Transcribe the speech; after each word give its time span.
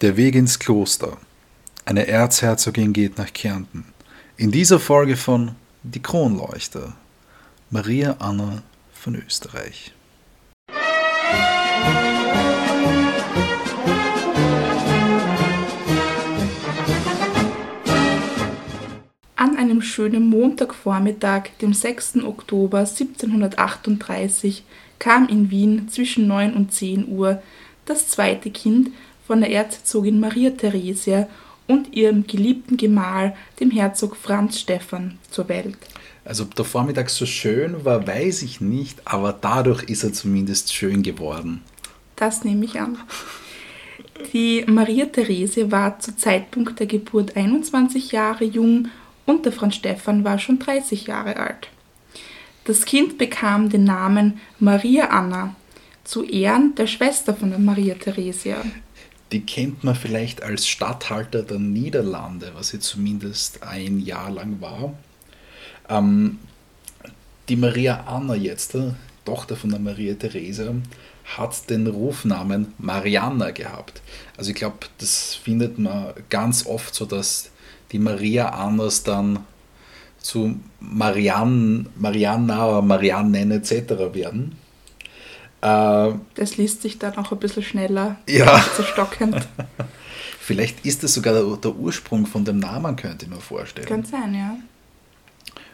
Der 0.00 0.16
Weg 0.16 0.34
ins 0.34 0.58
Kloster. 0.58 1.18
Eine 1.84 2.06
Erzherzogin 2.06 2.94
geht 2.94 3.18
nach 3.18 3.34
Kärnten. 3.34 3.84
In 4.38 4.50
dieser 4.50 4.80
Folge 4.80 5.14
von 5.14 5.56
Die 5.82 6.00
Kronleuchter. 6.00 6.94
Maria 7.68 8.16
Anna 8.18 8.62
von 8.94 9.14
Österreich. 9.14 9.92
An 19.36 19.58
einem 19.58 19.82
schönen 19.82 20.30
Montagvormittag, 20.30 21.50
dem 21.60 21.74
6. 21.74 22.24
Oktober 22.24 22.78
1738, 22.78 24.64
kam 24.98 25.28
in 25.28 25.50
Wien 25.50 25.90
zwischen 25.90 26.26
9 26.26 26.54
und 26.54 26.72
10 26.72 27.06
Uhr 27.06 27.42
das 27.84 28.08
zweite 28.08 28.50
Kind 28.50 28.92
von 29.30 29.42
der 29.42 29.52
Erzherzogin 29.52 30.18
Maria 30.18 30.50
Theresia 30.50 31.28
und 31.68 31.94
ihrem 31.94 32.26
geliebten 32.26 32.76
Gemahl, 32.76 33.36
dem 33.60 33.70
Herzog 33.70 34.16
Franz 34.16 34.58
Stephan, 34.58 35.20
zur 35.30 35.48
Welt. 35.48 35.76
Also 36.24 36.42
ob 36.42 36.56
der 36.56 36.64
Vormittag 36.64 37.10
so 37.10 37.26
schön 37.26 37.84
war, 37.84 38.08
weiß 38.08 38.42
ich 38.42 38.60
nicht, 38.60 39.00
aber 39.04 39.32
dadurch 39.32 39.84
ist 39.84 40.02
er 40.02 40.12
zumindest 40.12 40.74
schön 40.74 41.04
geworden. 41.04 41.62
Das 42.16 42.42
nehme 42.42 42.64
ich 42.64 42.80
an. 42.80 42.98
Die 44.32 44.64
Maria 44.66 45.06
Theresia 45.06 45.70
war 45.70 46.00
zu 46.00 46.16
Zeitpunkt 46.16 46.80
der 46.80 46.88
Geburt 46.88 47.36
21 47.36 48.10
Jahre 48.10 48.42
jung 48.42 48.88
und 49.26 49.44
der 49.44 49.52
Franz 49.52 49.76
Stephan 49.76 50.24
war 50.24 50.40
schon 50.40 50.58
30 50.58 51.06
Jahre 51.06 51.36
alt. 51.36 51.68
Das 52.64 52.84
Kind 52.84 53.16
bekam 53.16 53.70
den 53.70 53.84
Namen 53.84 54.40
Maria 54.58 55.10
Anna 55.10 55.54
zu 56.02 56.24
Ehren 56.24 56.74
der 56.74 56.88
Schwester 56.88 57.32
von 57.32 57.50
der 57.50 57.60
Maria 57.60 57.94
Theresia 57.94 58.64
die 59.32 59.40
kennt 59.40 59.84
man 59.84 59.94
vielleicht 59.94 60.42
als 60.42 60.66
Statthalter 60.66 61.42
der 61.42 61.58
Niederlande, 61.58 62.52
was 62.54 62.68
sie 62.68 62.80
zumindest 62.80 63.62
ein 63.62 64.00
Jahr 64.00 64.30
lang 64.30 64.60
war. 64.60 64.94
Ähm, 65.88 66.38
die 67.48 67.56
Maria 67.56 68.04
Anna 68.06 68.34
jetzt, 68.34 68.74
äh, 68.74 68.92
Tochter 69.24 69.56
von 69.56 69.70
der 69.70 69.80
Maria 69.80 70.14
Theresa, 70.14 70.74
hat 71.36 71.70
den 71.70 71.86
Rufnamen 71.86 72.74
Marianna 72.78 73.50
gehabt. 73.50 74.02
Also 74.36 74.50
ich 74.50 74.56
glaube, 74.56 74.78
das 74.98 75.34
findet 75.34 75.78
man 75.78 76.12
ganz 76.28 76.66
oft 76.66 76.94
so, 76.94 77.04
dass 77.04 77.50
die 77.92 77.98
Maria 77.98 78.48
Annas 78.48 79.02
dann 79.02 79.44
zu 80.18 80.56
Marianne, 80.80 81.86
Marianna 81.96 82.68
oder 82.68 82.82
Mariannen 82.82 83.50
etc. 83.52 83.90
werden. 84.12 84.56
Äh, 85.62 86.12
das 86.34 86.56
liest 86.56 86.82
sich 86.82 86.98
dann 86.98 87.16
auch 87.16 87.32
ein 87.32 87.38
bisschen 87.38 87.62
schneller. 87.62 88.16
Ja. 88.28 88.64
Zu 88.76 88.82
stockend. 88.82 89.36
Vielleicht 90.40 90.84
ist 90.84 91.02
das 91.02 91.14
sogar 91.14 91.34
der, 91.34 91.56
der, 91.56 91.76
Ursprung 91.76 92.26
von 92.26 92.44
dem 92.44 92.58
Namen, 92.58 92.96
könnte 92.96 93.26
ich 93.26 93.30
mir 93.30 93.40
vorstellen. 93.40 93.86
Kann 93.86 94.04
sein, 94.04 94.34
ja. 94.34 94.56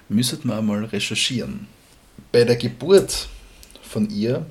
Müsstet 0.09 0.45
wir 0.45 0.61
mal 0.61 0.84
recherchieren. 0.84 1.67
Bei 2.33 2.45
der 2.45 2.56
Geburt 2.56 3.28
von 3.83 4.11
ihr 4.11 4.47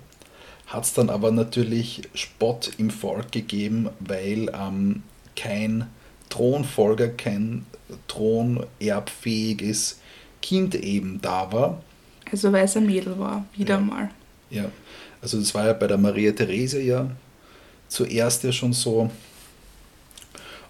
hat 0.68 0.86
es 0.86 0.94
dann 0.94 1.10
aber 1.10 1.32
natürlich 1.32 2.02
Spott 2.14 2.72
im 2.78 2.90
Volk 2.90 3.32
gegeben, 3.32 3.90
weil 4.00 4.50
ähm, 4.54 5.04
kein 5.36 5.88
Thronfolger, 6.30 7.10
kein 7.10 7.66
thronerbfähiges 8.08 10.00
Kind 10.42 10.76
eben 10.76 11.22
da 11.22 11.52
war. 11.52 11.84
Also 12.32 12.52
weil 12.52 12.66
es 12.66 12.76
ein 12.76 12.86
Mädel 12.86 13.20
war, 13.20 13.46
wieder 13.56 13.76
ja. 13.76 13.82
mal. 13.82 14.10
Ja, 14.50 14.66
also 15.26 15.40
das 15.40 15.56
war 15.56 15.66
ja 15.66 15.74
bei 15.74 15.88
der 15.88 15.98
Maria 15.98 16.32
Therese 16.32 16.80
ja 16.82 17.10
zuerst 17.88 18.44
ja 18.44 18.52
schon 18.52 18.74
so 18.74 19.10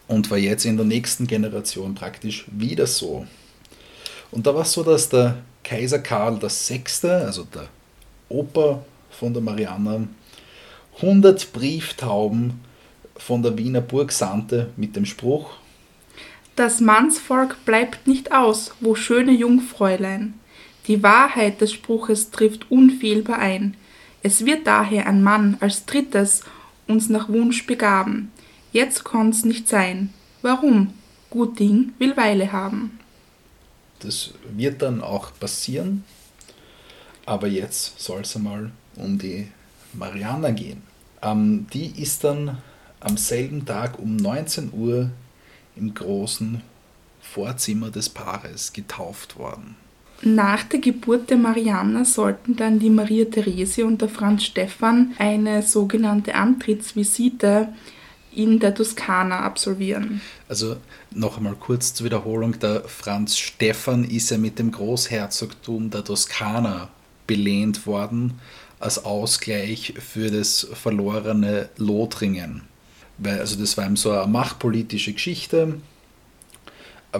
und 0.08 0.32
war 0.32 0.38
jetzt 0.38 0.64
in 0.64 0.78
der 0.78 0.86
nächsten 0.86 1.28
Generation 1.28 1.94
praktisch 1.94 2.46
wieder 2.48 2.88
so. 2.88 3.28
Und 4.32 4.48
da 4.48 4.56
war 4.56 4.62
es 4.62 4.72
so, 4.72 4.82
dass 4.82 5.10
der 5.10 5.40
Kaiser 5.62 6.00
Karl 6.00 6.42
VI., 6.42 6.84
also 7.10 7.44
der 7.54 7.68
Opa 8.30 8.86
von 9.10 9.34
der 9.34 9.42
Marianna, 9.42 10.08
100 11.02 11.52
Brieftauben 11.52 12.62
von 13.18 13.44
der 13.44 13.58
Wiener 13.58 13.82
Burg 13.82 14.14
sandte 14.14 14.70
mit 14.78 14.96
dem 14.96 15.06
Spruch: 15.06 15.50
Das 16.56 16.80
Mannsvolk 16.80 17.58
bleibt 17.66 18.08
nicht 18.08 18.32
aus, 18.32 18.72
wo 18.80 18.96
schöne 18.96 19.34
Jungfräulein. 19.34 20.36
Die 20.88 21.04
Wahrheit 21.04 21.60
des 21.60 21.74
Spruches 21.74 22.32
trifft 22.32 22.72
unfehlbar 22.72 23.40
ein. 23.40 23.76
Es 24.26 24.44
wird 24.44 24.66
daher 24.66 25.06
ein 25.06 25.22
Mann 25.22 25.56
als 25.60 25.86
drittes 25.86 26.42
uns 26.88 27.10
nach 27.10 27.30
Wunsch 27.30 27.68
begaben. 27.68 28.32
Jetzt 28.72 29.04
konnt's 29.04 29.46
nicht 29.46 29.68
sein. 29.68 30.16
Warum? 30.42 30.96
Gut 31.30 31.60
Ding 31.60 31.94
will 32.00 32.18
Weile 32.18 32.52
haben. 32.52 32.98
Das 34.00 34.34
wird 34.50 34.82
dann 34.82 35.04
auch 35.04 35.30
passieren. 35.40 36.06
Aber 37.28 37.46
jetzt 37.46 38.00
soll 38.00 38.22
es 38.22 38.36
einmal 38.36 38.72
um 38.96 39.20
die 39.20 39.48
Mariana 39.94 40.50
gehen. 40.50 40.82
Ähm, 41.22 41.68
die 41.72 42.02
ist 42.02 42.24
dann 42.24 42.58
am 43.02 43.18
selben 43.18 43.64
Tag 43.64 44.00
um 44.00 44.16
19 44.16 44.74
Uhr 44.74 45.12
im 45.76 45.94
großen 45.94 46.64
Vorzimmer 47.22 47.92
des 47.92 48.10
Paares 48.10 48.74
getauft 48.74 49.38
worden. 49.38 49.76
Nach 50.22 50.64
der 50.64 50.80
Geburt 50.80 51.30
der 51.30 51.38
Marianna 51.38 52.06
sollten 52.06 52.56
dann 52.56 52.80
die 52.80 52.90
Maria 52.90 53.26
Therese 53.26 53.86
und 53.86 54.02
der 54.02 54.10
Franz 54.10 54.44
Stephan 54.46 55.14
eine 55.20 55.62
sogenannte 55.62 56.36
Antrittsvisite 56.36 57.70
in 58.34 58.60
der 58.60 58.74
Toskana 58.74 59.40
absolvieren. 59.40 60.22
Also 60.50 60.78
noch 61.12 61.38
einmal 61.38 61.56
kurz 61.56 61.94
zur 61.94 62.06
Wiederholung, 62.06 62.60
der 62.60 62.84
Franz 62.84 63.38
Stephan 63.38 64.04
ist 64.04 64.32
ja 64.32 64.38
mit 64.38 64.60
dem 64.60 64.72
Großherzogtum 64.72 65.90
der 65.90 66.04
Toskana 66.04 66.90
belehnt 67.28 67.88
worden 67.88 68.40
als 68.80 69.04
Ausgleich 69.04 69.94
für 70.00 70.30
das 70.30 70.68
verlorene 70.74 71.70
Lothringen. 71.78 72.62
Weil, 73.18 73.40
also 73.40 73.58
das 73.58 73.78
war 73.78 73.86
eben 73.86 73.96
so 73.96 74.12
eine 74.12 74.28
machtpolitische 74.28 75.14
Geschichte 75.14 75.76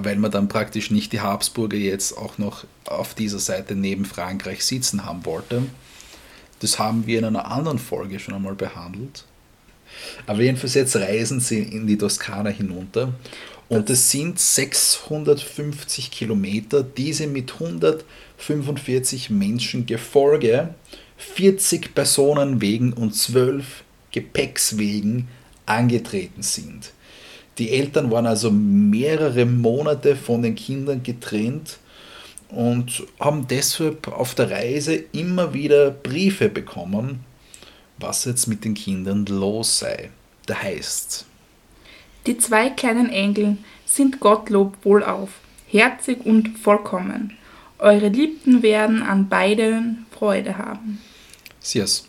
weil 0.04 0.18
man 0.18 0.32
dann 0.32 0.48
praktisch 0.48 0.92
nicht 0.92 1.14
die 1.14 1.22
Habsburger 1.22 1.78
jetzt 1.78 2.18
auch 2.18 2.38
noch 2.38 2.66
auf 2.86 3.14
dieser 3.14 3.40
Seite 3.40 3.76
neben 3.76 4.06
Frankreich 4.06 4.64
sitzen 4.64 5.06
haben 5.06 5.26
wollte. 5.26 5.64
Das 6.60 6.80
haben 6.80 7.06
wir 7.06 7.20
in 7.20 7.26
einer 7.26 7.52
anderen 7.52 7.80
Folge 7.80 8.20
schon 8.20 8.34
einmal 8.34 8.56
behandelt. 8.56 9.26
Aber 10.28 10.42
jedenfalls 10.42 10.74
jetzt 10.74 10.96
reisen 10.96 11.40
sie 11.40 11.60
in 11.60 11.88
die 11.88 11.98
Toskana 11.98 12.50
hinunter 12.50 13.14
und 13.68 13.90
es 13.90 14.12
sind 14.12 14.40
650 14.40 16.12
Kilometer, 16.12 16.84
die 16.84 17.14
sie 17.14 17.28
mit 17.28 17.54
145 17.54 19.30
Menschen 19.30 19.86
Gefolge, 19.86 20.76
40 21.18 21.96
Personenwegen 21.96 22.94
und 22.94 23.16
12 23.16 23.84
Gepäckswegen 24.12 25.28
angetreten 25.66 26.44
sind. 26.44 26.92
Die 27.58 27.72
Eltern 27.72 28.12
waren 28.12 28.26
also 28.26 28.52
mehrere 28.52 29.46
Monate 29.46 30.16
von 30.16 30.42
den 30.42 30.56
Kindern 30.56 31.04
getrennt 31.04 31.80
und 32.50 33.04
haben 33.20 33.48
deshalb 33.48 34.08
auf 34.08 34.36
der 34.36 34.52
Reise 34.52 34.96
immer 35.14 35.54
wieder 35.54 35.92
Briefe 35.92 36.50
bekommen, 36.50 37.22
was 37.98 38.26
jetzt 38.26 38.48
mit 38.48 38.66
den 38.66 38.74
Kindern 38.74 39.26
los 39.26 39.80
sei. 39.80 40.10
Da 40.46 40.62
heißt 40.62 41.26
Die 42.28 42.38
zwei 42.38 42.70
kleinen 42.70 43.10
Engel 43.10 43.58
sind 43.86 44.20
Gottlob 44.20 44.78
wohlauf, 44.84 45.30
herzig 45.68 46.26
und 46.26 46.58
vollkommen. 46.60 47.38
Eure 47.80 48.10
Liebten 48.10 48.64
werden 48.64 49.02
an 49.02 49.30
beiden 49.30 50.06
Freude 50.12 50.58
haben. 50.58 51.02
Sieh's. 51.60 52.08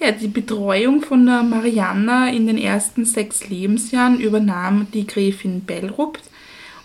Ja, 0.00 0.12
die 0.12 0.28
Betreuung 0.28 1.02
von 1.02 1.26
der 1.26 1.42
Marianna 1.42 2.30
in 2.30 2.46
den 2.46 2.56
ersten 2.56 3.04
sechs 3.04 3.48
Lebensjahren 3.48 4.20
übernahm 4.20 4.86
die 4.94 5.06
Gräfin 5.06 5.62
Bellrupt 5.62 6.22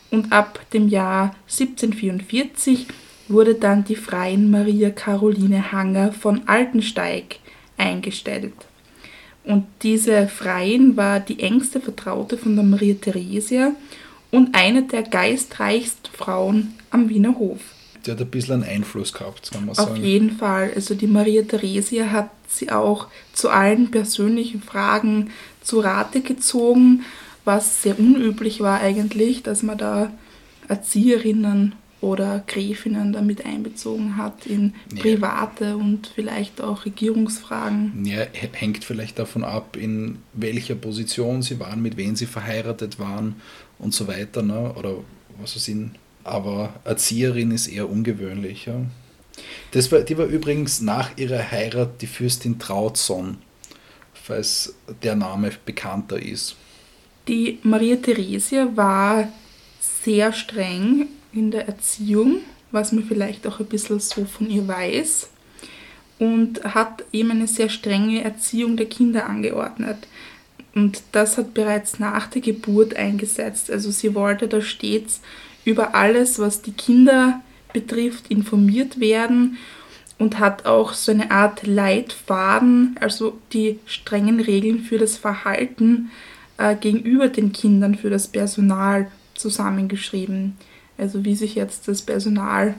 und 0.09 0.31
ab 0.31 0.59
dem 0.73 0.87
Jahr 0.87 1.35
1744 1.43 2.87
wurde 3.27 3.53
dann 3.53 3.83
die 3.83 3.95
Freien 3.95 4.49
Maria 4.49 4.89
Caroline 4.89 5.71
Hanger 5.71 6.11
von 6.11 6.47
Altensteig 6.47 7.37
eingestellt. 7.77 8.53
Und 9.43 9.65
diese 9.83 10.27
Freien 10.27 10.97
war 10.97 11.19
die 11.19 11.39
engste 11.39 11.79
Vertraute 11.79 12.37
von 12.37 12.55
der 12.55 12.65
Maria 12.65 12.95
Theresia 12.95 13.73
und 14.31 14.55
eine 14.55 14.83
der 14.83 15.03
geistreichsten 15.03 16.11
Frauen 16.11 16.73
am 16.89 17.09
Wiener 17.09 17.37
Hof 17.37 17.59
die 18.05 18.11
hat 18.11 18.19
ein 18.19 18.27
bisschen 18.27 18.63
einen 18.63 18.63
Einfluss 18.63 19.13
gehabt, 19.13 19.51
kann 19.51 19.65
man 19.65 19.75
sagen. 19.75 19.91
Auf 19.91 19.97
jeden 19.97 20.31
Fall. 20.31 20.71
Also 20.75 20.95
die 20.95 21.07
Maria 21.07 21.41
Theresia 21.43 22.11
hat 22.11 22.29
sie 22.57 22.71
auch 22.71 23.07
zu 23.33 23.49
allen 23.49 23.91
persönlichen 23.91 24.61
Fragen 24.61 25.31
zu 25.61 25.79
Rate 25.79 26.21
gezogen, 26.21 27.03
was 27.45 27.83
sehr 27.83 27.99
unüblich 27.99 28.61
war 28.61 28.79
eigentlich, 28.79 29.43
dass 29.43 29.63
man 29.63 29.77
da 29.77 30.11
Erzieherinnen 30.67 31.73
oder 32.03 32.43
Gräfinnen 32.47 33.13
damit 33.13 33.45
einbezogen 33.45 34.17
hat 34.17 34.45
in 34.45 34.73
private 34.99 35.65
ja. 35.65 35.75
und 35.75 36.11
vielleicht 36.13 36.59
auch 36.59 36.85
Regierungsfragen. 36.85 38.05
Ja, 38.05 38.25
hängt 38.33 38.83
vielleicht 38.83 39.19
davon 39.19 39.45
ab, 39.45 39.77
in 39.77 40.17
welcher 40.33 40.75
Position 40.75 41.41
sie 41.41 41.59
waren, 41.61 41.81
mit 41.81 41.95
wem 41.95 42.17
sie 42.17 42.25
verheiratet 42.25 42.99
waren 42.99 43.35
und 43.79 43.93
so 43.93 44.07
weiter, 44.07 44.41
ne? 44.41 44.73
oder 44.77 44.95
was 45.39 45.55
es 45.55 45.63
sind. 45.63 45.91
Aber 46.25 46.73
Erzieherin 46.83 47.51
ist 47.51 47.67
eher 47.67 47.89
ungewöhnlich. 47.89 48.65
Ja? 48.65 48.81
Das 49.71 49.91
war, 49.91 50.01
die 50.01 50.17
war 50.17 50.25
übrigens 50.25 50.81
nach 50.81 51.17
ihrer 51.17 51.51
Heirat 51.51 52.01
die 52.01 52.07
Fürstin 52.07 52.59
Trautson, 52.59 53.37
falls 54.13 54.75
der 55.01 55.15
Name 55.15 55.51
bekannter 55.65 56.21
ist. 56.21 56.55
Die 57.27 57.59
Maria 57.63 57.95
Theresia 57.95 58.69
war 58.75 59.27
sehr 59.79 60.33
streng 60.33 61.07
in 61.31 61.51
der 61.51 61.67
Erziehung, 61.67 62.39
was 62.71 62.91
man 62.91 63.05
vielleicht 63.05 63.47
auch 63.47 63.59
ein 63.59 63.65
bisschen 63.65 63.99
so 63.99 64.25
von 64.25 64.49
ihr 64.49 64.67
weiß, 64.67 65.29
und 66.19 66.63
hat 66.63 67.03
eben 67.11 67.31
eine 67.31 67.47
sehr 67.47 67.69
strenge 67.69 68.23
Erziehung 68.23 68.77
der 68.77 68.85
Kinder 68.85 69.27
angeordnet. 69.27 70.07
Und 70.75 71.01
das 71.11 71.37
hat 71.37 71.53
bereits 71.53 71.99
nach 71.99 72.27
der 72.27 72.41
Geburt 72.41 72.95
eingesetzt. 72.95 73.69
Also 73.69 73.91
sie 73.91 74.15
wollte 74.15 74.47
da 74.47 74.61
stets 74.61 75.21
über 75.65 75.95
alles, 75.95 76.39
was 76.39 76.61
die 76.61 76.71
Kinder 76.71 77.41
betrifft, 77.73 78.29
informiert 78.29 78.99
werden 78.99 79.57
und 80.19 80.39
hat 80.39 80.65
auch 80.65 80.93
so 80.93 81.11
eine 81.11 81.31
Art 81.31 81.65
Leitfaden, 81.65 82.95
also 82.99 83.37
die 83.51 83.79
strengen 83.85 84.39
Regeln 84.39 84.79
für 84.79 84.97
das 84.97 85.17
Verhalten 85.17 86.11
äh, 86.57 86.75
gegenüber 86.75 87.27
den 87.27 87.51
Kindern, 87.51 87.95
für 87.95 88.09
das 88.09 88.27
Personal 88.27 89.07
zusammengeschrieben. 89.33 90.55
Also 90.97 91.25
wie 91.25 91.35
sich 91.35 91.55
jetzt 91.55 91.87
das 91.87 92.03
Personal 92.03 92.75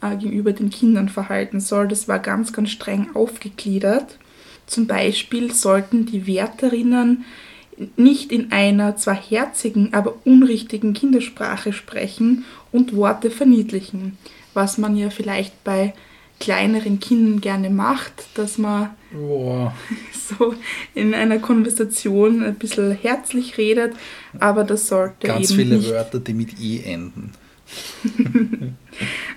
äh, 0.00 0.16
gegenüber 0.16 0.52
den 0.52 0.70
Kindern 0.70 1.08
verhalten 1.08 1.60
soll. 1.60 1.88
Das 1.88 2.08
war 2.08 2.18
ganz, 2.18 2.52
ganz 2.52 2.70
streng 2.70 3.14
aufgegliedert. 3.14 4.18
Zum 4.66 4.86
Beispiel 4.86 5.52
sollten 5.52 6.06
die 6.06 6.26
Wärterinnen 6.26 7.24
nicht 7.96 8.32
in 8.32 8.52
einer 8.52 8.96
zwar 8.96 9.14
herzigen, 9.14 9.94
aber 9.94 10.14
unrichtigen 10.24 10.94
Kindersprache 10.94 11.72
sprechen 11.72 12.44
und 12.72 12.94
Worte 12.94 13.30
verniedlichen, 13.30 14.18
was 14.54 14.78
man 14.78 14.96
ja 14.96 15.10
vielleicht 15.10 15.64
bei 15.64 15.94
kleineren 16.40 17.00
Kindern 17.00 17.40
gerne 17.40 17.70
macht, 17.70 18.12
dass 18.34 18.58
man 18.58 18.90
Boah. 19.12 19.74
so 20.12 20.54
in 20.94 21.14
einer 21.14 21.38
Konversation 21.38 22.42
ein 22.42 22.54
bisschen 22.56 22.92
herzlich 22.92 23.58
redet, 23.58 23.94
aber 24.38 24.64
das 24.64 24.88
sollte 24.88 25.26
Ganz 25.26 25.50
eben 25.50 25.58
viele 25.58 25.84
Wörter, 25.88 26.20
die 26.20 26.34
mit 26.34 26.60
i 26.60 26.82
enden. 26.84 27.32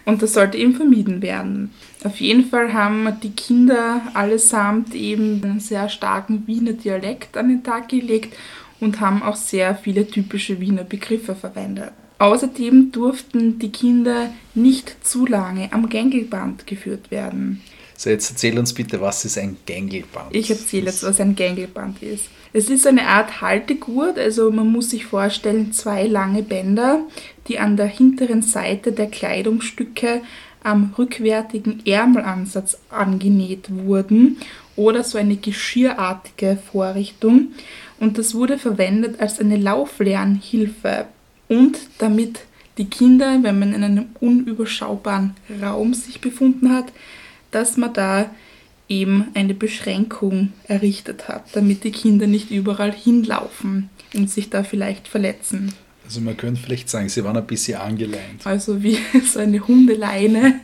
und 0.05 0.21
das 0.21 0.33
sollte 0.33 0.57
eben 0.57 0.75
vermieden 0.75 1.21
werden. 1.21 1.71
Auf 2.03 2.19
jeden 2.19 2.45
Fall 2.45 2.73
haben 2.73 3.07
die 3.21 3.31
Kinder 3.31 4.01
allesamt 4.15 4.95
eben 4.95 5.43
einen 5.43 5.59
sehr 5.59 5.87
starken 5.87 6.47
Wiener 6.47 6.73
Dialekt 6.73 7.37
an 7.37 7.49
den 7.49 7.63
Tag 7.63 7.89
gelegt 7.89 8.35
und 8.79 8.99
haben 8.99 9.21
auch 9.21 9.35
sehr 9.35 9.75
viele 9.75 10.07
typische 10.07 10.59
Wiener 10.59 10.83
Begriffe 10.83 11.35
verwendet. 11.35 11.91
Außerdem 12.17 12.91
durften 12.91 13.59
die 13.59 13.71
Kinder 13.71 14.31
nicht 14.55 15.05
zu 15.05 15.25
lange 15.25 15.71
am 15.73 15.89
Gängelband 15.89 16.67
geführt 16.67 17.11
werden. 17.11 17.61
So, 17.95 18.09
jetzt 18.09 18.31
erzähl 18.31 18.57
uns 18.57 18.73
bitte, 18.73 18.99
was 18.99 19.25
ist 19.25 19.37
ein 19.37 19.57
Gängelband? 19.65 20.35
Ich 20.35 20.49
erzähle 20.49 20.87
jetzt, 20.87 21.03
was 21.03 21.19
ein 21.19 21.35
Gängelband 21.35 22.01
ist. 22.01 22.29
Es 22.51 22.67
ist 22.69 22.87
eine 22.87 23.07
Art 23.07 23.41
Haltegurt, 23.41 24.17
also 24.17 24.51
man 24.51 24.67
muss 24.71 24.89
sich 24.89 25.05
vorstellen, 25.05 25.71
zwei 25.71 26.07
lange 26.07 26.41
Bänder, 26.41 27.01
die 27.47 27.59
an 27.59 27.77
der 27.77 27.85
hinteren 27.85 28.41
Seite 28.41 28.91
der 28.91 29.07
Kleidungsstücke 29.07 30.21
am 30.63 30.93
rückwärtigen 30.97 31.85
Ärmelansatz 31.85 32.77
angenäht 32.89 33.67
wurden 33.69 34.37
oder 34.75 35.03
so 35.03 35.17
eine 35.17 35.35
geschirrartige 35.35 36.57
Vorrichtung. 36.71 37.53
Und 37.99 38.17
das 38.17 38.33
wurde 38.33 38.57
verwendet 38.57 39.19
als 39.19 39.39
eine 39.39 39.57
Lauflernhilfe 39.57 41.05
und 41.47 41.77
damit 41.97 42.41
die 42.77 42.85
Kinder, 42.85 43.39
wenn 43.41 43.59
man 43.59 43.73
in 43.73 43.83
einem 43.83 44.05
unüberschaubaren 44.19 45.35
Raum 45.61 45.93
sich 45.93 46.21
befunden 46.21 46.73
hat, 46.73 46.85
dass 47.51 47.77
man 47.77 47.93
da 47.93 48.29
eben 48.87 49.27
eine 49.33 49.53
Beschränkung 49.53 50.53
errichtet 50.67 51.27
hat, 51.27 51.55
damit 51.55 51.83
die 51.83 51.91
Kinder 51.91 52.27
nicht 52.27 52.51
überall 52.51 52.91
hinlaufen 52.91 53.89
und 54.13 54.29
sich 54.29 54.49
da 54.49 54.63
vielleicht 54.63 55.07
verletzen. 55.07 55.73
Also 56.11 56.19
man 56.19 56.35
könnte 56.35 56.59
vielleicht 56.59 56.89
sagen, 56.89 57.07
sie 57.07 57.23
waren 57.23 57.37
ein 57.37 57.47
bisschen 57.47 57.79
angeleint. 57.79 58.45
Also 58.45 58.83
wie 58.83 58.97
so 59.25 59.39
eine 59.39 59.65
Hundeleine. 59.65 60.59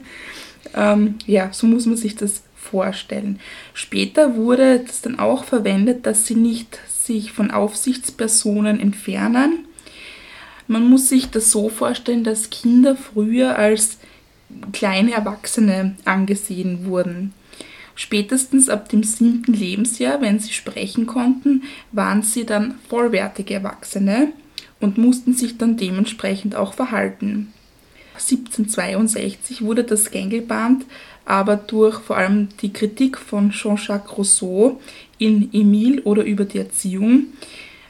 Ähm, 0.75 1.15
ja, 1.25 1.53
so 1.53 1.67
muss 1.67 1.85
man 1.85 1.95
sich 1.95 2.17
das 2.17 2.43
vorstellen. 2.57 3.39
Später 3.73 4.35
wurde 4.35 4.79
das 4.85 4.99
dann 4.99 5.19
auch 5.19 5.45
verwendet, 5.45 6.05
dass 6.05 6.25
sie 6.25 6.35
nicht 6.35 6.77
sich 6.89 7.31
von 7.31 7.49
Aufsichtspersonen 7.49 8.77
entfernen. 8.77 9.65
Man 10.67 10.89
muss 10.89 11.07
sich 11.07 11.29
das 11.29 11.49
so 11.49 11.69
vorstellen, 11.69 12.25
dass 12.25 12.49
Kinder 12.49 12.97
früher 12.97 13.57
als 13.57 13.99
kleine 14.73 15.13
Erwachsene 15.13 15.95
angesehen 16.03 16.87
wurden. 16.87 17.33
Spätestens 17.95 18.67
ab 18.67 18.89
dem 18.89 19.03
siebten 19.03 19.53
Lebensjahr, 19.53 20.19
wenn 20.19 20.39
sie 20.39 20.51
sprechen 20.51 21.07
konnten, 21.07 21.63
waren 21.93 22.21
sie 22.21 22.45
dann 22.45 22.75
vollwertige 22.89 23.53
Erwachsene 23.53 24.33
und 24.79 24.97
mussten 24.97 25.33
sich 25.33 25.57
dann 25.57 25.77
dementsprechend 25.77 26.55
auch 26.55 26.73
verhalten. 26.73 27.53
1762 28.15 29.61
wurde 29.61 29.83
das 29.83 30.11
Gängelband 30.11 30.85
aber 31.27 31.57
durch 31.57 31.99
vor 31.99 32.15
allem 32.15 32.47
die 32.61 32.71
Kritik 32.71 33.17
von 33.17 33.51
Jean-Jacques 33.51 34.17
Rousseau 34.17 34.79
in 35.17 35.53
Emile 35.53 36.01
oder 36.03 36.23
über 36.23 36.45
die 36.45 36.59
Erziehung 36.59 37.25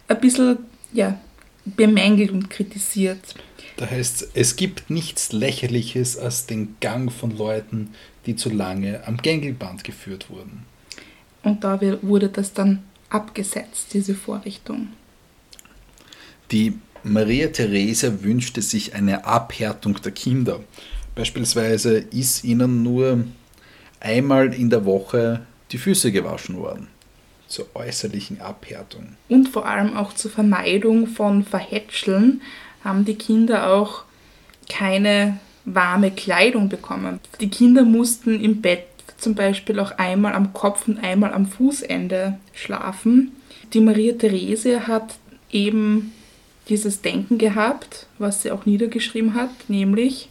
ein 0.08 0.20
bisschen 0.20 0.58
ja, 0.92 1.20
bemängelt 1.64 2.32
und 2.32 2.50
kritisiert. 2.50 3.36
Da 3.78 3.88
heißt 3.88 4.32
es 4.34 4.56
gibt 4.56 4.90
nichts 4.90 5.34
Lächerliches 5.34 6.18
als 6.18 6.48
den 6.48 6.78
Gang 6.80 7.12
von 7.12 7.38
Leuten, 7.38 7.94
die 8.26 8.36
zu 8.36 8.50
lange 8.50 9.06
am 9.06 9.18
Gängelband 9.18 9.84
geführt 9.84 10.32
wurden. 10.32 10.66
Und 11.44 11.64
da 11.64 11.80
wurde 12.02 12.30
das 12.30 12.54
dann 12.54 12.82
abgesetzt, 13.10 13.94
diese 13.94 14.16
Vorrichtung. 14.16 14.88
Die 16.52 16.74
Maria 17.04 17.48
Theresa 17.48 18.24
wünschte 18.24 18.62
sich 18.62 18.94
eine 18.94 19.26
Abhärtung 19.26 20.02
der 20.02 20.12
Kinder. 20.12 20.62
Beispielsweise 21.16 21.98
ist 21.98 22.44
ihnen 22.44 22.84
nur 22.84 23.26
einmal 24.00 24.54
in 24.54 24.70
der 24.70 24.86
Woche 24.86 25.42
die 25.72 25.78
Füße 25.78 26.12
gewaschen 26.12 26.58
worden. 26.58 26.88
Zur 27.48 27.68
äußerlichen 27.76 28.42
Abhärtung. 28.42 29.16
Und 29.30 29.50
vor 29.50 29.66
allem 29.66 29.96
auch 29.96 30.14
zur 30.14 30.32
Vermeidung 30.32 31.08
von 31.08 31.44
Verhätscheln 31.44 32.42
haben 32.84 33.06
die 33.06 33.16
Kinder 33.16 33.74
auch 33.74 34.04
keine 34.70 35.40
warme 35.66 36.12
Kleidung 36.12 36.70
bekommen. 36.70 37.20
Die 37.40 37.50
Kinder 37.50 37.84
mussten 37.84 38.40
im 38.42 38.62
Bett 38.62 38.86
zum 39.18 39.36
Beispiel 39.36 39.80
auch 39.80 39.92
einmal 39.92 40.34
am 40.34 40.54
Kopf 40.54 40.88
und 40.88 41.00
einmal 41.00 41.34
am 41.34 41.46
Fußende 41.46 42.38
schlafen. 42.54 43.32
Die 43.74 43.82
Maria 43.82 44.14
Therese 44.14 44.88
hat 44.88 45.16
eben 45.52 46.14
dieses 46.70 47.02
Denken 47.02 47.38
gehabt, 47.38 48.08
was 48.18 48.42
sie 48.42 48.52
auch 48.52 48.66
niedergeschrieben 48.66 49.34
hat, 49.34 49.50
nämlich 49.68 50.30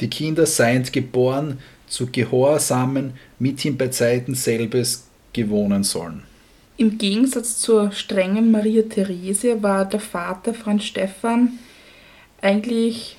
die 0.00 0.08
Kinder 0.08 0.46
seien 0.46 0.84
geboren 0.84 1.58
zu 1.86 2.06
Gehorsamen, 2.06 3.14
mithin 3.38 3.76
bei 3.76 3.88
Zeiten 3.88 4.34
selbes 4.34 5.08
gewohnen 5.32 5.82
sollen. 5.82 6.22
Im 6.76 6.98
Gegensatz 6.98 7.58
zur 7.58 7.90
strengen 7.90 8.52
Maria 8.52 8.82
Therese 8.82 9.62
war 9.62 9.84
der 9.84 10.00
Vater 10.00 10.54
Franz 10.54 10.84
Stephan 10.84 11.58
eigentlich 12.40 13.16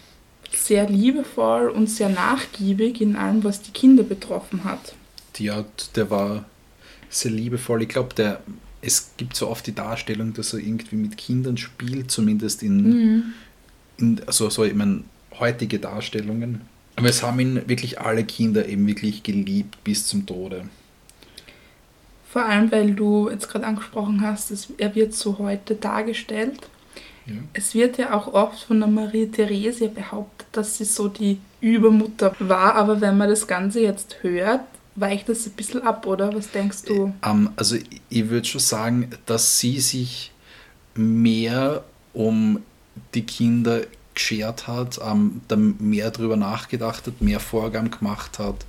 sehr 0.53 0.89
liebevoll 0.89 1.69
und 1.69 1.87
sehr 1.87 2.09
nachgiebig 2.09 3.01
in 3.01 3.15
allem, 3.15 3.43
was 3.43 3.61
die 3.61 3.71
Kinder 3.71 4.03
betroffen 4.03 4.63
hat. 4.63 4.93
Ja, 5.37 5.65
der 5.95 6.09
war 6.09 6.45
sehr 7.09 7.31
liebevoll. 7.31 7.83
Ich 7.83 7.89
glaube, 7.89 8.13
der 8.15 8.41
es 8.81 9.11
gibt 9.17 9.35
so 9.35 9.49
oft 9.49 9.67
die 9.67 9.75
Darstellung, 9.75 10.33
dass 10.33 10.53
er 10.53 10.59
irgendwie 10.59 10.95
mit 10.95 11.17
Kindern 11.17 11.57
spielt, 11.57 12.11
zumindest 12.11 12.63
in, 12.63 12.83
mhm. 12.83 13.23
in 13.97 14.21
also 14.25 14.49
so 14.49 14.63
ich 14.63 14.73
meine, 14.73 15.03
heutige 15.39 15.79
Darstellungen. 15.79 16.61
Aber 16.95 17.09
es 17.09 17.23
haben 17.23 17.39
ihn 17.39 17.67
wirklich 17.67 17.99
alle 18.01 18.23
Kinder 18.25 18.67
eben 18.67 18.85
wirklich 18.87 19.23
geliebt 19.23 19.83
bis 19.83 20.07
zum 20.07 20.25
Tode. 20.25 20.65
Vor 22.29 22.45
allem, 22.45 22.71
weil 22.71 22.93
du 22.93 23.29
jetzt 23.29 23.49
gerade 23.49 23.65
angesprochen 23.65 24.21
hast, 24.21 24.51
dass 24.51 24.67
er 24.77 24.93
wird 24.95 25.13
so 25.13 25.39
heute 25.39 25.75
dargestellt. 25.75 26.59
Ja. 27.25 27.35
Es 27.53 27.73
wird 27.73 27.97
ja 27.97 28.13
auch 28.13 28.33
oft 28.33 28.63
von 28.63 28.79
der 28.79 28.89
Marie 28.89 29.27
Therese 29.27 29.87
behauptet, 29.89 30.47
dass 30.51 30.77
sie 30.77 30.85
so 30.85 31.07
die 31.07 31.39
Übermutter 31.61 32.35
war, 32.39 32.75
aber 32.75 33.01
wenn 33.01 33.17
man 33.17 33.29
das 33.29 33.47
Ganze 33.47 33.81
jetzt 33.81 34.17
hört, 34.21 34.61
weicht 34.99 35.29
das 35.29 35.45
ein 35.45 35.53
bisschen 35.53 35.83
ab, 35.83 36.05
oder? 36.05 36.33
Was 36.33 36.51
denkst 36.51 36.83
du? 36.83 37.13
Ähm, 37.25 37.49
also 37.55 37.77
ich 38.09 38.29
würde 38.29 38.47
schon 38.47 38.61
sagen, 38.61 39.09
dass 39.25 39.59
sie 39.59 39.79
sich 39.79 40.31
mehr 40.95 41.83
um 42.13 42.61
die 43.13 43.23
Kinder 43.23 43.81
geschert 44.13 44.67
hat, 44.67 44.99
ähm, 45.03 45.41
da 45.47 45.55
mehr 45.55 46.11
drüber 46.11 46.35
nachgedacht 46.35 47.07
hat, 47.07 47.21
mehr 47.21 47.39
Vorgaben 47.39 47.91
gemacht 47.91 48.39
hat, 48.39 48.65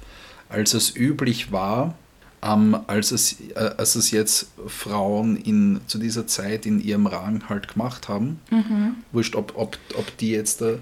als 0.49 0.75
es 0.75 0.95
üblich 0.95 1.51
war, 1.51 1.95
ähm, 2.43 2.77
als, 2.87 3.11
es, 3.11 3.37
äh, 3.55 3.71
als 3.77 3.97
es 3.97 4.11
jetzt 4.13 4.49
Frauen 4.67 5.37
in, 5.37 5.81
zu 5.87 5.99
dieser 5.99 6.27
Zeit 6.27 6.67
in 6.67 6.81
ihrem 6.81 7.07
Rang 7.07 7.49
halt 7.49 7.69
gemacht 7.73 8.09
haben. 8.09 8.41
Mhm. 8.51 8.97
Wurscht, 9.13 9.35
ob, 9.35 9.53
ob, 9.57 9.79
ob 9.97 10.17
die 10.19 10.31
jetzt 10.31 10.63
äh, 10.63 10.79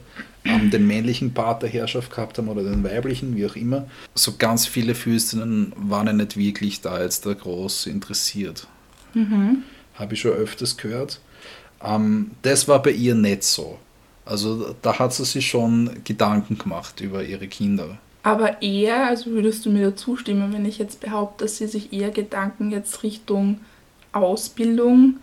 ähm, 0.49 0.71
den 0.71 0.87
männlichen 0.87 1.35
Part 1.35 1.63
der 1.63 1.69
Herrschaft 1.69 2.11
gehabt 2.11 2.39
haben 2.39 2.49
oder 2.49 2.63
den 2.63 2.83
weiblichen, 2.83 3.37
wie 3.37 3.47
auch 3.47 3.57
immer. 3.57 3.87
So 4.15 4.35
ganz 4.39 4.67
viele 4.67 4.95
Fürstinnen 4.95 5.73
waren 5.77 6.07
ja 6.07 6.13
nicht 6.13 6.37
wirklich 6.37 6.81
da 6.81 7.03
jetzt 7.03 7.27
da 7.27 7.35
groß 7.35 7.87
interessiert. 7.87 8.67
Mhm. 9.15 9.63
Habe 9.95 10.15
ich 10.15 10.21
schon 10.21 10.33
öfters 10.33 10.77
gehört. 10.77 11.21
Ähm, 11.83 12.33
das 12.43 12.67
war 12.69 12.83
bei 12.83 12.91
ihr 12.91 13.15
nicht 13.15 13.45
so. 13.45 13.79
Also 14.25 14.75
da 14.83 14.99
hat 14.99 15.15
sie 15.15 15.25
sich 15.25 15.49
schon 15.49 15.91
Gedanken 16.05 16.59
gemacht 16.59 17.01
über 17.01 17.23
ihre 17.23 17.49
Kinder. 17.49 17.99
Aber 18.23 18.61
eher, 18.61 19.07
also 19.07 19.31
würdest 19.31 19.65
du 19.65 19.71
mir 19.71 19.91
da 19.91 19.97
zustimmen, 19.97 20.53
wenn 20.53 20.67
ich 20.67 20.79
jetzt 20.79 21.01
behaupte, 21.01 21.45
dass 21.45 21.57
sie 21.57 21.67
sich 21.67 21.93
eher 21.93 22.11
Gedanken 22.11 22.71
jetzt 22.71 23.03
Richtung 23.03 23.61
Ausbildung 24.13 25.17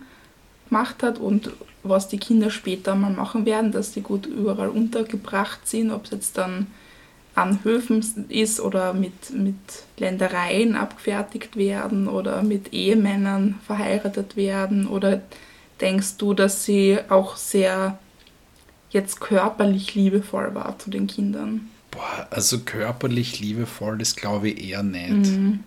gemacht 0.68 1.02
hat 1.02 1.18
und 1.18 1.50
was 1.88 2.08
die 2.08 2.18
Kinder 2.18 2.50
später 2.50 2.94
mal 2.94 3.12
machen 3.12 3.46
werden, 3.46 3.72
dass 3.72 3.92
sie 3.92 4.00
gut 4.00 4.26
überall 4.26 4.68
untergebracht 4.68 5.66
sind, 5.66 5.90
ob 5.90 6.04
es 6.04 6.10
jetzt 6.10 6.38
dann 6.38 6.66
an 7.34 7.62
Höfen 7.64 8.02
ist 8.28 8.60
oder 8.60 8.94
mit, 8.94 9.30
mit 9.32 9.56
Ländereien 9.98 10.74
abgefertigt 10.74 11.56
werden 11.56 12.08
oder 12.08 12.42
mit 12.42 12.72
Ehemännern 12.72 13.56
verheiratet 13.66 14.36
werden 14.36 14.86
oder 14.86 15.20
denkst 15.80 16.16
du, 16.16 16.32
dass 16.32 16.64
sie 16.64 16.98
auch 17.10 17.36
sehr 17.36 17.98
jetzt 18.90 19.20
körperlich 19.20 19.94
liebevoll 19.94 20.54
war 20.54 20.78
zu 20.78 20.88
den 20.88 21.06
Kindern? 21.06 21.68
Boah, 21.90 22.26
also 22.30 22.60
körperlich 22.60 23.40
liebevoll, 23.40 23.98
das 23.98 24.16
glaube 24.16 24.48
ich 24.48 24.70
eher 24.70 24.82
nicht. 24.82 25.10
Mhm. 25.10 25.60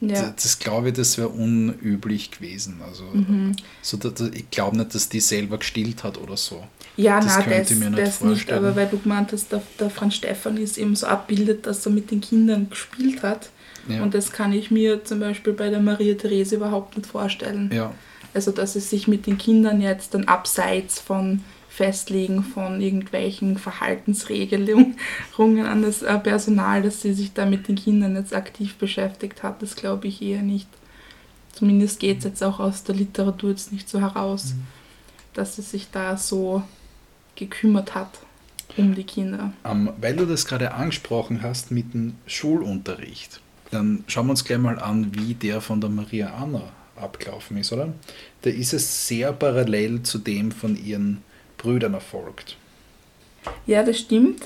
Ja. 0.00 0.08
Das, 0.08 0.36
das 0.36 0.58
glaube 0.58 0.88
ich, 0.88 0.94
das 0.94 1.16
wäre 1.16 1.28
unüblich 1.28 2.30
gewesen. 2.30 2.80
Also, 2.86 3.04
mhm. 3.04 3.56
so, 3.80 3.96
da, 3.96 4.10
ich 4.32 4.50
glaube 4.50 4.76
nicht, 4.76 4.94
dass 4.94 5.08
die 5.08 5.20
selber 5.20 5.58
gestillt 5.58 6.04
hat 6.04 6.18
oder 6.18 6.36
so. 6.36 6.62
Ja, 6.96 7.20
das 7.20 7.38
nein, 7.38 7.50
das, 7.50 7.70
nicht, 7.70 7.98
das 7.98 8.20
nicht, 8.22 8.52
aber 8.52 8.74
weil 8.76 8.88
du 8.88 8.98
gemeint 8.98 9.32
hast, 9.32 9.52
der, 9.52 9.62
der 9.78 9.90
Franz 9.90 10.14
Stefan 10.14 10.56
ist 10.56 10.78
eben 10.78 10.96
so 10.96 11.06
abbildet, 11.06 11.66
dass 11.66 11.84
er 11.84 11.92
mit 11.92 12.10
den 12.10 12.20
Kindern 12.20 12.68
gespielt 12.70 13.22
hat. 13.22 13.50
Ja. 13.88 14.02
Und 14.02 14.14
das 14.14 14.32
kann 14.32 14.52
ich 14.52 14.70
mir 14.70 15.04
zum 15.04 15.20
Beispiel 15.20 15.52
bei 15.52 15.70
der 15.70 15.80
Maria 15.80 16.14
Therese 16.14 16.56
überhaupt 16.56 16.96
nicht 16.96 17.08
vorstellen. 17.08 17.70
Ja. 17.72 17.92
Also, 18.34 18.50
dass 18.50 18.76
es 18.76 18.90
sich 18.90 19.08
mit 19.08 19.26
den 19.26 19.38
Kindern 19.38 19.80
jetzt 19.80 20.12
dann 20.12 20.24
abseits 20.24 21.00
von 21.00 21.42
Festlegen 21.76 22.42
von 22.42 22.80
irgendwelchen 22.80 23.58
Verhaltensregelungen 23.58 24.96
an 25.36 25.82
das 25.82 26.00
äh, 26.00 26.18
Personal, 26.18 26.80
dass 26.80 27.02
sie 27.02 27.12
sich 27.12 27.34
da 27.34 27.44
mit 27.44 27.68
den 27.68 27.76
Kindern 27.76 28.16
jetzt 28.16 28.34
aktiv 28.34 28.76
beschäftigt 28.76 29.42
hat, 29.42 29.60
das 29.60 29.76
glaube 29.76 30.08
ich 30.08 30.22
eher 30.22 30.40
nicht. 30.40 30.68
Zumindest 31.52 32.00
geht 32.00 32.18
es 32.18 32.24
jetzt 32.24 32.42
auch 32.42 32.60
aus 32.60 32.82
der 32.84 32.94
Literatur 32.94 33.50
jetzt 33.50 33.72
nicht 33.72 33.90
so 33.90 34.00
heraus, 34.00 34.54
mhm. 34.54 34.62
dass 35.34 35.56
sie 35.56 35.62
sich 35.62 35.90
da 35.90 36.16
so 36.16 36.62
gekümmert 37.34 37.94
hat 37.94 38.20
um 38.78 38.94
die 38.94 39.04
Kinder. 39.04 39.52
Um, 39.62 39.88
ähm, 39.88 39.90
weil 40.00 40.16
du 40.16 40.24
das 40.24 40.46
gerade 40.46 40.72
angesprochen 40.72 41.42
hast 41.42 41.70
mit 41.70 41.92
dem 41.92 42.14
Schulunterricht, 42.26 43.42
dann 43.70 44.02
schauen 44.06 44.28
wir 44.28 44.30
uns 44.30 44.44
gleich 44.44 44.58
mal 44.58 44.78
an, 44.78 45.14
wie 45.14 45.34
der 45.34 45.60
von 45.60 45.82
der 45.82 45.90
Maria 45.90 46.32
Anna 46.32 46.62
abgelaufen 46.96 47.58
ist, 47.58 47.70
oder? 47.70 47.92
Da 48.40 48.48
ist 48.48 48.72
es 48.72 49.06
sehr 49.06 49.34
parallel 49.34 50.02
zu 50.04 50.18
dem 50.18 50.50
von 50.52 50.74
ihren 50.82 51.22
Brüdern 51.66 51.94
erfolgt. 51.94 52.56
Ja, 53.66 53.82
das 53.82 53.98
stimmt. 53.98 54.42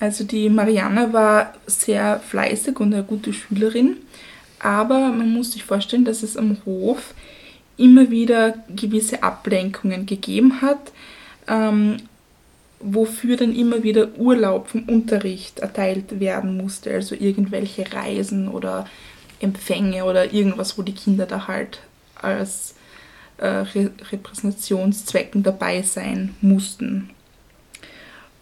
Also 0.00 0.24
die 0.24 0.48
Marianne 0.48 1.12
war 1.12 1.52
sehr 1.66 2.18
fleißig 2.20 2.80
und 2.80 2.94
eine 2.94 3.04
gute 3.04 3.34
Schülerin, 3.34 3.96
aber 4.58 5.08
man 5.10 5.32
muss 5.32 5.52
sich 5.52 5.64
vorstellen, 5.64 6.06
dass 6.06 6.22
es 6.22 6.36
am 6.36 6.56
Hof 6.64 7.14
immer 7.76 8.10
wieder 8.10 8.54
gewisse 8.74 9.22
Ablenkungen 9.22 10.06
gegeben 10.06 10.62
hat, 10.62 10.92
ähm, 11.46 11.98
wofür 12.80 13.36
dann 13.36 13.54
immer 13.54 13.82
wieder 13.82 14.16
Urlaub 14.16 14.68
vom 14.68 14.84
Unterricht 14.84 15.58
erteilt 15.58 16.20
werden 16.20 16.56
musste, 16.56 16.92
also 16.92 17.14
irgendwelche 17.14 17.90
Reisen 17.92 18.48
oder 18.48 18.86
Empfänge 19.40 20.04
oder 20.04 20.32
irgendwas, 20.32 20.78
wo 20.78 20.82
die 20.82 20.94
Kinder 20.94 21.26
da 21.26 21.48
halt 21.48 21.80
als 22.14 22.75
Re 23.38 23.90
Repräsentationszwecken 24.10 25.42
dabei 25.42 25.82
sein 25.82 26.34
mussten. 26.40 27.10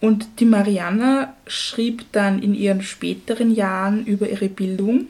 Und 0.01 0.39
die 0.39 0.45
Marianna 0.45 1.35
schrieb 1.47 2.05
dann 2.11 2.41
in 2.41 2.53
ihren 2.53 2.81
späteren 2.81 3.53
Jahren 3.53 4.05
über 4.05 4.29
ihre 4.29 4.49
Bildung. 4.49 5.07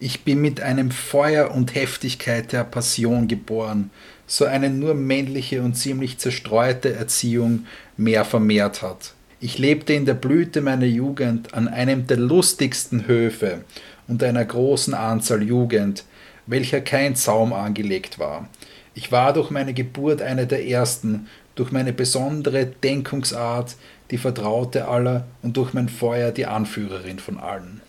Ich 0.00 0.22
bin 0.22 0.40
mit 0.40 0.60
einem 0.60 0.90
Feuer 0.90 1.50
und 1.50 1.74
Heftigkeit 1.74 2.52
der 2.52 2.64
Passion 2.64 3.28
geboren, 3.28 3.90
so 4.26 4.44
eine 4.44 4.70
nur 4.70 4.94
männliche 4.94 5.62
und 5.62 5.74
ziemlich 5.74 6.18
zerstreute 6.18 6.94
Erziehung 6.94 7.66
mehr 7.96 8.24
vermehrt 8.24 8.82
hat. 8.82 9.14
Ich 9.40 9.58
lebte 9.58 9.92
in 9.92 10.06
der 10.06 10.14
Blüte 10.14 10.62
meiner 10.62 10.86
Jugend 10.86 11.54
an 11.54 11.68
einem 11.68 12.06
der 12.06 12.16
lustigsten 12.16 13.06
Höfe 13.06 13.64
und 14.08 14.22
einer 14.22 14.44
großen 14.44 14.94
Anzahl 14.94 15.42
Jugend, 15.42 16.04
welcher 16.46 16.80
kein 16.80 17.14
Zaum 17.14 17.52
angelegt 17.52 18.18
war. 18.18 18.48
Ich 18.94 19.10
war 19.10 19.32
durch 19.32 19.50
meine 19.50 19.74
Geburt 19.74 20.22
einer 20.22 20.46
der 20.46 20.66
ersten, 20.66 21.28
durch 21.54 21.72
meine 21.72 21.92
besondere 21.92 22.66
Denkungsart 22.66 23.76
die 24.10 24.18
Vertraute 24.18 24.86
aller 24.86 25.26
und 25.42 25.56
durch 25.56 25.72
mein 25.72 25.88
Feuer 25.88 26.30
die 26.30 26.46
Anführerin 26.46 27.18
von 27.18 27.38
allen. 27.38 27.80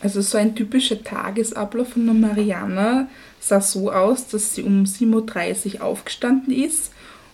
Also 0.00 0.20
so 0.20 0.36
ein 0.36 0.54
typischer 0.54 1.02
Tagesablauf 1.02 1.90
von 1.90 2.04
der 2.04 2.14
Mariana 2.14 3.08
sah 3.40 3.60
so 3.60 3.90
aus, 3.90 4.28
dass 4.28 4.54
sie 4.54 4.62
um 4.62 4.84
7.30 4.84 5.76
Uhr 5.76 5.84
aufgestanden 5.84 6.52
ist. 6.52 6.92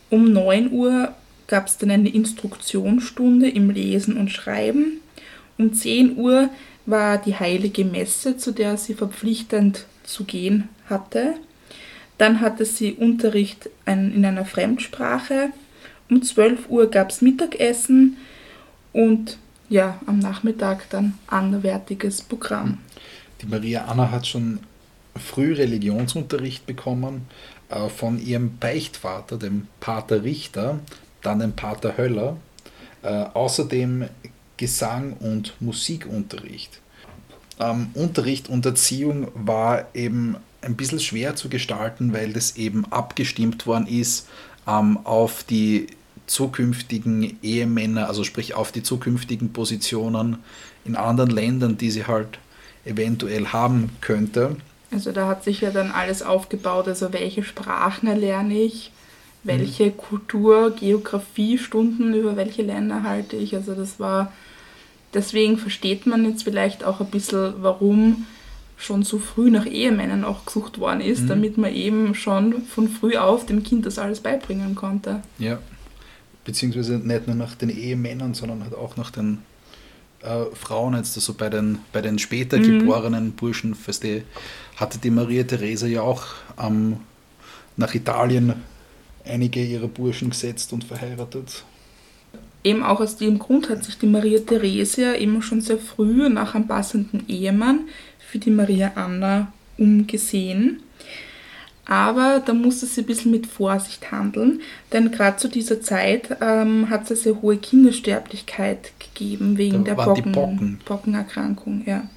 Um 0.08 0.32
9 0.32 0.72
Uhr 0.72 1.12
gab 1.48 1.66
es 1.66 1.78
dann 1.78 1.90
eine 1.90 2.08
Instruktionsstunde 2.08 3.48
im 3.48 3.70
Lesen 3.70 4.16
und 4.16 4.30
Schreiben. 4.30 5.00
Um 5.58 5.72
10 5.72 6.16
Uhr 6.16 6.48
war 6.86 7.18
die 7.18 7.34
heilige 7.34 7.84
Messe, 7.84 8.36
zu 8.36 8.52
der 8.52 8.76
sie 8.76 8.94
verpflichtend 8.94 9.86
zu 10.04 10.24
gehen 10.24 10.68
hatte. 10.88 11.34
Dann 12.20 12.42
hatte 12.42 12.66
sie 12.66 12.92
Unterricht 12.92 13.70
in 13.86 14.26
einer 14.26 14.44
Fremdsprache. 14.44 15.54
Um 16.10 16.22
12 16.22 16.68
Uhr 16.68 16.90
gab 16.90 17.08
es 17.08 17.22
Mittagessen 17.22 18.18
und 18.92 19.38
ja, 19.70 19.98
am 20.04 20.18
Nachmittag 20.18 20.90
dann 20.90 21.14
anderwertiges 21.28 22.20
Programm. 22.20 22.76
Die 23.40 23.46
Maria 23.46 23.86
Anna 23.86 24.10
hat 24.10 24.26
schon 24.26 24.60
früh 25.16 25.54
Religionsunterricht 25.54 26.66
bekommen 26.66 27.22
äh, 27.70 27.88
von 27.88 28.20
ihrem 28.20 28.58
Beichtvater, 28.58 29.38
dem 29.38 29.68
Pater 29.80 30.22
Richter, 30.22 30.78
dann 31.22 31.38
dem 31.38 31.52
Pater 31.52 31.96
Höller. 31.96 32.36
Äh, 33.02 33.08
außerdem 33.32 34.10
Gesang 34.58 35.14
und 35.14 35.54
Musikunterricht. 35.60 36.82
Ähm, 37.58 37.92
Unterricht 37.94 38.50
und 38.50 38.66
Erziehung 38.66 39.28
war 39.34 39.86
eben 39.94 40.36
ein 40.62 40.76
bisschen 40.76 41.00
schwer 41.00 41.36
zu 41.36 41.48
gestalten, 41.48 42.12
weil 42.12 42.32
das 42.32 42.56
eben 42.56 42.84
abgestimmt 42.90 43.66
worden 43.66 43.86
ist 43.86 44.28
ähm, 44.66 44.98
auf 45.04 45.44
die 45.44 45.88
zukünftigen 46.26 47.38
Ehemänner, 47.42 48.06
also 48.08 48.24
sprich 48.24 48.54
auf 48.54 48.70
die 48.72 48.82
zukünftigen 48.82 49.52
Positionen 49.52 50.38
in 50.84 50.96
anderen 50.96 51.30
Ländern, 51.30 51.76
die 51.76 51.90
sie 51.90 52.06
halt 52.06 52.38
eventuell 52.84 53.48
haben 53.48 53.90
könnte. 54.00 54.56
Also 54.92 55.12
da 55.12 55.26
hat 55.26 55.44
sich 55.44 55.60
ja 55.60 55.70
dann 55.70 55.90
alles 55.90 56.22
aufgebaut, 56.22 56.88
also 56.88 57.12
welche 57.12 57.42
Sprachen 57.42 58.08
erlerne 58.08 58.54
ich, 58.54 58.92
welche 59.42 59.86
mhm. 59.86 59.96
Kultur, 59.96 60.70
Geografie, 60.72 61.58
Stunden 61.58 62.14
über 62.14 62.36
welche 62.36 62.62
Länder 62.62 63.02
halte 63.02 63.36
ich. 63.36 63.54
Also 63.54 63.74
das 63.74 64.00
war, 64.00 64.32
deswegen 65.14 65.58
versteht 65.58 66.06
man 66.06 66.24
jetzt 66.24 66.44
vielleicht 66.44 66.84
auch 66.84 67.00
ein 67.00 67.10
bisschen, 67.10 67.54
warum 67.60 68.26
schon 68.80 69.02
so 69.02 69.18
früh 69.18 69.50
nach 69.50 69.66
Ehemännern 69.66 70.24
auch 70.24 70.46
gesucht 70.46 70.78
worden 70.78 71.00
ist, 71.00 71.22
mhm. 71.22 71.28
damit 71.28 71.58
man 71.58 71.72
eben 71.74 72.14
schon 72.14 72.62
von 72.62 72.88
früh 72.88 73.16
auf 73.16 73.46
dem 73.46 73.62
Kind 73.62 73.86
das 73.86 73.98
alles 73.98 74.20
beibringen 74.20 74.74
konnte. 74.74 75.22
Ja, 75.38 75.58
beziehungsweise 76.44 76.94
nicht 76.98 77.26
nur 77.26 77.36
nach 77.36 77.54
den 77.54 77.68
Ehemännern, 77.68 78.34
sondern 78.34 78.64
halt 78.64 78.74
auch 78.74 78.96
nach 78.96 79.10
den 79.10 79.38
äh, 80.22 80.46
Frauen, 80.54 80.94
jetzt 80.94 81.16
also 81.16 81.34
bei 81.34 81.50
den, 81.50 81.78
bei 81.92 82.00
den 82.00 82.18
später 82.18 82.56
mhm. 82.56 82.80
geborenen 82.80 83.32
Burschen, 83.32 83.74
verstehe, 83.74 84.24
hatte 84.76 84.98
die 84.98 85.10
Maria 85.10 85.44
Theresa 85.44 85.86
ja 85.86 86.00
auch 86.02 86.24
ähm, 86.58 86.96
nach 87.76 87.94
Italien 87.94 88.54
einige 89.24 89.62
ihrer 89.62 89.88
Burschen 89.88 90.30
gesetzt 90.30 90.72
und 90.72 90.84
verheiratet. 90.84 91.64
Eben 92.62 92.82
auch 92.82 93.00
aus 93.00 93.16
dem 93.16 93.38
Grund 93.38 93.70
hat 93.70 93.84
sich 93.84 93.98
die 93.98 94.06
Maria 94.06 94.38
Theresia 94.38 95.12
immer 95.12 95.40
schon 95.40 95.62
sehr 95.62 95.78
früh 95.78 96.28
nach 96.28 96.54
einem 96.54 96.66
passenden 96.66 97.26
Ehemann 97.26 97.88
für 98.30 98.38
die 98.38 98.50
Maria 98.50 98.92
Anna 98.94 99.52
umgesehen. 99.76 100.82
Aber 101.84 102.40
da 102.44 102.52
musste 102.52 102.86
sie 102.86 103.00
ein 103.00 103.06
bisschen 103.06 103.32
mit 103.32 103.48
Vorsicht 103.48 104.12
handeln, 104.12 104.60
denn 104.92 105.10
gerade 105.10 105.38
zu 105.38 105.48
dieser 105.48 105.80
Zeit 105.80 106.36
ähm, 106.40 106.88
hat 106.88 107.02
es 107.04 107.10
eine 107.10 107.18
sehr 107.18 107.42
hohe 107.42 107.56
Kindersterblichkeit 107.56 108.92
gegeben 109.00 109.58
wegen 109.58 109.84
Da 109.84 109.94
der 109.94 110.04
Pocken, 110.04 110.32
Pocken. 110.32 110.78
Pockenerkrankung. 110.84 111.82
Ja. 111.86 112.08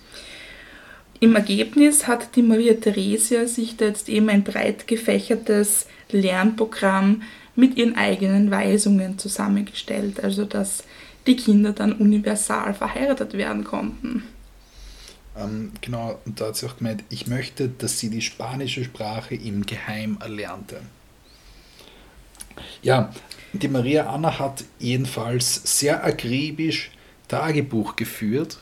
Im 1.19 1.35
Ergebnis 1.35 2.05
hat 2.05 2.35
die 2.35 2.43
Maria 2.43 2.73
Theresia 2.73 3.47
sich 3.47 3.75
da 3.75 3.85
jetzt 3.85 4.09
eben 4.09 4.29
ein 4.29 4.43
breit 4.43 4.85
gefächertes 4.85 5.87
Lernprogramm 6.11 7.23
mit 7.55 7.75
ihren 7.77 7.95
eigenen 7.95 8.51
Weisungen 8.51 9.17
zusammengestellt, 9.17 10.23
also 10.23 10.45
dass 10.45 10.83
die 11.25 11.35
Kinder 11.35 11.71
dann 11.71 11.93
universal 11.93 12.75
verheiratet 12.75 13.33
werden 13.33 13.63
konnten. 13.63 14.23
Ähm, 15.37 15.71
genau, 15.81 16.19
und 16.25 16.39
da 16.39 16.47
hat 16.47 16.57
sie 16.57 16.67
auch 16.67 16.77
gemeint, 16.77 17.03
ich 17.09 17.27
möchte, 17.27 17.69
dass 17.69 17.99
sie 17.99 18.09
die 18.09 18.21
spanische 18.21 18.83
Sprache 18.83 19.35
im 19.35 19.65
Geheim 19.65 20.17
erlernte. 20.21 20.81
Ja, 22.81 23.11
die 23.53 23.67
Maria 23.67 24.07
Anna 24.07 24.37
hat 24.37 24.63
jedenfalls 24.79 25.79
sehr 25.79 26.03
akribisch 26.03 26.91
Tagebuch 27.27 27.95
geführt. 27.95 28.59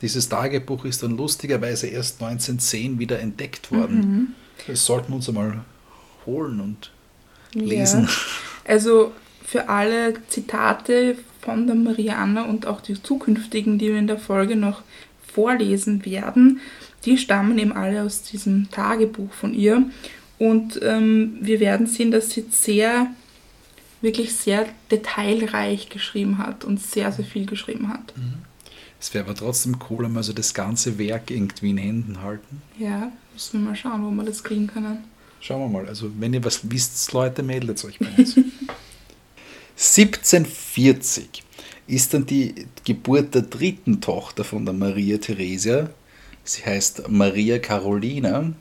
Dieses 0.00 0.28
Tagebuch 0.28 0.84
ist 0.84 1.02
dann 1.02 1.16
lustigerweise 1.16 1.88
erst 1.88 2.22
1910 2.22 2.98
wieder 2.98 3.18
entdeckt 3.18 3.70
worden. 3.72 4.34
Das 4.66 4.84
sollten 4.84 5.08
wir 5.10 5.16
uns 5.16 5.28
einmal 5.28 5.64
holen 6.24 6.60
und 6.60 6.92
lesen. 7.52 8.04
Ja. 8.04 8.72
Also 8.72 9.12
für 9.44 9.68
alle 9.68 10.14
Zitate 10.28 11.16
von 11.40 11.66
der 11.66 11.76
Marianne 11.76 12.44
und 12.44 12.66
auch 12.66 12.80
die 12.80 13.02
zukünftigen, 13.02 13.78
die 13.78 13.88
wir 13.88 13.98
in 13.98 14.06
der 14.06 14.18
Folge 14.18 14.56
noch 14.56 14.82
vorlesen 15.38 16.04
werden, 16.04 16.58
die 17.04 17.16
stammen 17.16 17.56
eben 17.58 17.72
alle 17.72 18.02
aus 18.02 18.22
diesem 18.22 18.68
Tagebuch 18.72 19.32
von 19.32 19.54
ihr. 19.54 19.88
Und 20.36 20.80
ähm, 20.82 21.38
wir 21.40 21.60
werden 21.60 21.86
sehen, 21.86 22.10
dass 22.10 22.30
sie 22.30 22.46
sehr, 22.50 23.06
wirklich 24.00 24.34
sehr 24.34 24.66
detailreich 24.90 25.90
geschrieben 25.90 26.38
hat 26.38 26.64
und 26.64 26.82
sehr, 26.82 27.12
sehr 27.12 27.24
viel 27.24 27.46
geschrieben 27.46 27.88
hat. 27.88 28.12
Es 29.00 29.14
wäre 29.14 29.24
aber 29.24 29.36
trotzdem 29.36 29.76
cool, 29.88 30.04
wenn 30.06 30.12
wir 30.12 30.24
so 30.24 30.32
das 30.32 30.54
ganze 30.54 30.98
Werk 30.98 31.30
irgendwie 31.30 31.70
in 31.70 31.78
Händen 31.78 32.22
halten. 32.22 32.62
Ja, 32.80 33.12
müssen 33.32 33.60
wir 33.60 33.70
mal 33.70 33.76
schauen, 33.76 34.04
wo 34.04 34.10
wir 34.10 34.24
das 34.24 34.42
kriegen 34.42 34.66
können. 34.66 35.04
Schauen 35.40 35.60
wir 35.60 35.68
mal. 35.68 35.88
Also, 35.88 36.10
wenn 36.18 36.34
ihr 36.34 36.44
was 36.44 36.68
wisst, 36.68 37.12
Leute, 37.12 37.44
meldet 37.44 37.84
euch 37.84 38.00
bei 38.00 38.08
uns. 38.16 38.34
1740 39.78 41.44
ist 41.88 42.14
dann 42.14 42.26
die 42.26 42.54
Geburt 42.84 43.34
der 43.34 43.42
dritten 43.42 44.00
Tochter 44.00 44.44
von 44.44 44.64
der 44.64 44.74
Maria 44.74 45.18
Theresia. 45.18 45.90
Sie 46.44 46.64
heißt 46.64 47.08
Maria 47.08 47.58
Carolina. 47.58 48.52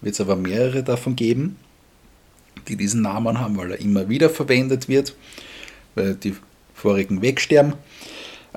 Wird 0.00 0.14
es 0.14 0.20
aber 0.20 0.36
mehrere 0.36 0.82
davon 0.82 1.16
geben, 1.16 1.56
die 2.68 2.76
diesen 2.76 3.00
Namen 3.02 3.40
haben, 3.40 3.56
weil 3.56 3.72
er 3.72 3.80
immer 3.80 4.08
wieder 4.08 4.28
verwendet 4.28 4.88
wird, 4.88 5.16
weil 5.94 6.14
die 6.14 6.34
vorigen 6.74 7.22
wegsterben. 7.22 7.74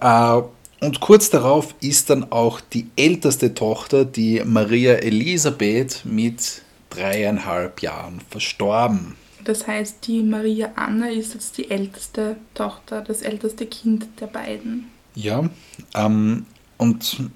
Äh, 0.02 0.42
Und 0.80 1.00
kurz 1.00 1.30
darauf 1.32 1.74
ist 1.80 2.10
dann 2.10 2.32
auch 2.32 2.62
die 2.62 2.88
älteste 2.96 3.54
Tochter, 3.56 4.06
die 4.06 4.44
Maria 4.46 4.94
Elisabeth, 4.94 6.04
mit 6.04 6.62
dreieinhalb 6.90 7.82
Jahren 7.82 8.22
verstorben. 8.30 9.16
Das 9.48 9.66
heißt, 9.66 10.06
die 10.08 10.24
Maria 10.24 10.74
Anna 10.76 11.10
ist 11.10 11.34
jetzt 11.34 11.58
die 11.58 11.72
älteste 11.72 12.36
Tochter, 12.54 13.02
das 13.02 13.22
älteste 13.22 13.66
Kind 13.66 14.06
der 14.20 14.28
beiden. 14.28 14.90
Ja, 15.16 15.50
ähm, 15.96 16.46
und 16.76 17.30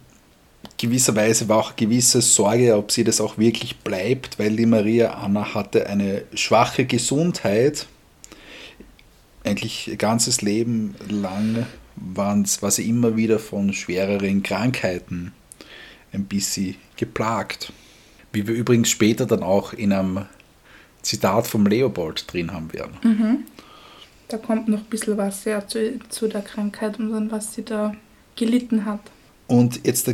gewisserweise 0.77 1.47
war 1.47 1.59
auch 1.59 1.77
gewisse 1.77 2.21
Sorge, 2.21 2.75
ob 2.75 2.91
sie 2.91 3.05
das 3.05 3.21
auch 3.21 3.37
wirklich 3.37 3.79
bleibt, 3.79 4.39
weil 4.39 4.57
die 4.57 4.65
Maria 4.65 5.13
Anna 5.13 5.53
hatte 5.53 5.87
eine 5.87 6.23
schwache 6.33 6.83
Gesundheit. 6.83 7.87
Eigentlich 9.45 9.87
ihr 9.87 9.95
ganzes 9.95 10.41
Leben 10.41 10.95
lang 11.07 11.65
war 11.95 12.43
sie 12.71 12.89
immer 12.89 13.15
wieder 13.15 13.39
von 13.39 13.71
schwereren 13.71 14.43
Krankheiten 14.43 15.31
ein 16.11 16.25
bisschen 16.25 16.75
geplagt. 16.97 17.71
Wie 18.33 18.45
wir 18.45 18.53
übrigens 18.53 18.89
später 18.89 19.25
dann 19.25 19.43
auch 19.43 19.71
in 19.71 19.93
einem 19.93 20.25
Zitat 21.01 21.47
vom 21.47 21.65
Leopold 21.65 22.31
drin 22.31 22.51
haben 22.51 22.71
werden. 22.73 23.45
Da 24.27 24.37
kommt 24.37 24.67
noch 24.67 24.79
ein 24.79 24.85
bisschen 24.85 25.17
was 25.17 25.43
ja, 25.45 25.67
zu, 25.67 25.99
zu 26.09 26.27
der 26.27 26.41
Krankheit 26.41 26.99
und 26.99 27.11
dann, 27.11 27.31
was 27.31 27.53
sie 27.53 27.63
da 27.63 27.93
gelitten 28.35 28.85
hat. 28.85 29.01
Und 29.47 29.81
jetzt 29.85 30.09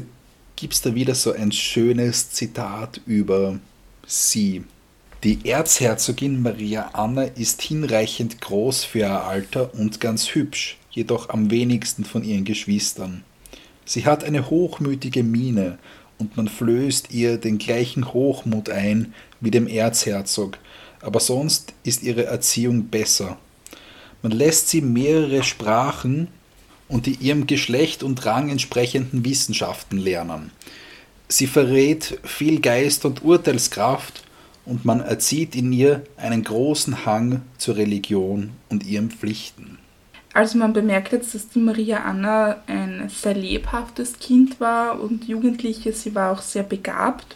gibt 0.55 0.73
es 0.73 0.81
da 0.81 0.95
wieder 0.95 1.13
so 1.13 1.31
ein 1.33 1.51
schönes 1.51 2.31
Zitat 2.31 2.99
über 3.05 3.59
sie. 4.05 4.63
Die 5.23 5.47
Erzherzogin 5.47 6.41
Maria 6.41 6.89
Anna 6.93 7.23
ist 7.23 7.61
hinreichend 7.61 8.41
groß 8.41 8.83
für 8.83 8.99
ihr 8.99 9.23
Alter 9.23 9.73
und 9.73 9.99
ganz 9.99 10.33
hübsch, 10.35 10.77
jedoch 10.91 11.29
am 11.29 11.51
wenigsten 11.51 12.03
von 12.05 12.23
ihren 12.23 12.45
Geschwistern. 12.45 13.23
Sie 13.85 14.05
hat 14.05 14.23
eine 14.23 14.49
hochmütige 14.49 15.23
Miene 15.23 15.77
und 16.17 16.37
man 16.37 16.47
flößt 16.47 17.11
ihr 17.11 17.37
den 17.37 17.57
gleichen 17.57 18.13
Hochmut 18.13 18.69
ein 18.69 19.13
wie 19.39 19.51
dem 19.51 19.67
Erzherzog, 19.67 20.57
aber 21.01 21.19
sonst 21.19 21.73
ist 21.83 22.03
ihre 22.03 22.25
Erziehung 22.25 22.85
besser. 22.85 23.37
Man 24.21 24.31
lässt 24.31 24.69
sie 24.69 24.81
mehrere 24.81 25.43
Sprachen 25.43 26.27
und 26.87 27.05
die 27.05 27.15
ihrem 27.15 27.47
Geschlecht 27.47 28.03
und 28.03 28.25
Rang 28.25 28.49
entsprechenden 28.49 29.25
Wissenschaften 29.25 29.97
lernen. 29.97 30.51
Sie 31.27 31.47
verrät 31.47 32.19
viel 32.23 32.61
Geist 32.61 33.05
und 33.05 33.23
Urteilskraft 33.23 34.23
und 34.65 34.85
man 34.85 35.01
erzieht 35.01 35.55
in 35.55 35.71
ihr 35.71 36.03
einen 36.17 36.43
großen 36.43 37.05
Hang 37.05 37.41
zur 37.57 37.75
Religion 37.75 38.51
und 38.69 38.85
ihren 38.85 39.11
Pflichten. 39.11 39.77
Also 40.33 40.57
man 40.57 40.73
bemerkt 40.73 41.13
jetzt, 41.13 41.33
dass 41.33 41.49
die 41.49 41.59
Maria 41.59 42.03
Anna 42.03 42.57
ein 42.67 43.09
sehr 43.09 43.33
lebhaftes 43.33 44.19
Kind 44.19 44.59
war 44.59 44.99
und 44.99 45.27
Jugendliche, 45.27 45.93
sie 45.93 46.13
war 46.13 46.31
auch 46.31 46.41
sehr 46.41 46.63
begabt. 46.63 47.35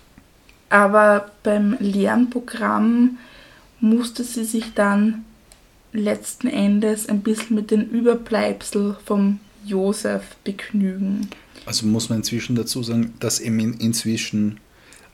Aber 0.69 1.31
beim 1.43 1.77
Lernprogramm 1.79 3.17
musste 3.81 4.23
sie 4.23 4.45
sich 4.45 4.73
dann 4.73 5.25
letzten 5.93 6.47
Endes 6.47 7.09
ein 7.09 7.21
bisschen 7.21 7.55
mit 7.55 7.71
den 7.71 7.89
Überbleibsel 7.89 8.95
vom 9.05 9.39
Josef 9.65 10.35
begnügen. 10.43 11.29
Also 11.65 11.85
muss 11.85 12.09
man 12.09 12.19
inzwischen 12.19 12.55
dazu 12.55 12.81
sagen, 12.81 13.13
dass 13.19 13.39
eben 13.39 13.59
in, 13.59 13.73
inzwischen 13.75 14.59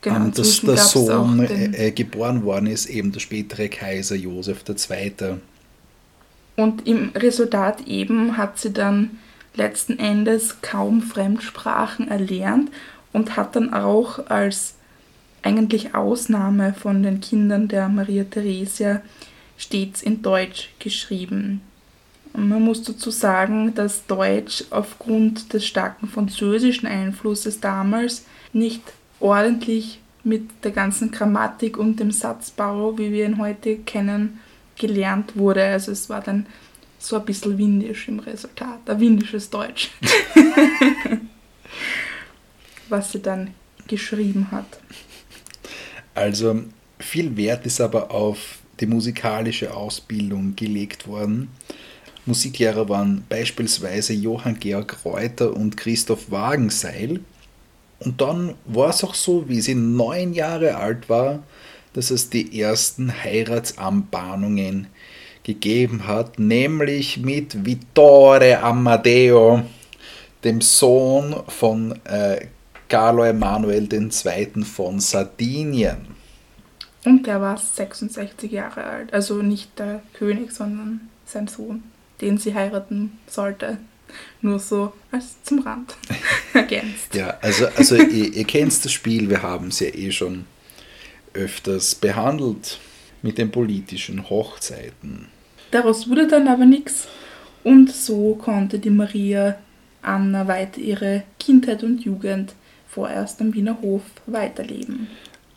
Genau, 0.00 0.16
ähm, 0.16 0.32
dass 0.32 0.60
der 0.60 0.76
Sohn 0.76 1.40
äh, 1.40 1.88
äh, 1.88 1.90
geboren 1.90 2.44
worden 2.44 2.66
ist, 2.66 2.86
eben 2.86 3.10
der 3.10 3.20
spätere 3.20 3.68
Kaiser 3.68 4.14
Josef 4.14 4.64
II. 4.68 5.38
Und 6.56 6.86
im 6.86 7.10
Resultat 7.14 7.86
eben 7.86 8.36
hat 8.36 8.58
sie 8.60 8.72
dann 8.72 9.18
letzten 9.54 9.98
Endes 9.98 10.60
kaum 10.62 11.02
Fremdsprachen 11.02 12.08
erlernt 12.08 12.70
und 13.12 13.36
hat 13.36 13.56
dann 13.56 13.74
auch 13.74 14.26
als 14.28 14.74
eigentlich 15.42 15.94
Ausnahme 15.94 16.74
von 16.74 17.02
den 17.02 17.20
Kindern 17.20 17.68
der 17.68 17.88
Maria 17.88 18.24
Theresia 18.24 19.02
stets 19.56 20.02
in 20.02 20.22
Deutsch 20.22 20.70
geschrieben. 20.78 21.60
Man 22.34 22.62
muss 22.62 22.82
dazu 22.82 23.10
sagen, 23.10 23.74
dass 23.74 24.06
Deutsch 24.06 24.64
aufgrund 24.70 25.52
des 25.52 25.66
starken 25.66 26.08
französischen 26.08 26.86
Einflusses 26.86 27.60
damals 27.60 28.26
nicht 28.52 28.82
ordentlich 29.18 30.00
mit 30.24 30.48
der 30.62 30.70
ganzen 30.70 31.10
Grammatik 31.10 31.78
und 31.78 31.98
dem 31.98 32.12
Satzbau, 32.12 32.98
wie 32.98 33.12
wir 33.12 33.26
ihn 33.26 33.38
heute 33.38 33.78
kennen, 33.78 34.40
gelernt 34.76 35.36
wurde. 35.36 35.64
Also 35.64 35.92
es 35.92 36.08
war 36.08 36.20
dann 36.20 36.46
so 36.98 37.16
ein 37.16 37.24
bisschen 37.24 37.58
windisch 37.58 38.08
im 38.08 38.18
Resultat, 38.18 38.88
ein 38.88 39.00
windisches 39.00 39.50
Deutsch, 39.50 39.90
was 42.88 43.12
sie 43.12 43.22
dann 43.22 43.54
geschrieben 43.86 44.48
hat. 44.50 44.66
Also 46.18 46.62
viel 46.98 47.36
Wert 47.36 47.64
ist 47.64 47.80
aber 47.80 48.10
auf 48.10 48.58
die 48.80 48.86
musikalische 48.86 49.72
Ausbildung 49.72 50.56
gelegt 50.56 51.06
worden. 51.06 51.48
Musiklehrer 52.26 52.88
waren 52.88 53.24
beispielsweise 53.28 54.14
Johann 54.14 54.58
Georg 54.58 54.98
Reuter 55.04 55.54
und 55.54 55.76
Christoph 55.76 56.28
Wagenseil. 56.28 57.20
Und 58.00 58.20
dann 58.20 58.54
war 58.64 58.90
es 58.90 59.04
auch 59.04 59.14
so, 59.14 59.48
wie 59.48 59.60
sie 59.60 59.76
neun 59.76 60.32
Jahre 60.32 60.76
alt 60.76 61.08
war, 61.08 61.44
dass 61.92 62.10
es 62.10 62.28
die 62.28 62.60
ersten 62.60 63.12
Heiratsanbahnungen 63.22 64.88
gegeben 65.44 66.08
hat, 66.08 66.40
nämlich 66.40 67.18
mit 67.18 67.64
Vittore 67.64 68.58
Amadeo, 68.60 69.62
dem 70.42 70.60
Sohn 70.62 71.36
von 71.46 71.94
äh, 72.06 72.46
Carlo 72.88 73.22
Emanuel 73.22 73.86
II. 73.92 74.64
von 74.64 74.98
Sardinien. 74.98 76.07
Und 77.08 77.26
der 77.26 77.40
war 77.40 77.56
66 77.56 78.52
Jahre 78.52 78.84
alt, 78.84 79.14
also 79.14 79.40
nicht 79.40 79.78
der 79.78 80.02
König, 80.12 80.52
sondern 80.52 81.08
sein 81.24 81.48
Sohn, 81.48 81.82
den 82.20 82.36
sie 82.36 82.54
heiraten 82.54 83.18
sollte. 83.26 83.78
Nur 84.42 84.58
so 84.58 84.92
als 85.10 85.42
zum 85.42 85.60
Rand 85.60 85.96
ergänzt. 86.52 87.14
Ja, 87.14 87.38
also, 87.40 87.66
also 87.74 87.96
ihr, 87.96 88.34
ihr 88.34 88.44
kennt 88.44 88.84
das 88.84 88.92
Spiel, 88.92 89.30
wir 89.30 89.40
haben 89.40 89.68
es 89.68 89.80
ja 89.80 89.86
eh 89.86 90.10
schon 90.10 90.44
öfters 91.32 91.94
behandelt 91.94 92.78
mit 93.22 93.38
den 93.38 93.50
politischen 93.50 94.28
Hochzeiten. 94.28 95.28
Daraus 95.70 96.10
wurde 96.10 96.28
dann 96.28 96.46
aber 96.46 96.66
nichts 96.66 97.08
und 97.64 97.90
so 97.90 98.34
konnte 98.34 98.78
die 98.78 98.90
Maria 98.90 99.56
Anna 100.02 100.46
weiter 100.46 100.78
ihre 100.78 101.22
Kindheit 101.40 101.82
und 101.82 102.04
Jugend 102.04 102.52
vorerst 102.86 103.40
am 103.40 103.54
Wiener 103.54 103.80
Hof 103.80 104.02
weiterleben. 104.26 105.08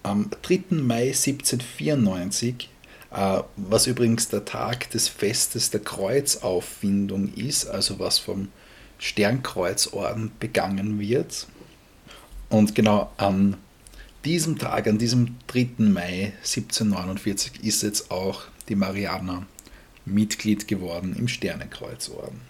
Am 0.03 0.29
3. 0.41 0.63
Mai 0.71 1.07
1794, 1.13 2.69
äh, 3.11 3.41
was 3.55 3.87
übrigens 3.87 4.29
der 4.29 4.45
Tag 4.45 4.89
des 4.91 5.07
Festes 5.07 5.69
der 5.69 5.81
Kreuzauffindung 5.81 7.33
ist, 7.35 7.65
also 7.65 7.99
was 7.99 8.19
vom 8.19 8.49
Sternkreuzorden 8.97 10.31
begangen 10.39 10.99
wird. 10.99 11.47
Und 12.49 12.75
genau 12.75 13.11
an 13.17 13.57
diesem 14.25 14.57
Tag, 14.57 14.87
an 14.87 14.97
diesem 14.97 15.37
3. 15.47 15.69
Mai 15.79 16.33
1749, 16.37 17.63
ist 17.63 17.83
jetzt 17.83 18.11
auch 18.11 18.43
die 18.69 18.75
Mariana 18.75 19.45
Mitglied 20.05 20.67
geworden 20.67 21.15
im 21.17 21.27
Sternenkreuzorden. 21.27 22.41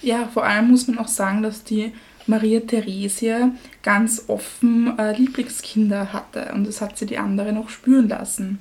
Ja, 0.00 0.26
vor 0.32 0.44
allem 0.46 0.70
muss 0.70 0.88
man 0.88 0.98
auch 0.98 1.08
sagen, 1.08 1.42
dass 1.42 1.62
die 1.62 1.92
Maria 2.26 2.60
Theresia 2.60 3.50
ganz 3.82 4.24
offen 4.28 4.98
äh, 4.98 5.14
Lieblingskinder 5.14 6.14
hatte 6.14 6.52
und 6.54 6.66
das 6.66 6.80
hat 6.80 6.96
sie 6.96 7.04
die 7.04 7.18
anderen 7.18 7.58
auch 7.58 7.68
spüren 7.68 8.08
lassen. 8.08 8.58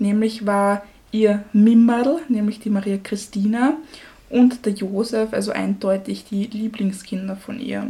Nämlich 0.00 0.44
war 0.44 0.82
ihr 1.12 1.44
Mimmerl, 1.52 2.18
nämlich 2.28 2.58
die 2.58 2.70
Maria 2.70 2.98
Christina 2.98 3.76
und 4.28 4.66
der 4.66 4.72
Josef, 4.72 5.32
also 5.32 5.52
eindeutig 5.52 6.24
die 6.28 6.46
Lieblingskinder 6.46 7.36
von 7.36 7.60
ihr. 7.60 7.86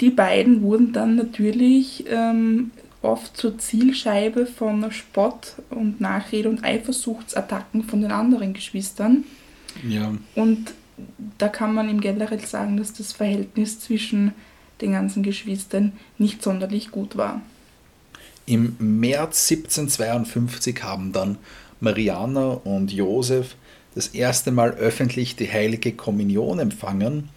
Die 0.00 0.10
beiden 0.10 0.62
wurden 0.62 0.92
dann 0.92 1.16
natürlich 1.16 2.04
ähm, 2.08 2.70
oft 3.02 3.36
zur 3.36 3.58
Zielscheibe 3.58 4.46
von 4.46 4.90
Spott 4.90 5.54
und 5.70 6.00
Nachrede 6.00 6.48
und 6.48 6.64
Eifersuchtsattacken 6.64 7.84
von 7.84 8.00
den 8.00 8.10
anderen 8.10 8.54
Geschwistern. 8.54 9.24
Ja. 9.86 10.12
Und 10.34 10.72
da 11.38 11.48
kann 11.48 11.74
man 11.74 11.88
im 11.88 12.00
generell 12.00 12.44
sagen, 12.44 12.76
dass 12.76 12.92
das 12.92 13.12
Verhältnis 13.12 13.80
zwischen 13.80 14.34
den 14.80 14.92
ganzen 14.92 15.22
Geschwistern 15.22 15.92
nicht 16.18 16.42
sonderlich 16.42 16.90
gut 16.90 17.16
war. 17.16 17.42
Im 18.46 18.76
März 18.78 19.50
1752 19.50 20.82
haben 20.82 21.12
dann 21.12 21.38
Mariana 21.80 22.52
und 22.52 22.92
Josef 22.92 23.56
das 23.94 24.08
erste 24.08 24.50
Mal 24.50 24.70
öffentlich 24.70 25.36
die 25.36 25.50
heilige 25.50 25.92
Kommunion 25.92 26.58
empfangen 26.58 27.28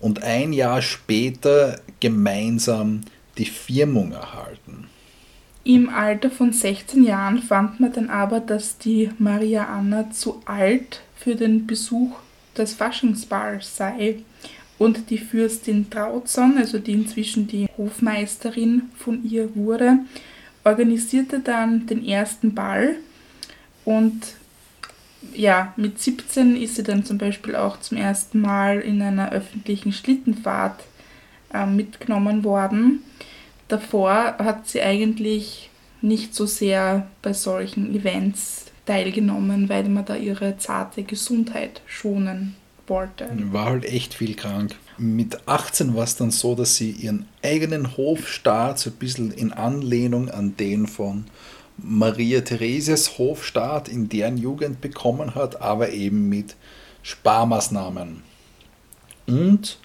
und 0.00 0.22
ein 0.22 0.52
Jahr 0.52 0.82
später 0.82 1.80
gemeinsam 1.98 3.02
die 3.38 3.46
Firmung 3.46 4.12
erhalten. 4.12 4.89
Im 5.64 5.90
Alter 5.90 6.30
von 6.30 6.52
16 6.52 7.04
Jahren 7.04 7.42
fand 7.42 7.80
man 7.80 7.92
dann 7.92 8.08
aber, 8.08 8.40
dass 8.40 8.78
die 8.78 9.10
Maria 9.18 9.66
Anna 9.66 10.10
zu 10.10 10.40
alt 10.46 11.02
für 11.16 11.34
den 11.34 11.66
Besuch 11.66 12.16
des 12.56 12.74
Faschingsballs 12.74 13.76
sei 13.76 14.16
und 14.78 15.10
die 15.10 15.18
Fürstin 15.18 15.90
Trautson, 15.90 16.56
also 16.56 16.78
die 16.78 16.92
inzwischen 16.92 17.46
die 17.46 17.68
Hofmeisterin 17.76 18.84
von 18.96 19.22
ihr 19.24 19.54
wurde, 19.54 19.98
organisierte 20.64 21.40
dann 21.40 21.86
den 21.86 22.06
ersten 22.06 22.54
Ball 22.54 22.96
und 23.84 24.34
ja, 25.34 25.74
mit 25.76 26.00
17 26.00 26.56
ist 26.56 26.76
sie 26.76 26.82
dann 26.82 27.04
zum 27.04 27.18
Beispiel 27.18 27.54
auch 27.54 27.78
zum 27.80 27.98
ersten 27.98 28.40
Mal 28.40 28.80
in 28.80 29.02
einer 29.02 29.32
öffentlichen 29.32 29.92
Schlittenfahrt 29.92 30.82
äh, 31.52 31.66
mitgenommen 31.66 32.42
worden. 32.42 33.02
Davor 33.70 34.36
hat 34.38 34.66
sie 34.68 34.82
eigentlich 34.82 35.70
nicht 36.02 36.34
so 36.34 36.44
sehr 36.44 37.06
bei 37.22 37.32
solchen 37.32 37.94
Events 37.94 38.66
teilgenommen, 38.84 39.68
weil 39.68 39.88
man 39.88 40.04
da 40.04 40.16
ihre 40.16 40.58
zarte 40.58 41.04
Gesundheit 41.04 41.80
schonen 41.86 42.56
wollte. 42.88 43.28
War 43.52 43.66
halt 43.66 43.84
echt 43.84 44.14
viel 44.14 44.34
krank. 44.34 44.74
Mit 44.98 45.46
18 45.46 45.94
war 45.94 46.02
es 46.02 46.16
dann 46.16 46.32
so, 46.32 46.56
dass 46.56 46.76
sie 46.76 46.90
ihren 46.90 47.26
eigenen 47.44 47.96
Hofstaat 47.96 48.80
so 48.80 48.90
ein 48.90 48.96
bisschen 48.96 49.30
in 49.30 49.52
Anlehnung 49.52 50.28
an 50.28 50.56
den 50.56 50.88
von 50.88 51.26
Maria 51.78 52.40
Theresias 52.40 53.18
Hofstaat 53.18 53.88
in 53.88 54.08
deren 54.08 54.36
Jugend 54.36 54.80
bekommen 54.80 55.36
hat, 55.36 55.62
aber 55.62 55.90
eben 55.90 56.28
mit 56.28 56.56
Sparmaßnahmen. 57.02 58.22
Und 59.28 59.78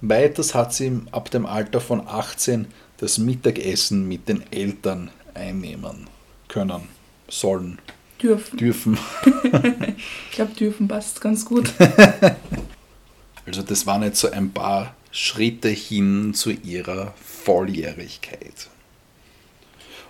weiters 0.00 0.54
hat 0.54 0.72
sie 0.72 1.00
ab 1.10 1.30
dem 1.32 1.44
Alter 1.44 1.80
von 1.80 2.06
18 2.06 2.68
das 3.02 3.18
Mittagessen 3.18 4.06
mit 4.06 4.28
den 4.28 4.44
Eltern 4.52 5.10
einnehmen 5.34 6.06
können, 6.46 6.82
sollen. 7.28 7.80
Dürfen. 8.22 8.56
Dürfen. 8.56 8.96
ich 10.30 10.36
glaube, 10.36 10.54
dürfen 10.54 10.86
passt 10.86 11.20
ganz 11.20 11.44
gut. 11.44 11.72
also 13.44 13.62
das 13.62 13.86
waren 13.88 14.04
jetzt 14.04 14.20
so 14.20 14.30
ein 14.30 14.52
paar 14.52 14.94
Schritte 15.10 15.68
hin 15.68 16.32
zu 16.32 16.50
ihrer 16.52 17.12
Volljährigkeit. 17.20 18.68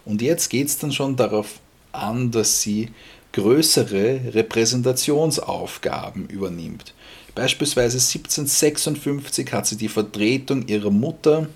Und 0.04 0.20
jetzt 0.20 0.50
geht 0.50 0.66
es 0.66 0.76
dann 0.76 0.92
schon 0.92 1.16
darauf 1.16 1.60
an, 1.92 2.30
dass 2.30 2.60
sie 2.60 2.90
größere 3.32 4.34
Repräsentationsaufgaben 4.34 6.28
übernimmt. 6.28 6.92
Beispielsweise 7.34 7.96
1756 7.96 9.50
hat 9.50 9.66
sie 9.66 9.78
die 9.78 9.88
Vertretung 9.88 10.68
ihrer 10.68 10.90
Mutter 10.90 11.48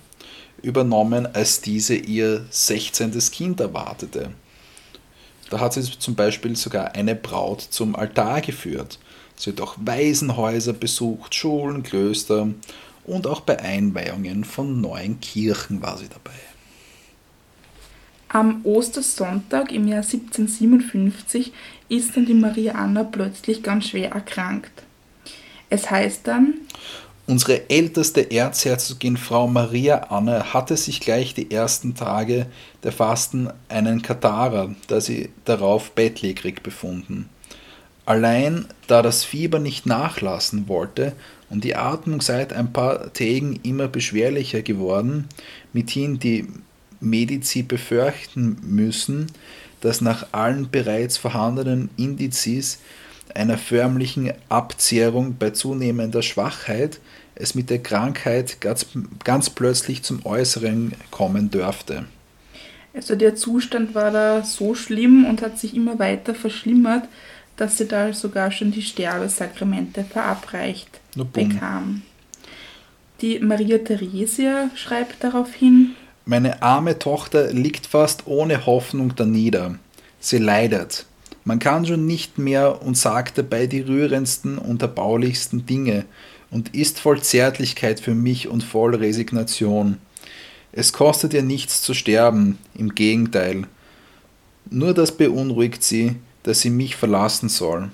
übernommen, 0.67 1.27
als 1.33 1.61
diese 1.61 1.95
ihr 1.95 2.45
16. 2.51 3.13
Kind 3.31 3.61
erwartete. 3.61 4.31
Da 5.49 5.61
hat 5.61 5.75
sie 5.75 5.83
zum 5.83 6.17
Beispiel 6.17 6.57
sogar 6.57 6.97
eine 6.97 7.15
Braut 7.15 7.61
zum 7.61 7.95
Altar 7.95 8.41
geführt. 8.41 8.99
Sie 9.37 9.51
hat 9.51 9.61
auch 9.61 9.77
Waisenhäuser 9.79 10.73
besucht, 10.73 11.35
Schulen, 11.35 11.85
Klöster 11.85 12.49
und 13.05 13.29
auch 13.29 13.43
bei 13.43 13.61
Einweihungen 13.61 14.43
von 14.43 14.81
neuen 14.81 15.21
Kirchen 15.21 15.83
war 15.83 15.97
sie 15.99 16.09
dabei. 16.09 16.33
Am 18.29 18.63
Ostersonntag 18.65 19.71
im 19.71 19.87
Jahr 19.87 20.03
1757 20.03 21.53
ist 21.89 22.17
dann 22.17 22.27
die 22.27 22.35
Maria 22.35 22.73
Anna 22.73 23.05
plötzlich 23.05 23.63
ganz 23.63 23.89
schwer 23.89 24.11
erkrankt. 24.11 24.83
Es 25.71 25.91
heißt 25.91 26.27
dann, 26.27 26.55
Unsere 27.29 27.69
älteste 27.71 28.31
Erzherzogin 28.31 29.17
Frau 29.17 29.49
Maria 29.49 29.97
Anne 30.11 30.55
hatte 30.55 30.77
sich 30.77 31.01
gleich 31.01 31.35
die 31.35 31.51
ersten 31.51 31.97
Tage 31.97 32.47
der 32.85 32.93
Fasten 32.93 33.51
einen 33.69 34.01
Katharer, 34.03 34.77
da 34.87 35.01
sie 35.01 35.31
darauf 35.45 35.91
bettlägerig 35.91 36.63
befunden. 36.63 37.29
Allein 38.05 38.67
da 38.87 39.03
das 39.03 39.25
Fieber 39.25 39.59
nicht 39.59 39.87
nachlassen 39.87 40.69
wollte 40.69 41.15
und 41.51 41.65
die 41.65 41.75
Atmung 41.75 42.21
seit 42.21 42.53
ein 42.53 42.73
paar 42.73 43.13
Tagen 43.13 43.59
immer 43.65 43.89
beschwerlicher 43.89 44.63
geworden, 44.63 45.27
mithin 45.73 46.21
die 46.21 46.47
Medici 47.01 47.65
befürchten 47.65 48.59
müssen, 48.63 49.33
dass 49.81 50.01
nach 50.01 50.29
allen 50.31 50.71
bereits 50.71 51.17
vorhandenen 51.17 51.91
Indizes 51.97 52.79
einer 53.37 53.59
förmlichen 53.59 54.33
Abzehrung 54.49 55.37
bei 55.39 55.51
zunehmender 55.51 56.23
Schwachheit 56.23 57.01
es 57.37 57.55
mit 57.55 57.71
der 57.71 57.83
Krankheit 57.83 58.61
ganz, 58.61 58.87
ganz 59.23 59.51
plötzlich 59.51 60.03
zum 60.03 60.25
Äußeren 60.25 60.95
kommen 61.11 61.51
dürfte. 61.51 62.07
Also 62.95 63.15
der 63.15 63.37
Zustand 63.37 63.95
war 63.95 64.11
da 64.11 64.43
so 64.43 64.75
schlimm 64.75 65.27
und 65.27 65.43
hat 65.43 65.59
sich 65.59 65.75
immer 65.77 65.99
weiter 65.99 66.35
verschlimmert, 66.35 67.07
dass 67.57 67.77
sie 67.77 67.87
da 67.87 68.13
sogar 68.13 68.51
schon 68.51 68.73
die 68.73 68.83
Sterbesakramente 68.83 70.05
verabreicht 70.05 70.89
bekam. 71.15 72.03
Die 73.21 73.39
Maria 73.39 73.79
Theresia 73.79 74.71
schreibt 74.75 75.25
daraufhin, 75.25 75.95
Meine 76.25 76.63
arme 76.63 76.99
Tochter 76.99 77.53
liegt 77.53 77.87
fast 77.87 78.27
ohne 78.27 78.67
Hoffnung 78.67 79.15
danieder. 79.15 79.79
Sie 80.21 80.39
leidet. 80.39 81.07
Man 81.47 81.61
kann 81.61 81.87
schon 81.87 82.07
nicht 82.07 82.39
mehr 82.39 82.83
und 82.83 82.99
sagt 82.99 83.39
dabei 83.39 83.69
die 83.69 83.81
rührendsten 83.81 84.59
und 84.59 84.83
erbaulichsten 84.83 85.65
Dinge 85.65 86.05
und 86.51 86.75
ist 86.75 86.99
voll 86.99 87.23
Zärtlichkeit 87.23 88.01
für 88.01 88.17
mich 88.17 88.49
und 88.49 88.65
voll 88.65 88.97
Resignation. 88.97 89.99
Es 90.73 90.93
kostet 90.93 91.35
ihr 91.35 91.45
nichts 91.45 91.83
zu 91.83 91.95
sterben, 91.95 92.59
im 92.75 92.97
Gegenteil. 92.97 93.63
Nur 94.71 94.93
das 94.93 95.17
beunruhigt 95.17 95.85
sie, 95.85 96.17
dass 96.43 96.63
sie 96.63 96.71
mich 96.71 96.97
verlassen 96.97 97.49
soll. 97.49 97.91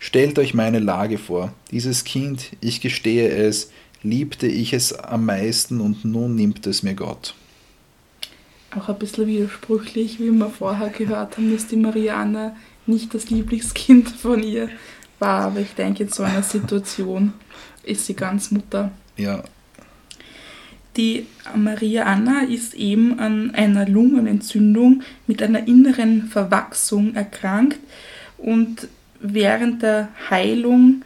Stellt 0.00 0.36
euch 0.40 0.52
meine 0.52 0.80
Lage 0.80 1.18
vor. 1.18 1.52
Dieses 1.70 2.02
Kind, 2.02 2.56
ich 2.60 2.80
gestehe 2.80 3.28
es, 3.28 3.70
liebte 4.02 4.48
ich 4.48 4.72
es 4.72 4.92
am 4.92 5.26
meisten 5.26 5.80
und 5.80 6.04
nun 6.04 6.34
nimmt 6.34 6.66
es 6.66 6.82
mir 6.82 6.94
Gott. 6.94 7.36
Auch 8.76 8.88
ein 8.88 8.98
bisschen 8.98 9.26
widersprüchlich, 9.26 10.20
wie 10.20 10.30
wir 10.30 10.50
vorher 10.50 10.90
gehört 10.90 11.36
haben, 11.36 11.52
dass 11.52 11.66
die 11.66 11.76
Marianne 11.76 12.54
nicht 12.86 13.14
das 13.14 13.30
Lieblingskind 13.30 14.08
von 14.10 14.42
ihr 14.42 14.68
war. 15.18 15.46
Aber 15.46 15.60
ich 15.60 15.74
denke, 15.74 16.04
in 16.04 16.10
so 16.10 16.22
einer 16.22 16.42
Situation 16.42 17.32
ist 17.82 18.06
sie 18.06 18.14
ganz 18.14 18.50
Mutter. 18.50 18.90
Ja, 19.16 19.42
Die 20.98 21.26
Maria 21.54 22.06
Anna 22.06 22.40
ist 22.42 22.74
eben 22.74 23.20
an 23.20 23.52
einer 23.54 23.88
Lungenentzündung 23.88 25.02
mit 25.28 25.40
einer 25.42 25.68
inneren 25.68 26.24
Verwachsung 26.24 27.14
erkrankt 27.14 27.78
und 28.36 28.88
während 29.20 29.82
der 29.82 30.08
Heilung 30.28 31.02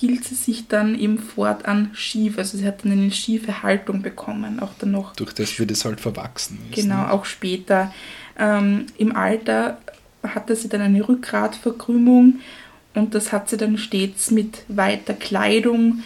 hielt 0.00 0.24
sie 0.24 0.34
sich 0.34 0.68
dann 0.68 0.98
eben 0.98 1.18
fortan 1.18 1.90
schief. 1.92 2.38
Also 2.38 2.58
sie 2.58 2.66
hat 2.66 2.84
dann 2.84 2.92
eine 2.92 3.10
schiefe 3.10 3.62
Haltung 3.62 4.02
bekommen, 4.02 4.60
auch 4.60 4.72
dann 4.78 4.90
noch 4.90 5.14
durch 5.16 5.32
das 5.32 5.58
wird 5.58 5.70
es 5.70 5.84
halt 5.84 6.00
verwachsen. 6.00 6.58
Genau, 6.72 7.02
ne? 7.02 7.12
auch 7.12 7.24
später. 7.24 7.92
Ähm, 8.38 8.86
Im 8.98 9.14
Alter 9.14 9.78
hatte 10.22 10.56
sie 10.56 10.68
dann 10.68 10.80
eine 10.80 11.06
Rückgratverkrümmung 11.08 12.40
und 12.94 13.14
das 13.14 13.32
hat 13.32 13.48
sie 13.48 13.56
dann 13.56 13.78
stets 13.78 14.30
mit 14.30 14.64
weiter 14.68 15.14
Kleidung, 15.14 16.02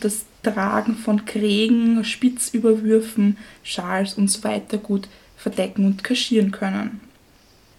das 0.00 0.24
Tragen 0.42 0.96
von 0.96 1.24
Krägen, 1.24 2.04
Spitzüberwürfen, 2.04 3.38
Schals 3.62 4.14
und 4.14 4.28
so 4.28 4.42
weiter 4.44 4.78
gut 4.78 5.08
verdecken 5.36 5.86
und 5.86 6.04
kaschieren 6.04 6.50
können. 6.50 7.00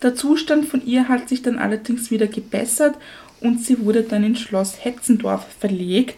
Der 0.02 0.16
Zustand 0.16 0.66
von 0.66 0.86
ihr 0.86 1.08
hat 1.08 1.30
sich 1.30 1.42
dann 1.42 1.58
allerdings 1.58 2.12
wieder 2.12 2.28
gebessert 2.28 2.96
und 3.44 3.64
sie 3.64 3.80
wurde 3.84 4.04
dann 4.04 4.24
ins 4.24 4.40
Schloss 4.42 4.84
Hetzendorf 4.84 5.46
verlegt, 5.60 6.16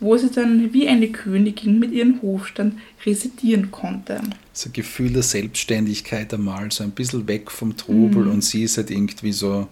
wo 0.00 0.16
sie 0.16 0.30
dann 0.30 0.72
wie 0.72 0.86
eine 0.88 1.08
Königin 1.08 1.78
mit 1.80 1.90
ihrem 1.92 2.22
Hofstand 2.22 2.74
residieren 3.04 3.70
konnte. 3.72 4.20
So 4.52 4.68
ein 4.68 4.72
Gefühl 4.72 5.12
der 5.12 5.22
Selbstständigkeit 5.24 6.32
einmal, 6.32 6.70
so 6.70 6.84
ein 6.84 6.92
bisschen 6.92 7.26
weg 7.26 7.50
vom 7.50 7.76
Trubel 7.76 8.24
Mhm. 8.26 8.30
und 8.30 8.44
sie 8.44 8.62
ist 8.62 8.76
halt 8.76 8.90
irgendwie 8.90 9.32
so, 9.32 9.66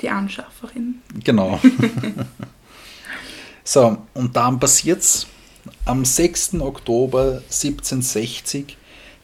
Die 0.00 0.08
Anschafferin. 0.08 0.96
genau. 1.22 1.60
so, 3.64 3.98
und 4.14 4.34
dann 4.36 4.58
passiert's. 4.58 5.26
Am 5.84 6.04
6. 6.06 6.54
Oktober 6.60 7.42
1760 7.50 8.76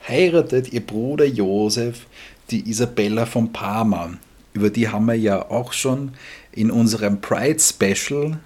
heiratet 0.06 0.72
ihr 0.72 0.82
Bruder 0.84 1.24
Josef 1.24 2.06
die 2.50 2.68
Isabella 2.68 3.24
von 3.26 3.52
Parma. 3.52 4.10
Über 4.56 4.70
die 4.70 4.88
haben 4.88 5.04
wir 5.04 5.14
ja 5.14 5.50
auch 5.50 5.74
schon 5.74 6.12
in 6.50 6.70
unserem 6.70 7.20
Pride 7.20 7.60
Special 7.60 8.38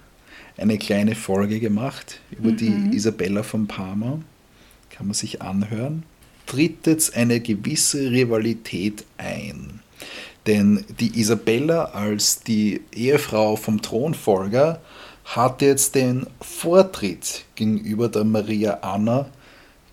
eine 0.57 0.77
kleine 0.77 1.15
Folge 1.15 1.61
gemacht, 1.61 2.19
über 2.37 2.51
die 2.51 2.89
Isabella 2.91 3.43
von 3.43 3.65
Parma. 3.65 4.19
Kann 4.89 5.07
man 5.07 5.13
sich 5.13 5.41
anhören. 5.41 6.03
Tritt 6.47 6.85
jetzt 6.85 7.15
eine 7.15 7.39
gewisse 7.39 8.11
Rivalität 8.11 9.05
ein. 9.17 9.79
Denn 10.47 10.83
die 10.99 11.17
Isabella 11.17 11.85
als 11.85 12.41
die 12.41 12.81
Ehefrau 12.93 13.55
vom 13.55 13.81
Thronfolger 13.81 14.81
hat 15.23 15.61
jetzt 15.61 15.95
den 15.95 16.27
Vortritt 16.41 17.45
gegenüber 17.55 18.09
der 18.09 18.25
Maria 18.25 18.79
Anna, 18.81 19.29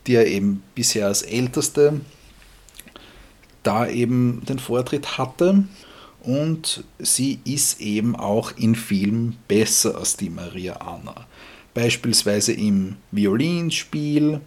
die 0.08 0.14
ja 0.14 0.24
eben 0.24 0.64
bisher 0.74 1.06
als 1.06 1.22
älteste 1.22 2.00
da 3.68 3.86
eben 3.86 4.42
den 4.48 4.58
Vortritt 4.58 5.18
hatte. 5.18 5.64
Und 6.22 6.84
sie 6.98 7.40
ist 7.44 7.80
eben 7.80 8.16
auch 8.16 8.52
in 8.56 8.74
Filmen 8.74 9.36
besser 9.46 9.96
als 9.96 10.16
die 10.16 10.30
Maria 10.30 10.74
Anna. 10.74 11.26
Beispielsweise 11.74 12.52
im 12.52 12.96
Violinspiel. 13.10 14.40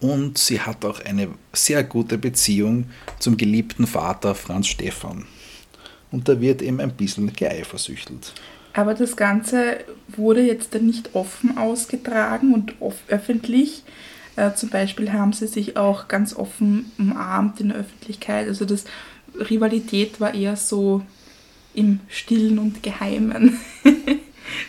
Und 0.00 0.38
sie 0.38 0.60
hat 0.60 0.84
auch 0.84 1.00
eine 1.00 1.28
sehr 1.52 1.84
gute 1.84 2.18
Beziehung 2.18 2.86
zum 3.18 3.36
geliebten 3.36 3.86
Vater 3.86 4.34
Franz 4.34 4.66
Stephan. 4.68 5.24
Und 6.10 6.28
da 6.28 6.40
wird 6.40 6.62
eben 6.62 6.80
ein 6.80 6.92
bisschen 6.92 7.32
geeifersüchtelt. 7.32 8.34
Aber 8.74 8.94
das 8.94 9.16
Ganze 9.16 9.78
wurde 10.08 10.42
jetzt 10.42 10.74
nicht 10.74 11.14
offen 11.14 11.56
ausgetragen 11.56 12.52
und 12.52 12.74
öffentlich. 13.08 13.84
Äh, 14.36 14.52
zum 14.54 14.68
Beispiel 14.68 15.12
haben 15.12 15.32
sie 15.32 15.46
sich 15.46 15.76
auch 15.76 16.08
ganz 16.08 16.34
offen 16.34 16.90
umarmt 16.98 17.60
in 17.60 17.68
der 17.68 17.78
Öffentlichkeit. 17.78 18.48
Also 18.48 18.64
das 18.64 18.84
Rivalität 19.38 20.20
war 20.20 20.34
eher 20.34 20.56
so 20.56 21.02
im 21.74 22.00
Stillen 22.08 22.58
und 22.58 22.82
Geheimen 22.82 23.58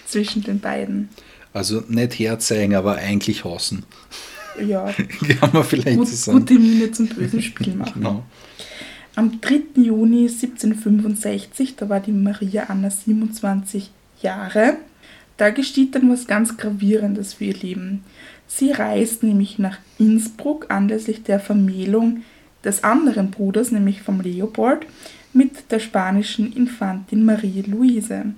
zwischen 0.06 0.44
den 0.44 0.60
beiden. 0.60 1.10
Also 1.54 1.84
nicht 1.88 2.20
herzeigen, 2.20 2.76
aber 2.76 2.96
eigentlich 2.96 3.46
hassen. 3.46 3.86
Ja, 4.66 4.92
Kann 5.40 5.50
man 5.54 5.64
vielleicht 5.64 5.98
gut, 5.98 6.08
so 6.08 6.16
sagen. 6.16 6.40
gute 6.40 6.54
Miene 6.56 6.92
zum 6.92 7.08
bösen 7.08 7.42
Spiel 7.42 7.76
machen. 7.76 7.94
Genau. 7.96 8.24
Am 9.16 9.40
3. 9.40 9.82
Juni 9.82 10.28
1765, 10.28 11.76
da 11.78 11.88
war 11.88 12.02
die 12.02 12.12
Maria 12.12 12.66
Anna 12.66 12.90
27 12.90 13.92
Jahre, 14.22 14.78
da 15.38 15.50
geschieht 15.50 15.96
dann 15.96 16.10
was 16.10 16.28
ganz 16.28 16.58
Gravierendes 16.58 17.36
für 17.36 17.46
ihr 17.46 17.56
Leben. 17.56 18.04
Sie 18.48 18.72
reist 18.72 19.24
nämlich 19.24 19.58
nach 19.60 19.78
Innsbruck 19.98 20.68
anlässlich 20.70 21.24
der 21.24 21.40
Vermählung 21.40 22.24
des 22.66 22.84
anderen 22.84 23.32
Bruders, 23.32 23.72
nämlich 23.72 24.02
vom 24.02 24.22
Leopold, 24.22 24.86
mit 25.34 25.72
der 25.72 25.80
spanischen 25.80 26.52
Infantin 26.54 27.26
Marie 27.26 27.62
Luise. 27.62 28.34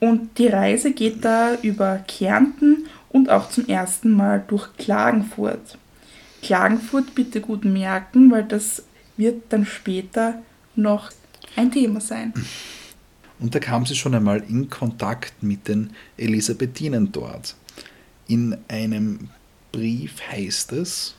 Und 0.00 0.38
die 0.38 0.46
Reise 0.46 0.92
geht 0.92 1.24
da 1.24 1.56
über 1.62 2.04
Kärnten 2.06 2.86
und 3.08 3.30
auch 3.30 3.50
zum 3.50 3.66
ersten 3.66 4.10
Mal 4.12 4.44
durch 4.46 4.68
Klagenfurt. 4.76 5.76
Klagenfurt 6.42 7.14
bitte 7.14 7.40
gut 7.40 7.64
merken, 7.64 8.30
weil 8.30 8.44
das 8.44 8.84
wird 9.16 9.42
dann 9.48 9.66
später 9.66 10.40
noch 10.76 11.10
ein 11.56 11.72
Thema 11.72 12.00
sein. 12.00 12.32
Und 13.40 13.54
da 13.54 13.58
kam 13.58 13.86
sie 13.86 13.96
schon 13.96 14.14
einmal 14.14 14.42
in 14.48 14.68
Kontakt 14.70 15.42
mit 15.42 15.68
den 15.68 15.90
Elisabethinen 16.16 17.10
dort. 17.10 17.56
In 18.26 18.56
einem 18.68 19.30
Brief 19.72 20.20
heißt 20.30 20.72
es, 20.72 21.14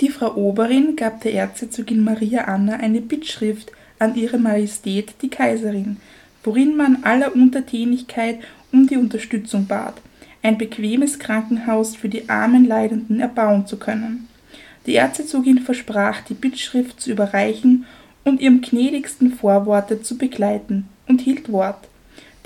Die 0.00 0.08
Frau 0.08 0.34
Oberin 0.34 0.96
gab 0.96 1.20
der 1.20 1.34
Erzherzogin 1.34 2.02
Maria 2.02 2.44
Anna 2.44 2.76
eine 2.76 3.02
Bittschrift 3.02 3.70
an 3.98 4.14
ihre 4.14 4.38
Majestät 4.38 5.12
die 5.20 5.28
Kaiserin, 5.28 5.98
worin 6.42 6.74
man 6.74 7.04
aller 7.04 7.34
Untertänigkeit 7.34 8.38
um 8.72 8.86
die 8.86 8.96
Unterstützung 8.96 9.66
bat, 9.66 10.00
ein 10.42 10.56
bequemes 10.56 11.18
Krankenhaus 11.18 11.96
für 11.96 12.08
die 12.08 12.30
armen 12.30 12.64
Leidenden 12.64 13.20
erbauen 13.20 13.66
zu 13.66 13.76
können. 13.76 14.26
Die 14.86 14.94
Erzherzogin 14.94 15.58
versprach, 15.58 16.22
die 16.22 16.34
Bittschrift 16.34 16.98
zu 16.98 17.10
überreichen 17.10 17.84
und 18.24 18.40
ihrem 18.40 18.62
gnädigsten 18.62 19.34
Vorworte 19.34 20.00
zu 20.00 20.16
begleiten 20.16 20.88
und 21.08 21.20
hielt 21.20 21.52
Wort. 21.52 21.88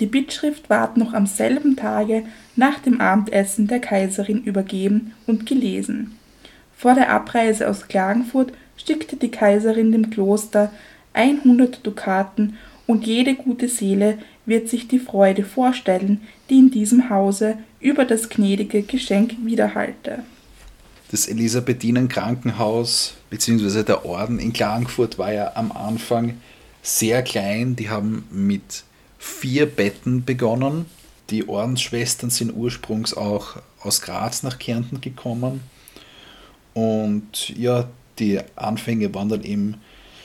Die 0.00 0.06
Bittschrift 0.06 0.68
ward 0.68 0.96
noch 0.96 1.14
am 1.14 1.26
selben 1.26 1.76
Tage 1.76 2.24
nach 2.56 2.80
dem 2.80 3.00
Abendessen 3.00 3.68
der 3.68 3.78
Kaiserin 3.78 4.42
übergeben 4.42 5.12
und 5.28 5.46
gelesen. 5.46 6.18
Vor 6.76 6.94
der 6.94 7.10
Abreise 7.10 7.68
aus 7.68 7.88
Klagenfurt 7.88 8.52
schickte 8.76 9.16
die 9.16 9.30
Kaiserin 9.30 9.92
dem 9.92 10.10
Kloster 10.10 10.70
100 11.12 11.86
Dukaten 11.86 12.56
und 12.86 13.06
jede 13.06 13.34
gute 13.34 13.68
Seele 13.68 14.18
wird 14.46 14.68
sich 14.68 14.88
die 14.88 14.98
Freude 14.98 15.44
vorstellen, 15.44 16.20
die 16.50 16.58
in 16.58 16.70
diesem 16.70 17.08
Hause 17.08 17.56
über 17.80 18.04
das 18.04 18.28
gnädige 18.28 18.82
Geschenk 18.82 19.36
widerhallte. 19.44 20.22
das 21.10 21.28
Elisabethinen 21.28 22.08
Krankenhaus 22.08 23.14
bzw. 23.30 23.84
der 23.84 24.04
Orden 24.04 24.38
in 24.38 24.52
Klagenfurt 24.52 25.16
war 25.16 25.32
ja 25.32 25.52
am 25.54 25.70
Anfang 25.70 26.34
sehr 26.82 27.22
klein. 27.22 27.76
Die 27.76 27.88
haben 27.88 28.24
mit 28.30 28.84
vier 29.18 29.66
Betten 29.66 30.24
begonnen. 30.24 30.86
Die 31.30 31.48
Ordensschwestern 31.48 32.30
sind 32.30 32.54
ursprungs 32.54 33.14
auch 33.14 33.56
aus 33.80 34.02
Graz 34.02 34.42
nach 34.42 34.58
Kärnten 34.58 35.00
gekommen. 35.00 35.60
Und 36.74 37.56
ja, 37.56 37.88
die 38.18 38.40
Anfänge 38.56 39.14
waren 39.14 39.28
dann 39.28 39.42
eben 39.42 39.76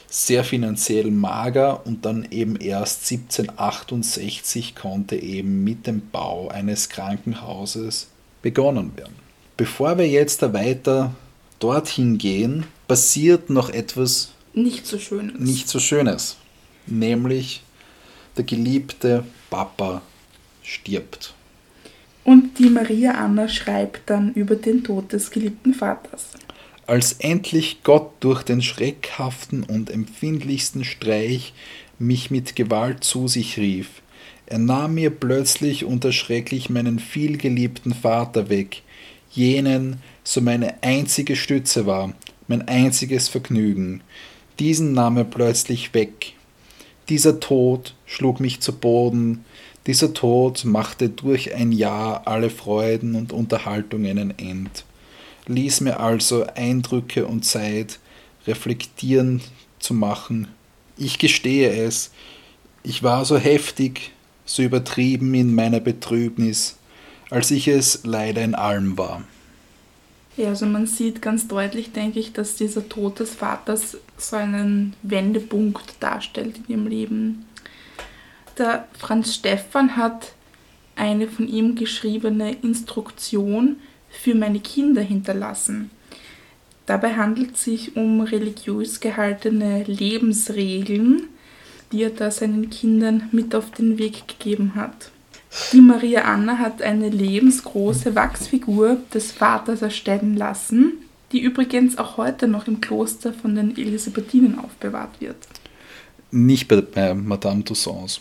sehr 0.07 0.43
finanziell 0.43 1.12
mager 1.12 1.85
und 1.85 2.05
dann 2.05 2.27
eben 2.31 2.55
erst 2.55 3.12
1768 3.12 4.75
konnte 4.75 5.15
eben 5.15 5.63
mit 5.63 5.85
dem 5.85 6.01
Bau 6.12 6.47
eines 6.49 6.89
Krankenhauses 6.89 8.07
begonnen 8.41 8.91
werden. 8.97 9.13
Bevor 9.55 9.97
wir 9.97 10.07
jetzt 10.07 10.41
weiter 10.53 11.13
dorthin 11.59 12.17
gehen, 12.17 12.65
passiert 12.88 13.49
noch 13.49 13.69
etwas 13.69 14.31
nicht 14.53 14.88
so 14.88 14.97
Schönes. 14.97 15.39
Nicht 15.39 15.69
so 15.69 15.79
Schönes. 15.79 16.38
Nämlich 16.88 17.62
der 18.35 18.45
geliebte 18.45 19.23
Papa 19.49 20.01
stirbt. 20.63 21.33
Und 22.29 22.59
die 22.59 22.69
Maria 22.69 23.13
Anna 23.13 23.47
schreibt 23.47 24.07
dann 24.11 24.35
über 24.35 24.55
den 24.55 24.83
Tod 24.83 25.13
des 25.13 25.31
geliebten 25.31 25.73
Vaters. 25.73 26.27
Als 26.85 27.13
endlich 27.13 27.81
Gott 27.81 28.11
durch 28.19 28.43
den 28.43 28.61
schreckhaften 28.61 29.63
und 29.63 29.89
empfindlichsten 29.89 30.83
Streich 30.83 31.55
mich 31.97 32.29
mit 32.29 32.55
Gewalt 32.55 33.03
zu 33.03 33.27
sich 33.27 33.57
rief, 33.57 34.03
er 34.45 34.59
nahm 34.59 34.93
mir 34.93 35.09
plötzlich 35.09 35.85
und 35.85 36.05
erschrecklich 36.05 36.69
meinen 36.69 36.99
vielgeliebten 36.99 37.95
Vater 37.95 38.49
weg, 38.49 38.83
jenen, 39.31 39.97
so 40.23 40.39
meine 40.39 40.83
einzige 40.83 41.35
Stütze 41.35 41.87
war, 41.87 42.13
mein 42.47 42.67
einziges 42.67 43.27
Vergnügen. 43.27 44.01
Diesen 44.59 44.93
nahm 44.93 45.17
er 45.17 45.23
plötzlich 45.23 45.95
weg. 45.95 46.33
Dieser 47.09 47.39
Tod 47.39 47.95
schlug 48.05 48.39
mich 48.39 48.59
zu 48.59 48.73
Boden, 48.73 49.45
dieser 49.87 50.13
Tod 50.13 50.65
machte 50.65 51.09
durch 51.09 51.53
ein 51.55 51.71
Jahr 51.71 52.27
alle 52.27 52.49
Freuden 52.49 53.15
und 53.15 53.31
Unterhaltungen 53.31 54.17
ein 54.17 54.37
End, 54.37 54.85
ließ 55.47 55.81
mir 55.81 55.99
also 55.99 56.45
Eindrücke 56.45 57.25
und 57.25 57.45
Zeit, 57.45 57.99
reflektieren 58.45 59.41
zu 59.79 59.93
machen. 59.93 60.47
Ich 60.97 61.17
gestehe 61.17 61.69
es, 61.69 62.11
ich 62.83 63.03
war 63.03 63.25
so 63.25 63.37
heftig, 63.37 64.11
so 64.45 64.61
übertrieben 64.61 65.33
in 65.33 65.53
meiner 65.53 65.79
Betrübnis, 65.79 66.77
als 67.29 67.51
ich 67.51 67.67
es 67.67 68.01
leider 68.03 68.43
in 68.43 68.55
allem 68.55 68.97
war. 68.97 69.23
Ja, 70.37 70.47
also 70.47 70.65
man 70.65 70.87
sieht 70.87 71.21
ganz 71.21 71.47
deutlich, 71.47 71.91
denke 71.91 72.19
ich, 72.19 72.31
dass 72.31 72.55
dieser 72.55 72.87
Tod 72.87 73.19
des 73.19 73.35
Vaters 73.35 73.97
so 74.17 74.37
einen 74.37 74.95
Wendepunkt 75.03 75.95
darstellt 75.99 76.57
in 76.57 76.67
ihrem 76.69 76.87
Leben. 76.87 77.45
Der 78.59 78.89
Franz 78.97 79.35
Stephan 79.35 79.95
hat 79.95 80.33
eine 80.97 81.27
von 81.27 81.47
ihm 81.47 81.75
geschriebene 81.75 82.57
Instruktion 82.61 83.77
für 84.09 84.35
meine 84.35 84.59
Kinder 84.59 85.01
hinterlassen. 85.01 85.91
Dabei 86.85 87.15
handelt 87.15 87.55
es 87.55 87.63
sich 87.63 87.95
um 87.95 88.19
religiös 88.19 88.99
gehaltene 88.99 89.83
Lebensregeln, 89.83 91.29
die 91.93 92.03
er 92.03 92.09
da 92.09 92.31
seinen 92.31 92.69
Kindern 92.69 93.29
mit 93.31 93.55
auf 93.55 93.71
den 93.71 93.97
Weg 93.97 94.27
gegeben 94.27 94.75
hat. 94.75 95.09
Die 95.71 95.79
Maria 95.79 96.23
Anna 96.23 96.57
hat 96.57 96.81
eine 96.81 97.07
lebensgroße 97.07 98.13
Wachsfigur 98.13 98.97
des 99.13 99.31
Vaters 99.31 99.81
erstellen 99.81 100.35
lassen, 100.35 100.93
die 101.31 101.39
übrigens 101.39 101.97
auch 101.97 102.17
heute 102.17 102.49
noch 102.49 102.67
im 102.67 102.81
Kloster 102.81 103.31
von 103.31 103.55
den 103.55 103.77
Elisabethinen 103.77 104.59
aufbewahrt 104.59 105.21
wird. 105.21 105.37
Nicht 106.31 106.67
bei, 106.67 106.81
bei 106.81 107.13
Madame 107.13 107.63
Tussauds. 107.63 108.19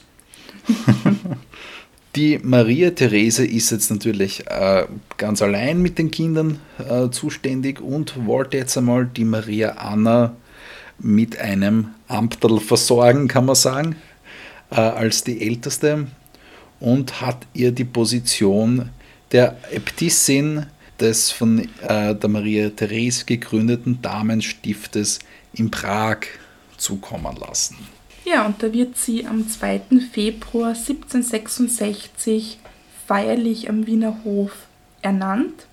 die 2.17 2.39
Maria 2.43 2.91
Therese 2.91 3.45
ist 3.47 3.71
jetzt 3.71 3.91
natürlich 3.91 4.47
äh, 4.47 4.87
ganz 5.17 5.43
allein 5.43 5.81
mit 5.83 5.99
den 5.99 6.11
Kindern 6.11 6.59
äh, 6.79 7.11
zuständig 7.11 7.81
und 7.81 8.27
wollte 8.27 8.57
jetzt 8.57 8.77
einmal 8.77 9.07
die 9.07 9.25
Maria 9.25 9.71
Anna 9.73 10.35
mit 10.99 11.39
einem 11.39 11.91
Amtel 12.09 12.61
versorgen, 12.61 13.29
kann 13.29 13.47
man 13.47 13.55
sagen, 13.55 13.97
äh, 14.71 14.77
als 14.77 15.25
die 15.25 15.47
älteste 15.47 16.07
und 16.81 17.21
hat 17.21 17.47
ihr 17.55 17.73
die 17.73 17.85
Position 17.85 18.91
der 19.33 19.59
Äbtissin 19.71 20.67
des 21.01 21.31
von 21.31 21.69
äh, 21.83 22.15
der 22.15 22.29
Maria 22.29 22.71
Therese 22.71 23.25
gegründeten 23.25 24.03
Damenstiftes 24.03 25.21
in 25.53 25.71
Prag 25.71 26.19
zukommen 26.77 27.37
lassen. 27.37 27.77
Ja, 28.31 28.45
und 28.45 28.63
da 28.63 28.73
wird 28.75 28.99
sie 28.99 29.27
am 29.27 29.49
2. 29.49 29.81
Februar 30.13 30.71
1766 30.71 32.59
feierlich 33.07 33.71
am 33.71 33.87
Wiener 33.87 34.23
Hof 34.23 34.67
ernannt. 35.01 35.67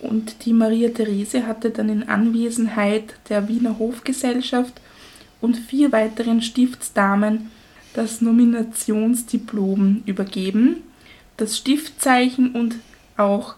Und 0.00 0.44
die 0.44 0.52
Maria 0.52 0.88
Therese 0.88 1.46
hatte 1.46 1.70
dann 1.70 1.88
in 1.88 2.08
Anwesenheit 2.08 3.14
der 3.28 3.46
Wiener 3.46 3.78
Hofgesellschaft 3.78 4.80
und 5.40 5.56
vier 5.56 5.92
weiteren 5.92 6.42
Stiftsdamen 6.42 7.52
das 7.92 8.20
Nominationsdiplom 8.20 10.02
übergeben, 10.06 10.82
das 11.36 11.56
Stiftzeichen 11.56 12.50
und 12.50 12.76
auch 13.16 13.54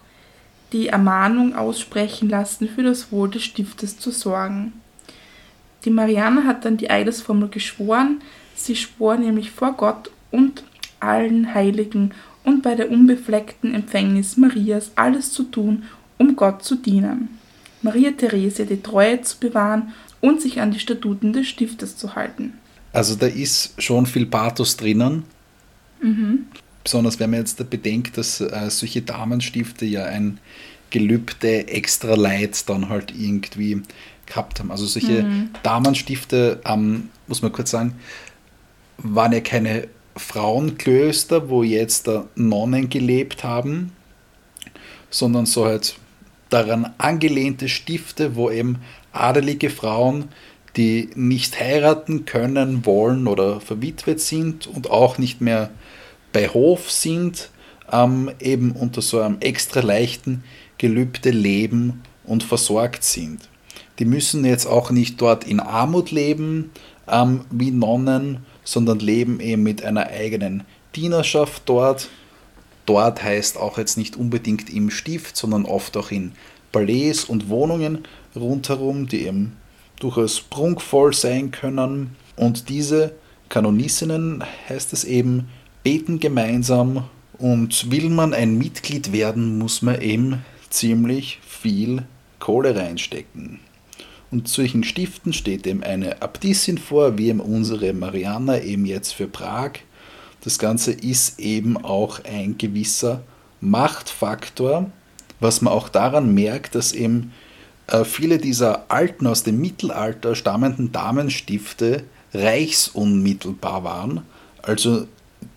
die 0.75 0.89
Ermahnung 0.89 1.57
aussprechen 1.57 2.29
lassen, 2.29 2.69
für 2.69 2.83
das 2.83 3.11
Wohl 3.11 3.31
des 3.31 3.45
Stiftes 3.45 3.99
zu 3.99 4.11
sorgen. 4.11 4.75
Die 5.87 5.91
Marianne 5.91 6.45
hat 6.45 6.65
dann 6.65 6.77
die 6.77 6.91
Eidesformel 6.91 7.49
geschworen. 7.49 8.21
Sie 8.57 8.75
schwor 8.75 9.17
nämlich 9.17 9.53
vor 9.53 9.73
Gott 9.75 10.11
und 10.33 10.65
allen 10.99 11.55
Heiligen 11.55 12.11
und 12.43 12.63
bei 12.63 12.75
der 12.75 12.91
unbefleckten 12.91 13.73
Empfängnis 13.73 14.37
Marias 14.37 14.91
alles 14.97 15.33
zu 15.33 15.45
tun, 15.45 15.85
um 16.19 16.35
Gott 16.35 16.65
zu 16.65 16.75
dienen. 16.75 17.39
Maria 17.83 18.11
Therese 18.11 18.67
die 18.67 18.83
Treue 18.83 19.23
zu 19.23 19.39
bewahren 19.39 19.93
und 20.21 20.43
sich 20.43 20.61
an 20.61 20.73
die 20.73 20.81
Statuten 20.81 21.33
des 21.33 21.47
Stiftes 21.47 21.97
zu 21.97 22.17
halten. 22.17 22.55
Also 22.93 23.15
da 23.15 23.27
ist 23.27 23.81
schon 23.81 24.07
viel 24.07 24.27
Pathos 24.27 24.77
drinnen. 24.77 25.23
Mhm. 26.03 26.47
Besonders 26.83 27.21
wenn 27.21 27.31
man 27.31 27.41
jetzt 27.41 27.71
bedenkt, 27.71 28.19
dass 28.19 28.41
äh, 28.41 28.71
solche 28.71 29.03
Damenstifte 29.03 29.85
ja 29.85 30.05
ein 30.05 30.39
Gelübde 30.91 31.69
extra 31.69 32.15
Leid 32.15 32.69
dann 32.69 32.89
halt 32.89 33.13
irgendwie 33.17 33.83
gehabt 34.27 34.59
haben. 34.59 34.71
Also 34.71 34.87
solche 34.87 35.23
mhm. 35.23 35.51
Damenstifte, 35.63 36.61
ähm, 36.65 37.11
muss 37.27 37.43
man 37.43 37.53
kurz 37.53 37.71
sagen, 37.71 37.95
waren 38.99 39.33
ja 39.33 39.41
keine 39.41 39.89
Frauenklöster, 40.17 41.49
wo 41.49 41.63
jetzt 41.63 42.09
da 42.09 42.27
Nonnen 42.35 42.89
gelebt 42.89 43.45
haben, 43.45 43.93
sondern 45.11 45.47
so 45.47 45.67
halt 45.67 45.97
daran 46.49 46.95
angelehnte 46.99 47.69
Stifte, 47.69 48.37
wo 48.37 48.51
eben 48.51 48.79
adelige 49.13 49.71
Frauen 49.71 50.29
die 50.77 51.09
nicht 51.15 51.59
heiraten 51.59 52.27
können, 52.27 52.85
wollen 52.85 53.27
oder 53.27 53.61
verwitwet 53.61 54.21
sind 54.21 54.67
und 54.67 54.91
auch 54.91 55.19
nicht 55.19 55.41
mehr 55.41 55.71
bei 56.33 56.49
Hof 56.49 56.91
sind, 56.91 57.51
ähm, 57.91 58.31
eben 58.41 58.73
unter 58.73 59.01
so 59.01 59.21
einem 59.21 59.39
extra 59.41 59.81
leichten 59.81 60.45
Gelübde 60.79 61.31
leben 61.31 62.03
und 62.25 62.43
versorgt 62.43 63.05
sind. 63.05 63.49
Die 63.99 64.05
müssen 64.05 64.45
jetzt 64.45 64.67
auch 64.67 64.91
nicht 64.91 65.21
dort 65.21 65.45
in 65.45 65.61
Armut 65.61 66.11
leben 66.11 66.71
ähm, 67.09 67.43
wie 67.51 67.71
Nonnen, 67.71 68.39
sondern 68.65 68.99
leben 68.99 69.41
eben 69.41 69.63
mit 69.63 69.85
einer 69.85 70.09
eigenen 70.09 70.65
Dienerschaft 70.95 71.63
dort. 71.67 72.09
Dort 72.85 73.23
heißt 73.23 73.57
auch 73.57 73.79
jetzt 73.79 73.97
nicht 73.97 74.17
unbedingt 74.17 74.71
im 74.71 74.91
Stift, 74.91 75.37
sondern 75.37 75.65
oft 75.65 75.97
auch 75.97 76.11
in 76.11 76.33
Palais 76.73 77.25
und 77.27 77.49
Wohnungen 77.49 78.05
rundherum, 78.35 79.09
die 79.09 79.27
eben 79.27 79.57
durchaus 79.99 80.41
prunkvoll 80.41 81.15
sein 81.15 81.51
können. 81.51 82.17
Und 82.37 82.69
diese 82.69 83.13
Kanonissinnen, 83.49 84.45
heißt 84.69 84.93
es 84.93 85.05
eben, 85.05 85.49
beten 85.83 86.21
gemeinsam 86.21 87.05
und 87.39 87.91
will 87.91 88.11
man 88.11 88.35
ein 88.35 88.59
Mitglied 88.59 89.13
werden, 89.13 89.59
muss 89.59 89.83
man 89.83 90.01
eben 90.01 90.45
ziemlich 90.71 91.39
viel 91.47 92.03
Kohle 92.39 92.77
reinstecken. 92.77 93.61
Und 94.31 94.49
solchen 94.49 94.83
Stiften 94.83 95.33
steht 95.33 95.67
eben 95.67 95.83
eine 95.83 96.21
Abtissin 96.23 96.79
vor, 96.79 97.17
wie 97.17 97.29
eben 97.29 97.41
unsere 97.41 97.93
Mariana 97.93 98.61
eben 98.61 98.85
jetzt 98.85 99.13
für 99.13 99.29
Prag. 99.29 99.73
Das 100.43 100.59
Ganze 100.59 100.93
ist 100.93 101.39
eben 101.39 101.77
auch 101.77 102.21
ein 102.25 102.59
gewisser 102.59 103.23
Machtfaktor, 103.61 104.91
was 105.41 105.63
man 105.63 105.73
auch 105.73 105.89
daran 105.89 106.35
merkt, 106.35 106.75
dass 106.75 106.93
eben 106.93 107.33
äh, 107.87 108.05
viele 108.05 108.39
dieser 108.39 108.91
alten, 108.91 109.27
aus 109.27 109.43
dem 109.43 109.61
Mittelalter 109.61 110.35
stammenden 110.35 110.93
Damenstifte 110.93 112.05
reichsunmittelbar 112.35 113.85
waren, 113.85 114.23
also 114.63 115.07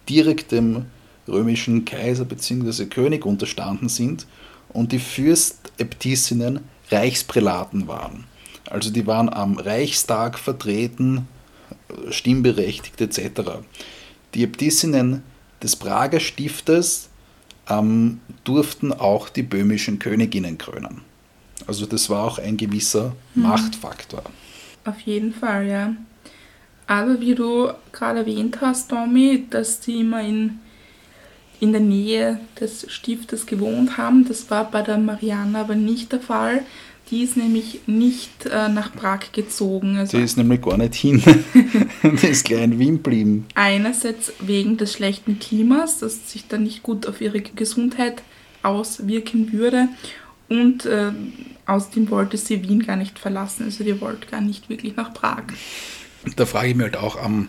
direkt 0.08 0.52
dem 0.52 0.86
römischen 1.28 1.86
Kaiser 1.86 2.26
bzw. 2.26 2.86
König 2.86 3.26
unterstanden 3.26 3.90
sind 3.90 4.28
und 4.70 4.92
die 4.92 5.00
Fürstäbtissinnen 5.00 6.62
Reichsprälaten 6.92 7.88
waren. 7.88 8.26
Also 8.70 8.92
die 8.92 9.08
waren 9.08 9.30
am 9.30 9.58
Reichstag 9.58 10.38
vertreten 10.38 11.28
stimmberechtigt 12.10 13.02
etc. 13.02 13.42
Die 14.34 14.44
Äbtissinnen 14.44 15.24
des 15.62 15.76
Prager 15.76 16.20
Stiftes 16.20 17.10
ähm, 17.70 18.22
durften 18.44 18.94
auch 18.94 19.30
die 19.30 19.44
böhmischen 19.44 20.00
Königinnen 20.00 20.58
krönen. 20.58 21.02
Also 21.68 21.86
das 21.86 22.10
war 22.10 22.24
auch 22.24 22.40
ein 22.40 22.58
gewisser 22.58 23.16
mhm. 23.36 23.44
Machtfaktor. 23.44 24.24
Auf 24.86 25.00
jeden 25.02 25.34
Fall, 25.34 25.68
ja. 25.68 25.96
Aber 26.88 27.20
wie 27.20 27.36
du 27.36 27.72
gerade 27.92 28.20
erwähnt 28.20 28.62
hast, 28.62 28.90
Tommy, 28.90 29.46
dass 29.50 29.80
die 29.80 30.00
immer 30.00 30.22
in, 30.22 30.60
in 31.60 31.72
der 31.72 31.82
Nähe 31.82 32.40
des 32.60 32.92
Stiftes 32.92 33.46
gewohnt 33.46 33.98
haben, 33.98 34.28
das 34.28 34.50
war 34.50 34.72
bei 34.72 34.82
der 34.82 34.98
Marianne 34.98 35.60
aber 35.60 35.76
nicht 35.76 36.12
der 36.12 36.22
Fall. 36.22 36.64
Die 37.12 37.24
ist 37.24 37.38
nämlich 37.38 37.82
nicht 37.88 38.46
äh, 38.46 38.70
nach 38.70 38.94
Prag 38.94 39.32
gezogen. 39.32 39.98
Also 39.98 40.18
die 40.18 40.24
ist 40.24 40.38
nämlich 40.38 40.62
gar 40.62 40.78
nicht 40.78 40.94
hin. 40.94 41.24
die 42.04 42.28
ist 42.28 42.46
gleich 42.46 42.64
in 42.64 42.78
Wien 42.78 42.96
geblieben. 42.98 43.46
Einerseits 43.56 44.32
wegen 44.40 44.78
des 44.78 44.94
schlechten 44.94 45.40
Klimas, 45.40 46.00
das 46.00 46.32
sich 46.32 46.48
dann 46.48 46.64
nicht 46.64 46.84
gut 46.84 47.08
auf 47.08 47.20
ihre 47.20 47.42
Gesundheit 47.42 48.22
auswirken 48.62 49.54
würde. 49.54 49.88
Und 50.50 50.86
äh, 50.86 51.12
außerdem 51.66 52.10
wollte 52.12 52.38
sie 52.38 52.68
Wien 52.68 52.86
gar 52.86 52.96
nicht 52.96 53.18
verlassen. 53.18 53.66
Also 53.66 53.84
die 53.84 54.00
wollte 54.02 54.28
gar 54.28 54.42
nicht 54.42 54.70
wirklich 54.70 54.96
nach 54.96 55.14
Prag. 55.14 55.44
Da 56.36 56.46
frage 56.46 56.70
ich 56.70 56.76
mich 56.76 56.84
halt 56.84 56.98
auch, 56.98 57.24
ähm, 57.26 57.48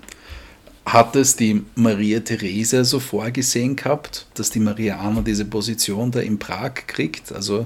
hat 0.86 1.16
es 1.16 1.36
die 1.36 1.62
Maria 1.74 2.20
Therese 2.20 2.84
so 2.84 2.98
vorgesehen 2.98 3.76
gehabt, 3.76 4.26
dass 4.34 4.50
die 4.50 4.60
Mariana 4.60 5.20
diese 5.20 5.44
Position 5.44 6.10
da 6.10 6.20
in 6.20 6.38
Prag 6.38 6.86
kriegt? 6.86 7.32
Also 7.32 7.64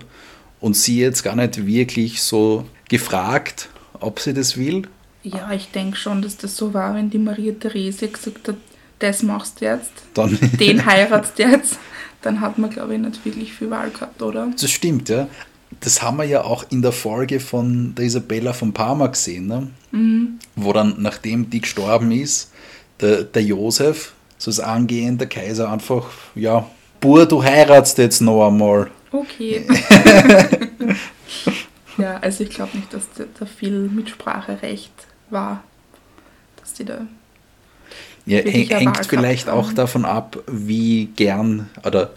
und 0.64 0.74
sie 0.74 0.98
jetzt 0.98 1.22
gar 1.22 1.36
nicht 1.36 1.66
wirklich 1.66 2.22
so 2.22 2.64
gefragt, 2.88 3.68
ob 4.00 4.18
sie 4.18 4.32
das 4.32 4.56
will? 4.56 4.88
Ja, 5.22 5.52
ich 5.52 5.70
denke 5.70 5.98
schon, 5.98 6.22
dass 6.22 6.38
das 6.38 6.56
so 6.56 6.72
war, 6.72 6.94
wenn 6.94 7.10
die 7.10 7.18
Maria 7.18 7.52
Therese 7.52 8.08
gesagt 8.08 8.48
hat, 8.48 8.56
das 8.98 9.22
machst 9.22 9.60
du 9.60 9.66
jetzt, 9.66 9.92
dann 10.14 10.38
den 10.58 10.86
heiratst 10.86 11.38
du 11.38 11.42
jetzt, 11.42 11.78
dann 12.22 12.40
hat 12.40 12.56
man, 12.56 12.70
glaube 12.70 12.94
ich, 12.94 13.00
nicht 13.00 13.22
wirklich 13.26 13.52
viel 13.52 13.68
Wahl 13.68 13.90
gehabt, 13.90 14.22
oder? 14.22 14.50
Das 14.58 14.70
stimmt, 14.70 15.10
ja. 15.10 15.28
Das 15.80 16.00
haben 16.00 16.16
wir 16.16 16.24
ja 16.24 16.44
auch 16.44 16.64
in 16.70 16.80
der 16.80 16.92
Folge 16.92 17.40
von 17.40 17.94
der 17.94 18.06
Isabella 18.06 18.54
von 18.54 18.72
Parma 18.72 19.08
gesehen, 19.08 19.46
ne? 19.46 19.68
Mhm. 19.90 20.38
wo 20.56 20.72
dann, 20.72 20.94
nachdem 20.96 21.50
die 21.50 21.60
gestorben 21.60 22.10
ist, 22.10 22.52
der, 23.02 23.24
der 23.24 23.42
Josef, 23.42 24.14
so 24.38 24.50
das 24.50 24.60
angehende 24.60 25.26
Kaiser, 25.26 25.70
einfach, 25.70 26.06
ja, 26.34 26.64
Bur, 27.00 27.26
du 27.26 27.44
heiratst 27.44 27.98
jetzt 27.98 28.22
noch 28.22 28.46
einmal. 28.46 28.90
Okay. 29.14 29.64
ja, 31.98 32.18
also 32.18 32.44
ich 32.44 32.50
glaube 32.50 32.76
nicht, 32.76 32.92
dass 32.92 33.08
da 33.38 33.46
viel 33.46 33.88
Mitspracherecht 33.88 34.92
war, 35.30 35.62
dass 36.60 36.74
die 36.74 36.84
da. 36.84 37.06
Ja, 38.26 38.38
hängt 38.38 39.06
vielleicht 39.06 39.50
auch 39.50 39.72
davon 39.72 40.04
ab, 40.06 40.38
wie 40.46 41.06
gern 41.14 41.68
oder 41.84 42.12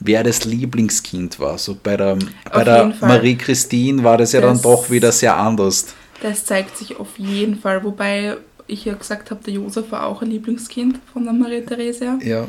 wer 0.00 0.24
das 0.24 0.44
Lieblingskind 0.44 1.38
war. 1.38 1.58
So 1.58 1.76
bei 1.80 1.96
der, 1.96 2.18
bei 2.52 2.64
der 2.64 2.92
Marie-Christine 3.00 4.02
war 4.02 4.18
das 4.18 4.32
ja 4.32 4.40
das, 4.40 4.60
dann 4.60 4.62
doch 4.62 4.90
wieder 4.90 5.12
sehr 5.12 5.36
anders. 5.36 5.94
Das 6.22 6.44
zeigt 6.44 6.76
sich 6.76 6.96
auf 6.98 7.18
jeden 7.18 7.58
Fall, 7.58 7.84
wobei 7.84 8.36
ich 8.66 8.84
ja 8.84 8.94
gesagt 8.94 9.30
habe, 9.30 9.42
der 9.44 9.54
Josef 9.54 9.92
war 9.92 10.06
auch 10.06 10.22
ein 10.22 10.30
Lieblingskind 10.30 10.98
von 11.12 11.24
der 11.24 11.32
Marie-Therese. 11.32 12.18
Ja. 12.22 12.48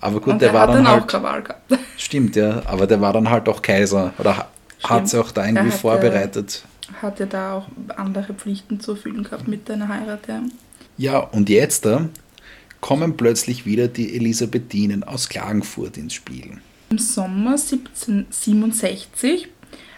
Aber 0.00 0.20
gut, 0.20 0.40
der, 0.40 0.50
der, 0.50 0.54
war 0.54 0.66
dann, 0.68 0.76
dann 0.76 0.88
halt. 0.88 1.02
Auch 1.02 1.06
Krawall 1.06 1.42
gehabt. 1.42 1.72
Stimmt, 1.96 2.36
ja. 2.36 2.62
Aber 2.66 2.86
der 2.86 3.00
war 3.00 3.12
dann 3.12 3.28
halt 3.28 3.48
auch 3.48 3.60
Kaiser. 3.60 4.12
Oder 4.18 4.48
hat 4.82 5.08
sie 5.08 5.20
auch 5.20 5.30
da 5.30 5.44
irgendwie 5.44 5.68
hatte, 5.68 5.78
vorbereitet. 5.78 6.64
Hatte 7.02 7.26
da 7.26 7.54
auch 7.54 7.66
andere 7.96 8.34
Pflichten 8.34 8.80
zu 8.80 8.92
erfüllen 8.92 9.24
gehabt 9.24 9.48
mit 9.48 9.68
deiner 9.68 9.88
Heirat, 9.88 10.28
ja. 10.28 10.42
Ja, 10.96 11.18
und 11.18 11.48
jetzt 11.48 11.84
da 11.84 12.08
kommen 12.80 13.16
plötzlich 13.16 13.66
wieder 13.66 13.88
die 13.88 14.14
Elisabethinen 14.14 15.04
aus 15.04 15.28
Klagenfurt 15.28 15.96
ins 15.96 16.14
Spiel. 16.14 16.58
Im 16.90 16.98
Sommer 16.98 17.52
1767 17.52 19.48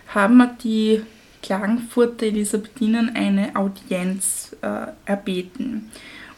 haben 0.08 0.42
die 0.62 1.02
Klagenfurter 1.42 2.26
Elisabethinen 2.26 3.14
eine 3.14 3.54
Audienz 3.54 4.56
äh, 4.62 4.86
erbeten. 5.04 5.90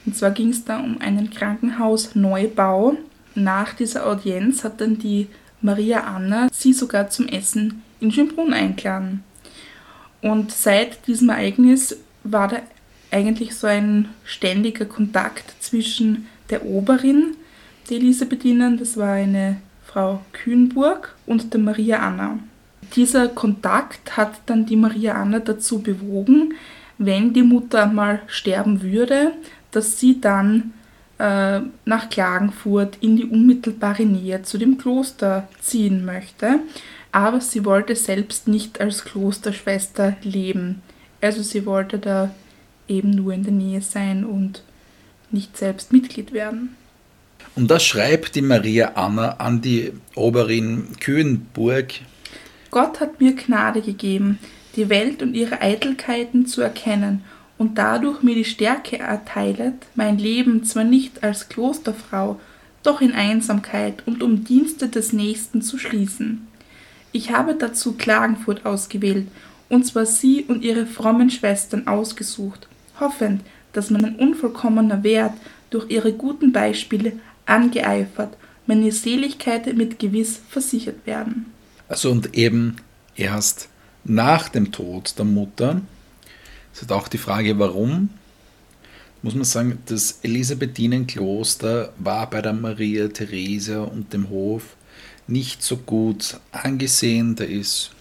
Und 0.05 0.17
zwar 0.17 0.33
ging 0.33 0.51
es 0.51 0.65
da 0.65 0.81
um 0.81 1.01
einen 1.01 1.31
Krankenhausneubau 1.31 2.97
nach 3.35 3.75
dieser 3.75 4.07
Audienz 4.07 4.65
hat 4.65 4.81
dann 4.81 4.99
die 4.99 5.29
Maria 5.63 6.01
Anna 6.01 6.49
sie 6.53 6.73
sogar 6.73 7.09
zum 7.09 7.29
Essen 7.29 7.83
in 8.01 8.13
Schönbrunn 8.13 8.53
eingeladen. 8.53 9.25
Und 10.21 10.53
seit 10.53 11.07
diesem 11.07 11.31
Ereignis 11.31 11.97
war 12.25 12.49
da 12.49 12.59
eigentlich 13.11 13.55
so 13.55 13.67
ein 13.67 14.09
ständiger 14.25 14.85
Kontakt 14.85 15.55
zwischen 15.61 16.27
der 16.51 16.65
Oberin 16.65 17.37
der 17.91 17.99
Elisabethinen, 17.99 18.79
das 18.79 18.97
war 18.97 19.13
eine 19.13 19.61
Frau 19.85 20.21
Kühnburg, 20.33 21.15
und 21.27 21.53
der 21.53 21.61
Maria 21.61 21.99
Anna. 21.99 22.39
Dieser 22.95 23.29
Kontakt 23.29 24.17
hat 24.17 24.41
dann 24.47 24.67
die 24.67 24.77
Maria 24.77 25.15
Anna 25.15 25.41
dazu 25.41 25.81
bewogen, 25.81 26.55
wenn 26.99 27.33
die 27.33 27.43
Mutter 27.43 27.85
einmal 27.85 28.21
sterben 28.27 28.83
würde, 28.83 29.33
dass 29.71 29.99
sie 29.99 30.21
dann 30.21 30.73
äh, 31.23 31.61
nach 31.85 32.11
Klagenfurt 32.11 32.99
in 33.01 33.17
die 33.17 33.25
unmittelbare 33.25 34.05
Nähe 34.05 34.43
zu 34.43 34.59
dem 34.59 34.77
Kloster 34.77 35.47
ziehen 35.61 36.05
möchte, 36.05 36.59
aber 37.13 37.41
sie 37.41 37.65
wollte 37.65 37.95
selbst 37.95 38.49
nicht 38.49 38.81
als 38.81 39.05
Klosterschwester 39.05 40.17
leben. 40.23 40.83
Also 41.21 41.43
sie 41.43 41.65
wollte 41.65 42.01
da 42.01 42.35
eben 42.89 43.11
nur 43.11 43.33
in 43.33 43.45
der 43.45 43.53
Nähe 43.53 43.83
sein 43.83 44.25
und 44.25 44.65
nicht 45.31 45.57
selbst 45.57 45.93
Mitglied 45.93 46.33
werden. 46.33 46.77
Und 47.55 47.71
das 47.71 47.85
schreibt 47.85 48.35
die 48.35 48.43
Maria 48.43 48.93
Anna 48.95 49.37
an 49.37 49.61
die 49.61 49.93
Oberin 50.17 50.89
Kühnburg. 50.99 51.93
Gott 52.73 52.99
hat 52.99 53.21
mir 53.21 53.37
Gnade 53.37 53.81
gegeben, 53.81 54.41
die 54.75 54.89
Welt 54.89 55.23
und 55.23 55.35
ihre 55.35 55.61
Eitelkeiten 55.61 56.47
zu 56.47 56.63
erkennen 56.63 57.23
und 57.63 57.79
dadurch 57.79 58.25
mir 58.25 58.35
die 58.35 58.45
Stärke 58.45 58.99
erteilet, 58.99 59.75
mein 59.95 60.19
Leben 60.19 60.65
zwar 60.65 60.83
nicht 60.83 61.23
als 61.23 61.49
Klosterfrau, 61.49 62.41
doch 62.83 63.01
in 63.01 63.13
Einsamkeit 63.13 64.03
und 64.05 64.21
um 64.21 64.43
Dienste 64.43 64.89
des 64.89 65.13
Nächsten 65.13 65.63
zu 65.63 65.79
schließen. 65.79 66.49
Ich 67.13 67.31
habe 67.31 67.55
dazu 67.55 67.93
Klagenfurt 67.93 68.67
ausgewählt, 68.67 69.29
und 69.69 69.87
zwar 69.87 70.07
sie 70.07 70.43
und 70.43 70.65
ihre 70.65 70.87
frommen 70.87 71.31
Schwestern 71.31 71.87
ausgesucht, 71.87 72.67
hoffend, 72.99 73.43
dass 73.73 73.91
mein 73.91 74.17
unvollkommener 74.17 75.05
Wert 75.05 75.35
durch 75.71 75.89
ihre 75.89 76.13
guten 76.13 76.51
Beispiele 76.51 77.13
angeeifert, 77.47 78.37
meine 78.67 78.91
Seligkeit 78.91 79.73
mit 79.77 80.01
Gewiss 80.01 80.41
versichert 80.49 81.07
werden. 81.07 81.47
Also 81.89 82.11
und 82.11 82.35
eben 82.35 82.75
erst 83.15 83.69
nach 84.03 84.49
dem 84.49 84.73
Tod 84.73 85.15
der 85.17 85.27
Mutter 85.27 85.81
es 86.75 86.83
ist 86.83 86.93
auch 86.93 87.09
die 87.09 87.19
Frage, 87.19 87.59
warum. 87.59 88.11
Muss 89.23 89.35
man 89.35 89.45
sagen, 89.45 89.79
das 89.87 90.19
Elisabethinenkloster 90.23 91.93
war 91.99 92.29
bei 92.29 92.43
der 92.43 92.55
Maria 92.55 93.09
Theresia 93.09 93.83
und 93.83 94.13
dem 94.13 94.31
Hof 94.31 94.77
nicht 95.29 95.63
so 95.63 95.77
gut 95.77 96.41
angesehen. 96.51 97.37
Da 97.37 97.45
ist 97.45 97.93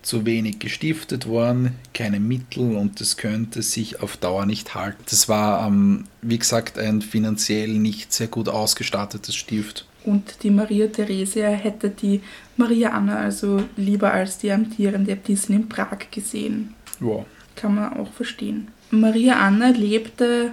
zu 0.00 0.24
wenig 0.24 0.60
gestiftet 0.60 1.26
worden, 1.26 1.74
keine 1.92 2.20
Mittel 2.20 2.76
und 2.76 3.00
das 3.00 3.16
könnte 3.16 3.60
sich 3.60 4.00
auf 4.00 4.16
Dauer 4.16 4.46
nicht 4.46 4.74
halten. 4.74 5.02
Das 5.10 5.28
war, 5.28 5.66
ähm, 5.66 6.04
wie 6.22 6.38
gesagt, 6.38 6.78
ein 6.78 7.02
finanziell 7.02 7.70
nicht 7.70 8.12
sehr 8.12 8.28
gut 8.28 8.48
ausgestattetes 8.48 9.34
Stift. 9.34 9.86
Und 10.04 10.44
die 10.44 10.50
Maria 10.50 10.86
Theresia 10.86 11.48
hätte 11.48 11.90
die 11.90 12.22
Maria 12.56 12.90
Anna 12.90 13.18
also 13.18 13.64
lieber 13.76 14.12
als 14.12 14.38
die 14.38 14.52
amtierende 14.52 15.10
Äbtissin 15.10 15.56
in 15.56 15.68
Prag 15.68 15.98
gesehen. 16.12 16.74
Ja 17.00 17.26
kann 17.56 17.74
man 17.74 17.94
auch 17.94 18.12
verstehen. 18.12 18.68
Maria 18.90 19.38
Anna 19.38 19.70
lebte 19.70 20.52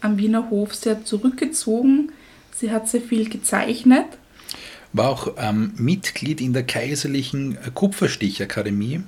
am 0.00 0.18
Wiener 0.18 0.50
Hof 0.50 0.74
sehr 0.74 1.04
zurückgezogen. 1.04 2.12
Sie 2.54 2.70
hat 2.70 2.88
sehr 2.88 3.00
viel 3.00 3.28
gezeichnet. 3.28 4.06
War 4.92 5.08
auch 5.08 5.34
ähm, 5.38 5.72
Mitglied 5.76 6.40
in 6.40 6.52
der 6.52 6.64
Kaiserlichen 6.64 7.58
Kupferstichakademie. 7.74 9.02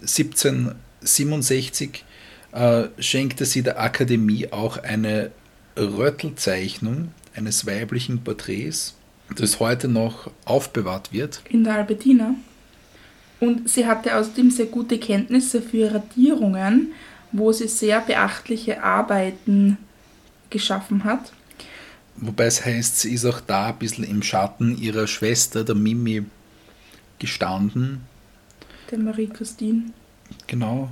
1767 0.00 2.04
äh, 2.52 2.84
schenkte 2.98 3.44
sie 3.44 3.62
der 3.62 3.80
Akademie 3.80 4.50
auch 4.52 4.78
eine 4.78 5.32
Röttelzeichnung 5.76 7.12
eines 7.34 7.66
weiblichen 7.66 8.24
Porträts, 8.24 8.94
das 9.36 9.60
heute 9.60 9.88
noch 9.88 10.30
aufbewahrt 10.44 11.12
wird. 11.12 11.42
In 11.50 11.64
der 11.64 11.74
Albertina. 11.74 12.34
Und 13.40 13.68
sie 13.68 13.86
hatte 13.86 14.16
außerdem 14.16 14.50
sehr 14.50 14.66
gute 14.66 14.98
Kenntnisse 14.98 15.62
für 15.62 15.94
Radierungen, 15.94 16.92
wo 17.32 17.52
sie 17.52 17.68
sehr 17.68 18.00
beachtliche 18.00 18.82
Arbeiten 18.82 19.78
geschaffen 20.50 21.04
hat. 21.04 21.32
Wobei 22.16 22.46
es 22.46 22.64
heißt, 22.64 23.00
sie 23.00 23.14
ist 23.14 23.24
auch 23.24 23.40
da 23.40 23.68
ein 23.68 23.78
bisschen 23.78 24.04
im 24.04 24.22
Schatten 24.22 24.76
ihrer 24.76 25.06
Schwester, 25.06 25.62
der 25.62 25.76
Mimi, 25.76 26.24
gestanden. 27.18 28.00
Der 28.90 28.98
Marie-Christine. 28.98 29.92
Genau. 30.46 30.90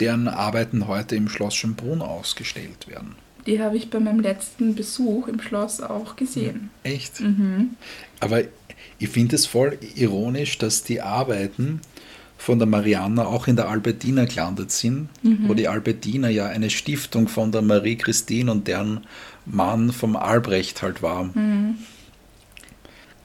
Deren 0.00 0.28
Arbeiten 0.28 0.86
heute 0.86 1.16
im 1.16 1.28
Schloss 1.28 1.54
Schönbrunn 1.54 2.02
ausgestellt 2.02 2.88
werden. 2.88 3.14
Die 3.46 3.60
habe 3.60 3.76
ich 3.76 3.90
bei 3.90 4.00
meinem 4.00 4.20
letzten 4.20 4.74
Besuch 4.74 5.28
im 5.28 5.40
Schloss 5.40 5.80
auch 5.80 6.16
gesehen. 6.16 6.70
Echt? 6.82 7.20
Mhm. 7.20 7.76
Aber 8.20 8.42
ich 8.98 9.08
finde 9.08 9.36
es 9.36 9.46
voll 9.46 9.78
ironisch, 9.94 10.58
dass 10.58 10.84
die 10.84 11.00
Arbeiten 11.00 11.80
von 12.38 12.58
der 12.58 12.66
Marianna 12.66 13.26
auch 13.26 13.46
in 13.46 13.56
der 13.56 13.68
Albertina 13.68 14.24
gelandet 14.26 14.70
sind, 14.70 15.08
Mhm. 15.22 15.48
wo 15.48 15.54
die 15.54 15.68
Albertina 15.68 16.28
ja 16.28 16.46
eine 16.46 16.70
Stiftung 16.70 17.28
von 17.28 17.52
der 17.52 17.62
Marie 17.62 17.96
Christine 17.96 18.50
und 18.52 18.68
deren 18.68 19.06
Mann 19.46 19.92
vom 19.92 20.16
Albrecht 20.16 20.82
halt 20.82 21.02
war. 21.02 21.24
Mhm. 21.24 21.76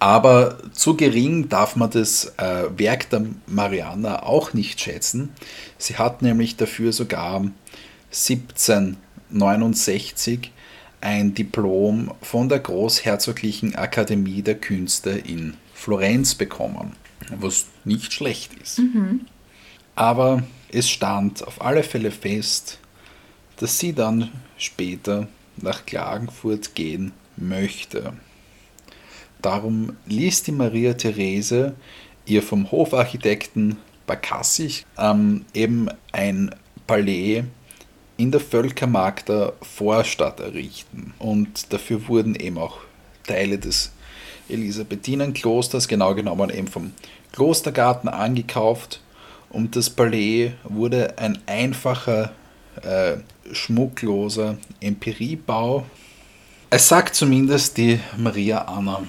Aber 0.02 0.60
zu 0.72 0.96
gering 0.96 1.50
darf 1.50 1.76
man 1.76 1.90
das 1.92 2.32
äh, 2.38 2.64
Werk 2.78 3.10
der 3.10 3.26
Marianna 3.48 4.24
auch 4.24 4.54
nicht 4.54 4.80
schätzen. 4.80 5.30
Sie 5.78 5.98
hat 5.98 6.22
nämlich 6.22 6.56
dafür 6.56 6.94
sogar 6.94 7.44
1769 8.12 10.52
ein 11.02 11.34
Diplom 11.34 12.12
von 12.22 12.50
der 12.50 12.60
Großherzoglichen 12.60 13.76
Akademie 13.76 14.42
der 14.42 14.56
Künste 14.56 15.12
in 15.12 15.56
Florenz 15.74 16.36
bekommen, 16.36 16.94
was 17.38 17.68
nicht 17.86 18.14
schlecht 18.14 18.54
ist. 18.62 18.80
Aber 19.96 20.44
es 20.72 20.90
stand 20.90 21.46
auf 21.46 21.62
alle 21.62 21.84
Fälle 21.84 22.12
fest, 22.12 22.80
dass 23.58 23.80
sie 23.80 23.94
dann 23.94 24.32
später 24.58 25.28
nach 25.58 25.86
Klagenfurt 25.86 26.76
gehen 26.76 27.12
möchte. 27.38 28.14
Darum 29.42 29.96
ließ 30.06 30.44
die 30.44 30.52
Maria 30.52 30.94
Therese 30.94 31.76
ihr 32.26 32.44
vom 32.44 32.72
Hofarchitekten 32.72 33.78
Bakassich 34.06 34.86
ähm, 34.98 35.46
eben 35.54 35.88
ein 36.12 36.54
Palais 36.88 37.44
in 38.20 38.32
der 38.32 38.42
Völkermarkter 38.42 39.54
Vorstadt 39.62 40.42
errichten. 40.42 41.14
Und 41.20 41.72
dafür 41.72 42.06
wurden 42.10 42.36
eben 42.36 42.58
auch 42.58 42.80
Teile 43.26 43.58
des 43.58 43.94
Elisabethinenklosters, 44.50 45.88
genau 45.88 46.14
genommen 46.16 46.50
eben 46.50 46.68
vom 46.68 46.92
Klostergarten 47.32 48.10
angekauft. 48.10 49.00
Und 49.50 49.78
das 49.78 49.90
Palais 49.90 50.52
wurde 50.66 51.18
ein 51.18 51.40
einfacher, 51.46 52.34
äh, 52.84 53.18
schmuckloser 53.54 54.58
Empiriebau. 54.82 55.86
Es 56.70 56.90
sagt 56.90 57.16
zumindest 57.16 57.78
die 57.78 58.02
Maria 58.18 58.64
Anna. 58.64 59.04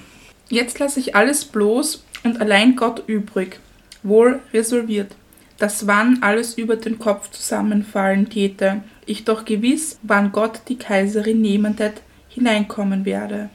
Jetzt 0.47 0.79
lasse 0.79 1.01
ich 1.01 1.15
alles 1.15 1.43
bloß 1.43 2.05
und 2.23 2.39
allein 2.39 2.77
Gott 2.77 3.03
übrig, 3.07 3.59
wohl 4.03 4.39
resolviert, 4.53 5.15
dass 5.57 5.85
wann 5.85 6.19
alles 6.23 6.57
über 6.57 6.77
den 6.77 6.97
Kopf 6.97 7.29
zusammenfallen 7.31 8.29
täte, 8.29 8.81
ich 9.05 9.23
doch 9.25 9.45
gewiss, 9.45 9.97
wann 10.03 10.31
Gott 10.31 10.61
die 10.67 10.77
Kaiserin 10.77 11.43
tät, 11.77 12.01
hineinkommen 12.29 13.05
werde. 13.05 13.49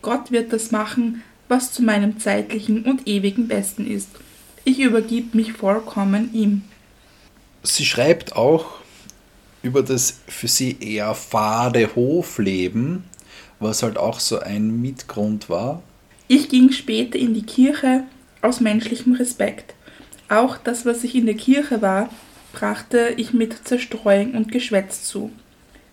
Gott 0.00 0.32
wird 0.32 0.52
das 0.52 0.70
machen, 0.70 1.22
was 1.48 1.72
zu 1.72 1.82
meinem 1.82 2.18
zeitlichen 2.18 2.84
und 2.84 3.06
ewigen 3.06 3.48
Besten 3.48 3.86
ist. 3.86 4.08
Ich 4.64 4.78
übergib 4.78 5.34
mich 5.34 5.52
vollkommen 5.52 6.32
ihm. 6.32 6.62
Sie 7.62 7.84
schreibt 7.84 8.34
auch 8.34 8.80
über 9.62 9.82
das 9.82 10.20
für 10.26 10.48
sie 10.48 10.76
eher 10.80 11.14
fade 11.14 11.94
Hofleben, 11.94 13.04
was 13.60 13.82
halt 13.82 13.96
auch 13.96 14.18
so 14.18 14.40
ein 14.40 14.80
Mitgrund 14.80 15.48
war. 15.48 15.82
Ich 16.26 16.48
ging 16.48 16.72
später 16.72 17.18
in 17.18 17.34
die 17.34 17.42
Kirche 17.42 18.04
aus 18.40 18.60
menschlichem 18.60 19.12
Respekt. 19.12 19.74
Auch 20.28 20.56
das, 20.56 20.86
was 20.86 21.04
ich 21.04 21.14
in 21.14 21.26
der 21.26 21.34
Kirche 21.36 21.82
war, 21.82 22.08
brachte 22.52 23.14
ich 23.16 23.32
mit 23.32 23.66
Zerstreuung 23.66 24.32
und 24.32 24.52
Geschwätz 24.52 25.04
zu. 25.04 25.30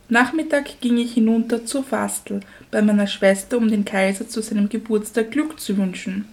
Nachmittag 0.09 0.81
ging 0.81 0.97
ich 0.97 1.13
hinunter 1.13 1.65
zur 1.65 1.83
Fastel 1.83 2.39
bei 2.71 2.81
meiner 2.81 3.07
Schwester, 3.07 3.57
um 3.57 3.69
den 3.69 3.85
Kaiser 3.85 4.27
zu 4.27 4.41
seinem 4.41 4.67
Geburtstag 4.67 5.31
Glück 5.31 5.59
zu 5.59 5.77
wünschen. 5.77 6.25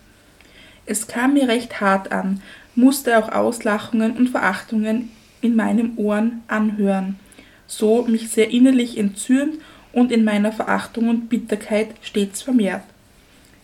Es 0.86 1.08
kam 1.08 1.34
mir 1.34 1.48
recht 1.48 1.80
hart 1.80 2.12
an, 2.12 2.42
musste 2.74 3.18
auch 3.18 3.30
Auslachungen 3.30 4.12
und 4.12 4.28
Verachtungen 4.28 5.10
in 5.40 5.56
meinen 5.56 5.96
Ohren 5.96 6.42
anhören, 6.48 7.18
so 7.66 8.04
mich 8.04 8.30
sehr 8.30 8.50
innerlich 8.50 8.96
entzürnt 8.96 9.56
und 9.92 10.12
in 10.12 10.24
meiner 10.24 10.52
Verachtung 10.52 11.08
und 11.08 11.28
Bitterkeit 11.28 11.88
stets 12.02 12.42
vermehrt. 12.42 12.84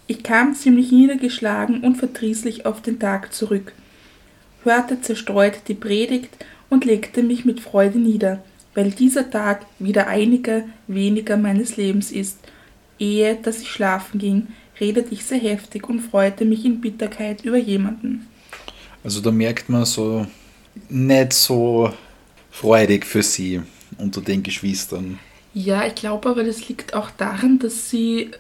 Ich 0.06 0.22
kam 0.22 0.54
ziemlich 0.54 0.92
niedergeschlagen 0.92 1.80
und 1.80 1.96
verdrießlich 1.96 2.66
auf 2.66 2.82
den 2.82 2.98
Tag 2.98 3.32
zurück, 3.32 3.72
hörte 4.64 5.00
zerstreut 5.00 5.54
die 5.68 5.74
Predigt 5.74 6.36
und 6.73 6.87
legte 6.87 7.23
mich 7.23 7.45
mit 7.45 7.61
Freude 7.61 7.99
nieder, 7.99 8.43
weil 8.75 8.93
dieser 8.93 9.31
Tag 9.31 9.66
wieder 9.79 10.07
einiger 10.07 10.62
weniger 10.87 11.37
meines 11.37 11.77
Lebens 11.77 12.11
ist. 12.11 12.39
Ehe 12.99 13.35
dass 13.37 13.61
ich 13.61 13.70
schlafen 13.70 14.18
ging, 14.18 14.47
redete 14.81 15.12
ich 15.12 15.23
sehr 15.23 15.39
heftig 15.39 15.87
und 15.91 16.01
freute 16.01 16.47
mich 16.47 16.64
in 16.64 16.81
Bitterkeit 16.81 17.45
über 17.45 17.59
jemanden. 17.59 18.27
Also 19.05 19.20
da 19.20 19.31
merkt 19.31 19.68
man 19.68 19.85
so 19.85 20.27
nicht 20.89 21.35
so 21.35 21.93
freudig 22.51 23.05
für 23.05 23.23
sie 23.23 23.61
unter 23.99 24.23
den 24.23 24.43
Geschwistern. 24.43 25.18
Ja, 25.53 25.87
ich 25.87 25.95
glaube 25.95 26.31
aber, 26.31 26.43
das 26.43 26.70
liegt 26.70 26.95
auch 26.95 27.11
daran, 27.11 27.59
dass 27.59 27.91
sie 27.91 28.31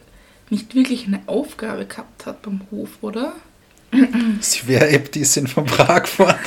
nicht 0.48 0.74
wirklich 0.74 1.06
eine 1.06 1.20
Aufgabe 1.26 1.84
gehabt 1.84 2.24
hat 2.24 2.40
beim 2.40 2.62
Hof, 2.70 2.88
oder? 3.02 3.34
Sie 4.40 4.66
wäre 4.68 4.88
Äbtissin 4.88 5.46
von 5.46 5.66
Prag 5.66 6.04
geworden. 6.04 6.38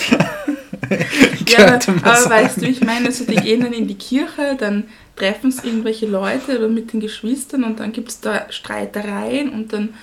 Ja, 1.47 1.75
aber 1.75 2.15
sagen. 2.15 2.29
weißt 2.29 2.61
du, 2.61 2.65
ich 2.65 2.81
meine, 2.81 3.07
also 3.07 3.25
die 3.25 3.35
gehen 3.35 3.61
dann 3.61 3.73
in 3.73 3.87
die 3.87 3.95
Kirche, 3.95 4.55
dann 4.57 4.85
treffen 5.15 5.51
sie 5.51 5.67
irgendwelche 5.67 6.07
Leute 6.07 6.57
oder 6.57 6.67
mit 6.67 6.91
den 6.91 6.99
Geschwistern 6.99 7.63
und 7.63 7.79
dann 7.79 7.91
gibt 7.91 8.09
es 8.09 8.19
da 8.19 8.47
Streitereien 8.49 9.49
und 9.49 9.71
dann 9.71 9.93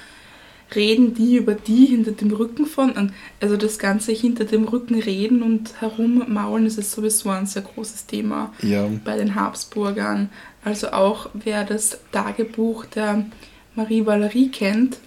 reden 0.74 1.14
die 1.14 1.37
über 1.37 1.55
die 1.55 1.87
hinter 1.87 2.12
dem 2.12 2.33
Rücken 2.33 2.66
von. 2.66 2.93
Und 2.93 3.12
also 3.41 3.57
das 3.57 3.78
Ganze 3.78 4.12
hinter 4.12 4.45
dem 4.45 4.64
Rücken 4.64 4.99
reden 5.01 5.43
und 5.43 5.80
herummaulen, 5.80 6.64
das 6.64 6.78
ist 6.78 6.93
sowieso 6.93 7.30
ein 7.30 7.47
sehr 7.47 7.62
großes 7.62 8.07
Thema 8.07 8.53
Ja, 8.62 8.89
bei 9.05 9.16
den 9.16 9.35
Habsburgern. 9.35 10.30
Also 10.64 10.93
auch 10.93 11.28
wer 11.35 11.64
das 11.64 11.99
Tagebuch 12.12 12.87
der 12.87 13.26
Marie 13.74 14.07
Valerie 14.07 14.51
kennt, 14.51 14.99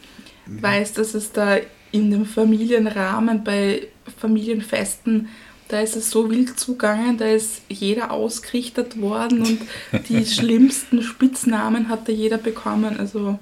weiß, 0.47 0.93
dass 0.93 1.13
es 1.13 1.31
da 1.31 1.57
in 1.91 2.11
dem 2.11 2.25
Familienrahmen 2.25 3.43
bei 3.43 3.87
Familienfesten, 4.17 5.29
da 5.75 5.81
ist 5.81 5.97
es 5.97 6.09
so 6.09 6.29
wild 6.31 6.57
zugangen, 6.57 7.17
da 7.17 7.25
ist 7.25 7.63
jeder 7.67 8.11
ausgerichtet 8.11 9.01
worden 9.01 9.41
und 9.41 9.59
die 10.07 10.25
schlimmsten 10.25 11.01
Spitznamen 11.01 11.89
hat 11.89 12.07
da 12.07 12.13
jeder 12.13 12.37
bekommen. 12.37 12.97
Also 12.97 13.39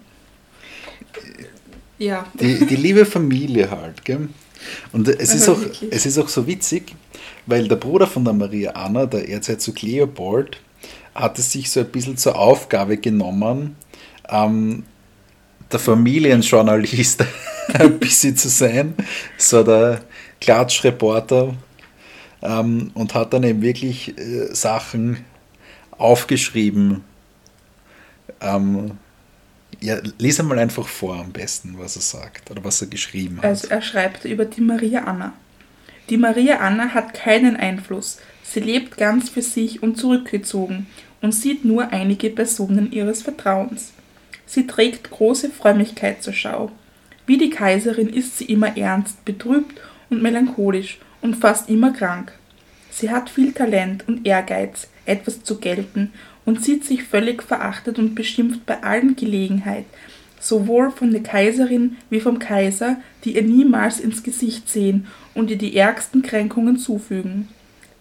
ja. 2.00 2.26
die, 2.34 2.66
die 2.66 2.76
liebe 2.76 3.06
Familie 3.06 3.70
halt, 3.70 4.04
gell? 4.04 4.30
Und 4.92 5.10
es 5.10 5.36
ist, 5.36 5.48
auch, 5.48 5.60
wirklich. 5.60 5.92
es 5.94 6.08
ist 6.08 6.18
auch 6.18 6.28
so 6.28 6.48
witzig, 6.48 6.96
weil 7.46 7.68
der 7.68 7.76
Bruder 7.76 8.08
von 8.08 8.26
der 8.26 8.34
Maria 8.34 8.72
Anna, 8.72 9.06
der 9.06 9.30
Erzherzog 9.30 9.84
Leopold, 9.84 10.60
hat 11.14 11.38
es 11.38 11.52
sich 11.52 11.70
so 11.70 11.82
ein 11.82 11.90
bisschen 11.90 12.18
zur 12.18 12.36
Aufgabe 12.36 12.98
genommen, 12.98 13.76
ähm, 14.28 14.86
der 15.72 15.80
Familienjournalist 15.80 17.26
ein 17.74 18.00
bisschen 18.00 18.36
zu 18.36 18.50
sein, 18.50 18.96
so 19.38 19.62
der 19.62 20.02
Klatschreporter 20.42 21.54
ähm, 22.44 22.92
und 22.94 23.16
hat 23.16 23.34
dann 23.34 23.44
eben 23.44 23.62
wirklich 23.62 24.18
äh, 24.18 24.54
Sachen 24.54 25.18
aufgeschrieben. 25.92 27.04
Ähm, 28.42 28.92
ja, 29.80 29.98
lies 30.20 30.40
einmal 30.40 30.60
einfach 30.60 30.88
vor 30.88 31.16
am 31.16 31.32
besten, 31.32 31.76
was 31.78 31.96
er 31.96 32.02
sagt 32.02 32.52
oder 32.52 32.64
was 32.64 32.82
er 32.82 32.88
geschrieben 32.88 33.38
hat. 33.38 33.46
Also 33.46 33.68
er 33.70 33.82
schreibt 33.82 34.26
über 34.26 34.46
die 34.46 34.62
Maria 34.62 35.06
Anna. 35.06 35.34
Die 36.10 36.18
Maria 36.18 36.60
Anna 36.60 36.94
hat 36.94 37.14
keinen 37.14 37.56
Einfluss. 37.56 38.20
Sie 38.44 38.60
lebt 38.60 38.98
ganz 38.98 39.30
für 39.30 39.42
sich 39.42 39.82
und 39.82 39.98
zurückgezogen 39.98 40.88
und 41.22 41.34
sieht 41.34 41.66
nur 41.66 41.90
einige 41.92 42.30
Personen 42.30 42.92
ihres 42.92 43.24
Vertrauens. 43.24 43.94
Sie 44.46 44.68
trägt 44.68 45.10
große 45.10 45.50
Frömmigkeit 45.50 46.22
zur 46.22 46.34
Schau. 46.34 46.72
Wie 47.26 47.38
die 47.38 47.50
Kaiserin 47.50 48.10
ist 48.10 48.38
sie 48.38 48.46
immer 48.46 48.78
ernst, 48.78 49.24
betrübt 49.24 49.80
und 50.10 50.22
melancholisch 50.22 51.00
und 51.24 51.38
fast 51.38 51.70
immer 51.70 51.92
krank. 51.92 52.34
Sie 52.92 53.10
hat 53.10 53.32
viel 53.32 53.54
Talent 53.54 54.08
und 54.08 54.28
Ehrgeiz, 54.28 54.88
etwas 55.06 55.44
zu 55.44 55.58
gelten 55.58 56.12
und 56.46 56.64
sieht 56.64 56.86
sich 56.86 57.04
völlig 57.04 57.42
verachtet 57.42 57.98
und 57.98 58.14
beschimpft 58.14 58.68
bei 58.68 58.84
allen 58.84 59.16
Gelegenheit, 59.16 59.86
sowohl 60.40 60.92
von 60.92 61.12
der 61.12 61.24
Kaiserin 61.24 61.96
wie 62.12 62.20
vom 62.20 62.38
Kaiser, 62.38 62.98
die 63.24 63.36
ihr 63.36 63.42
niemals 63.42 64.00
ins 64.00 64.22
Gesicht 64.22 64.70
sehen 64.70 65.08
und 65.34 65.50
ihr 65.50 65.58
die 65.58 65.76
ärgsten 65.76 66.22
Kränkungen 66.22 66.78
zufügen. 66.78 67.48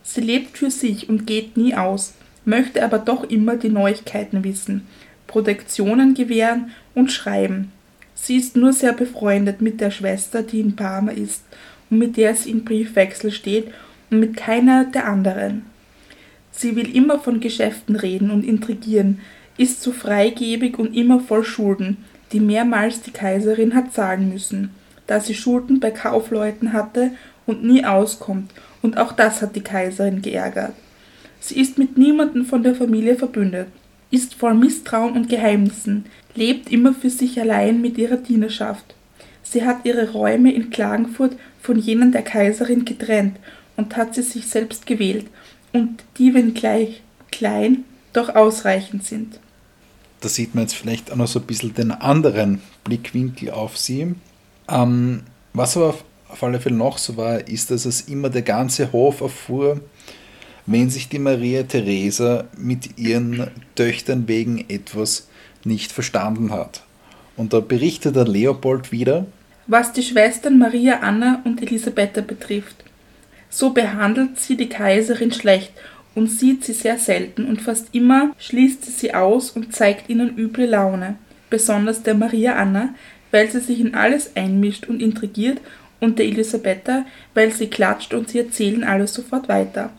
Sie 0.03 0.21
lebt 0.21 0.59
für 0.59 0.71
sich 0.71 1.09
und 1.09 1.27
geht 1.27 1.57
nie 1.57 1.75
aus, 1.75 2.15
möchte 2.45 2.85
aber 2.85 2.99
doch 2.99 3.23
immer 3.25 3.57
die 3.57 3.69
Neuigkeiten 3.69 4.43
wissen, 4.43 4.87
Protektionen 5.29 6.15
gewähren 6.15 6.73
und 6.95 7.13
schreiben. 7.13 7.71
Sie 8.15 8.37
ist 8.37 8.57
nur 8.57 8.73
sehr 8.73 8.93
befreundet 8.93 9.63
mit 9.63 9.81
der 9.81 9.93
Schwester, 9.93 10.43
die 10.43 10.61
in 10.61 10.77
Parma 10.77 11.13
ist 11.13 11.43
mit 11.99 12.17
der 12.17 12.35
sie 12.35 12.51
in 12.51 12.65
Briefwechsel 12.65 13.31
steht 13.31 13.69
und 14.11 14.21
mit 14.21 14.37
keiner 14.37 14.85
der 14.85 15.07
anderen. 15.07 15.65
Sie 16.51 16.77
will 16.77 16.95
immer 16.95 17.19
von 17.19 17.41
Geschäften 17.41 17.97
reden 17.97 18.31
und 18.31 18.45
intrigieren, 18.45 19.21
ist 19.57 19.83
so 19.83 19.93
freigebig 19.93 20.79
und 20.79 20.95
immer 20.97 21.21
voll 21.21 21.45
Schulden, 21.45 21.99
die 22.33 22.41
mehrmals 22.41 23.03
die 23.03 23.11
Kaiserin 23.11 23.75
hat 23.75 23.93
zahlen 23.93 24.31
müssen, 24.31 24.71
da 25.07 25.21
sie 25.21 25.35
Schulden 25.35 25.81
bei 25.81 25.91
Kaufleuten 25.91 26.73
hatte 26.73 27.13
und 27.47 27.65
nie 27.65 27.85
auskommt, 27.85 28.51
und 28.83 28.99
auch 28.99 29.13
das 29.13 29.43
hat 29.43 29.55
die 29.57 29.61
Kaiserin 29.61 30.23
geärgert. 30.23 30.73
Sie 31.41 31.61
ist 31.61 31.79
mit 31.79 31.99
niemandem 31.99 32.45
von 32.45 32.63
der 32.63 32.75
Familie 32.75 33.17
verbündet, 33.17 33.69
ist 34.11 34.35
voll 34.35 34.55
Misstrauen 34.55 35.15
und 35.15 35.29
Geheimnissen, 35.29 36.05
lebt 36.35 36.71
immer 36.71 36.95
für 36.95 37.11
sich 37.11 37.41
allein 37.41 37.81
mit 37.81 37.99
ihrer 37.99 38.17
Dienerschaft. 38.17 38.95
Sie 39.43 39.65
hat 39.65 39.85
ihre 39.85 40.13
Räume 40.13 40.53
in 40.53 40.71
Klagenfurt 40.71 41.37
von 41.63 41.79
jenen 41.79 42.13
der 42.13 42.23
Kaiserin 42.23 42.85
getrennt 42.85 43.39
und 43.77 43.97
hat 43.97 44.15
sie 44.15 44.23
sich 44.23 44.47
selbst 44.47 44.85
gewählt, 44.87 45.27
und 45.73 46.05
die, 46.19 46.35
wenngleich 46.35 47.01
klein, 47.31 47.85
doch 48.13 48.29
ausreichend 48.29 49.05
sind. 49.05 49.41
Da 50.21 50.29
sieht 50.29 50.55
man 50.55 50.65
jetzt 50.65 50.75
vielleicht 50.75 51.11
auch 51.11 51.17
noch 51.17 51.27
so 51.27 51.41
ein 51.41 51.47
bisschen 51.47 51.75
den 51.75 51.91
anderen 51.91 52.61
Blickwinkel 52.85 53.51
auf 53.51 53.79
sie. 53.79 54.15
Ähm, 54.69 55.23
was 55.55 55.77
aber 55.77 55.95
auf 56.29 56.43
alle 56.43 56.61
Fälle 56.61 56.77
noch 56.77 56.99
so 56.99 57.17
war, 57.17 57.49
ist, 57.49 57.71
dass 57.71 57.87
es 57.87 58.03
immer 58.03 58.29
der 58.29 58.43
ganze 58.43 58.93
Hof 58.93 59.21
erfuhr, 59.21 59.81
wenn 60.67 60.91
sich 60.91 61.09
die 61.09 61.19
Maria 61.19 61.65
Theresa 61.65 62.45
mit 62.57 62.99
ihren 62.99 63.51
Töchtern 63.75 64.29
wegen 64.29 64.65
etwas 64.69 65.29
nicht 65.65 65.91
verstanden 65.91 66.53
hat. 66.53 66.83
Und 67.37 67.53
da 67.53 67.61
berichtet 67.61 68.15
der 68.15 68.29
Leopold 68.29 68.93
wieder, 68.93 69.27
was 69.67 69.93
die 69.93 70.03
Schwestern 70.03 70.59
Maria 70.59 71.01
Anna 71.01 71.41
und 71.45 71.63
Elisabetta 71.63 72.21
betrifft. 72.21 72.77
So 73.49 73.71
behandelt 73.71 74.39
sie 74.39 74.57
die 74.57 74.69
Kaiserin 74.69 75.33
schlecht 75.33 75.73
und 76.15 76.29
sieht 76.29 76.65
sie 76.65 76.73
sehr 76.73 76.99
selten 76.99 77.47
und 77.47 77.61
fast 77.61 77.89
immer 77.93 78.35
schließt 78.39 78.85
sie 78.85 78.91
sie 78.91 79.15
aus 79.15 79.51
und 79.51 79.75
zeigt 79.75 80.09
ihnen 80.09 80.37
üble 80.37 80.67
Laune, 80.67 81.17
besonders 81.51 82.03
der 82.03 82.15
Maria 82.15 82.57
Anna, 82.57 82.95
weil 83.31 83.51
sie 83.51 83.61
sich 83.61 83.81
in 83.81 83.95
alles 83.95 84.37
einmischt 84.37 84.87
und 84.89 85.01
intrigiert 85.01 85.61
und 86.01 86.19
der 86.19 86.27
Elisabetta, 86.27 87.05
weil 87.35 87.53
sie 87.53 87.69
klatscht 87.69 88.13
und 88.15 88.29
sie 88.29 88.39
erzählen 88.39 88.85
alles 88.85 89.15
sofort 89.15 89.49
weiter. 89.49 89.91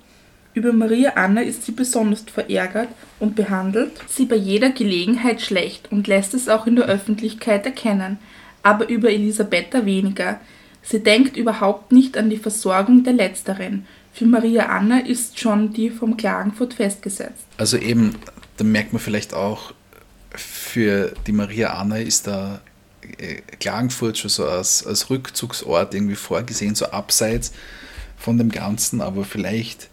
Über 0.53 0.71
Maria 0.71 1.13
Anna 1.15 1.41
ist 1.41 1.65
sie 1.65 1.71
besonders 1.71 2.21
verärgert 2.21 2.89
und 3.19 3.35
behandelt 3.35 3.91
sie 4.07 4.25
bei 4.25 4.35
jeder 4.35 4.69
Gelegenheit 4.69 5.41
schlecht 5.41 5.91
und 5.91 6.07
lässt 6.07 6.35
es 6.35 6.47
auch 6.47 6.67
in 6.67 6.75
der 6.75 6.85
Öffentlichkeit 6.85 7.65
erkennen, 7.65 8.19
aber 8.63 8.89
über 8.89 9.11
Elisabetta 9.11 9.85
weniger. 9.85 10.39
Sie 10.81 10.99
denkt 10.99 11.37
überhaupt 11.37 11.91
nicht 11.91 12.17
an 12.17 12.29
die 12.29 12.37
Versorgung 12.37 13.03
der 13.03 13.13
Letzteren. 13.13 13.85
Für 14.13 14.25
Maria 14.25 14.67
Anna 14.67 14.99
ist 14.99 15.39
schon 15.39 15.73
die 15.73 15.89
vom 15.89 16.17
Klagenfurt 16.17 16.73
festgesetzt. 16.73 17.45
Also 17.57 17.77
eben, 17.77 18.15
da 18.57 18.63
merkt 18.63 18.93
man 18.93 19.01
vielleicht 19.01 19.33
auch, 19.33 19.73
für 20.35 21.13
die 21.27 21.31
Maria 21.31 21.73
Anna 21.73 21.97
ist 21.97 22.27
da 22.27 22.61
äh, 23.17 23.41
Klagenfurt 23.59 24.17
schon 24.17 24.29
so 24.29 24.45
als, 24.45 24.85
als 24.85 25.09
Rückzugsort 25.09 25.93
irgendwie 25.93 26.15
vorgesehen, 26.15 26.75
so 26.75 26.85
abseits 26.87 27.53
von 28.17 28.37
dem 28.37 28.49
Ganzen, 28.49 29.01
aber 29.01 29.25
vielleicht 29.25 29.89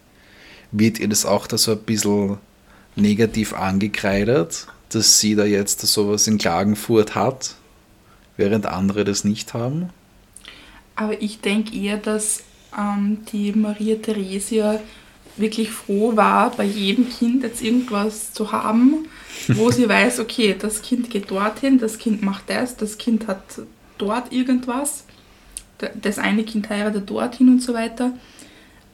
wird 0.71 0.99
ihr 0.99 1.09
das 1.09 1.25
auch 1.25 1.47
da 1.47 1.57
so 1.57 1.73
ein 1.73 1.79
bisschen 1.79 2.37
negativ 2.95 3.53
angekreidet, 3.53 4.67
dass 4.89 5.19
sie 5.19 5.35
da 5.35 5.45
jetzt 5.45 5.81
sowas 5.81 6.27
in 6.27 6.37
Klagenfurt 6.37 7.15
hat, 7.15 7.55
während 8.41 8.65
andere 8.65 9.05
das 9.05 9.23
nicht 9.23 9.53
haben? 9.53 9.89
Aber 10.95 11.21
ich 11.21 11.39
denke 11.39 11.77
eher, 11.77 11.97
dass 11.97 12.43
ähm, 12.77 13.19
die 13.31 13.53
Maria 13.53 13.95
Theresia 13.95 14.81
wirklich 15.37 15.71
froh 15.71 16.15
war, 16.17 16.51
bei 16.51 16.65
jedem 16.65 17.09
Kind 17.09 17.43
jetzt 17.43 17.61
irgendwas 17.61 18.33
zu 18.33 18.51
haben, 18.51 19.07
wo 19.47 19.71
sie 19.71 19.87
weiß, 19.97 20.19
okay, 20.19 20.55
das 20.57 20.81
Kind 20.81 21.09
geht 21.09 21.31
dorthin, 21.31 21.79
das 21.79 21.97
Kind 21.97 22.21
macht 22.21 22.49
das, 22.49 22.75
das 22.75 22.97
Kind 22.97 23.27
hat 23.27 23.41
dort 23.97 24.33
irgendwas, 24.33 25.05
das 25.95 26.19
eine 26.19 26.43
Kind 26.43 26.69
heiratet 26.69 27.09
dorthin 27.09 27.47
und 27.47 27.61
so 27.61 27.73
weiter. 27.73 28.11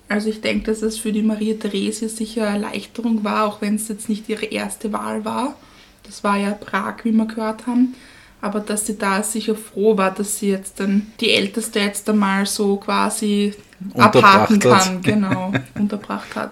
Also 0.10 0.30
ich 0.30 0.42
denke, 0.42 0.68
dass 0.68 0.82
es 0.82 0.98
für 0.98 1.12
die 1.12 1.24
Maria 1.24 1.56
Theresia 1.56 2.08
sicher 2.08 2.48
eine 2.48 2.66
Erleichterung 2.66 3.24
war, 3.24 3.46
auch 3.46 3.62
wenn 3.62 3.76
es 3.76 3.88
jetzt 3.88 4.08
nicht 4.08 4.30
ihre 4.30 4.46
erste 4.46 4.94
Wahl 4.94 5.26
war. 5.26 5.56
Das 6.04 6.24
war 6.24 6.38
ja 6.38 6.52
Prag, 6.52 7.04
wie 7.04 7.12
wir 7.12 7.26
gehört 7.26 7.68
haben. 7.68 7.96
Aber 8.40 8.60
dass 8.60 8.86
sie 8.86 8.98
da 8.98 9.24
sicher 9.24 9.56
froh 9.56 9.98
war, 9.98 10.14
dass 10.14 10.40
sie 10.40 10.50
jetzt 10.50 10.80
dann 10.80 11.08
die 11.20 11.32
Älteste 11.32 11.80
jetzt 11.80 12.08
einmal 12.08 12.46
so 12.46 12.78
quasi 12.78 13.56
abhaken 13.96 14.60
kann, 14.60 15.02
genau, 15.02 15.54
unterbracht 15.76 16.36
hat. 16.36 16.52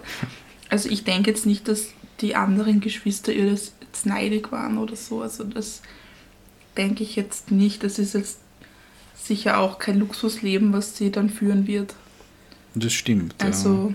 Also 0.68 0.88
ich 0.88 1.04
denke 1.04 1.30
jetzt 1.30 1.46
nicht, 1.46 1.68
dass 1.68 1.88
die 2.20 2.34
anderen 2.34 2.80
Geschwister 2.80 3.32
ihr 3.32 3.50
das 3.50 3.72
jetzt 3.80 4.06
neidig 4.06 4.50
waren 4.52 4.78
oder 4.78 4.96
so. 4.96 5.22
Also 5.22 5.44
das 5.44 5.82
denke 6.76 7.02
ich 7.02 7.16
jetzt 7.16 7.50
nicht. 7.50 7.84
Das 7.84 7.98
ist 7.98 8.14
jetzt 8.14 8.38
sicher 9.14 9.58
auch 9.58 9.78
kein 9.78 9.98
Luxusleben, 9.98 10.72
was 10.72 10.96
sie 10.96 11.10
dann 11.10 11.30
führen 11.30 11.66
wird. 11.66 11.94
Das 12.74 12.92
stimmt. 12.92 13.34
Also 13.38 13.88
ja. 13.90 13.94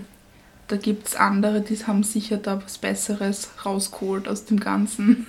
da 0.68 0.76
gibt 0.76 1.08
es 1.08 1.16
andere, 1.16 1.60
die 1.60 1.76
haben 1.86 2.02
sicher 2.02 2.36
da 2.36 2.62
was 2.62 2.78
Besseres 2.78 3.50
rausgeholt 3.64 4.28
aus 4.28 4.44
dem 4.44 4.60
Ganzen. 4.60 5.26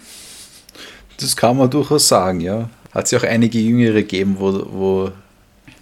Das 1.17 1.35
kann 1.35 1.57
man 1.57 1.69
durchaus 1.69 2.07
sagen, 2.07 2.39
ja. 2.39 2.69
Hat 2.91 3.05
es 3.05 3.11
ja 3.11 3.19
auch 3.19 3.23
einige 3.23 3.59
Jüngere 3.59 4.01
gegeben, 4.01 4.35
wo, 4.37 4.51
wo 4.71 5.11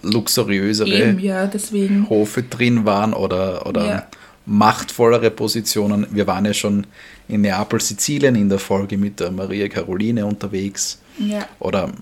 luxuriösere 0.02 0.88
Eben, 0.88 1.18
ja, 1.18 1.50
Hofe 2.08 2.42
drin 2.42 2.84
waren 2.84 3.12
oder, 3.12 3.66
oder 3.66 3.86
ja. 3.86 4.06
machtvollere 4.46 5.30
Positionen. 5.30 6.06
Wir 6.10 6.26
waren 6.26 6.44
ja 6.44 6.54
schon 6.54 6.86
in 7.28 7.42
Neapel, 7.42 7.80
Sizilien 7.80 8.34
in 8.34 8.48
der 8.48 8.58
Folge 8.58 8.96
mit 8.96 9.20
der 9.20 9.30
Maria 9.30 9.68
Caroline 9.68 10.26
unterwegs. 10.26 11.00
Ja. 11.18 11.46
Oder 11.60 11.92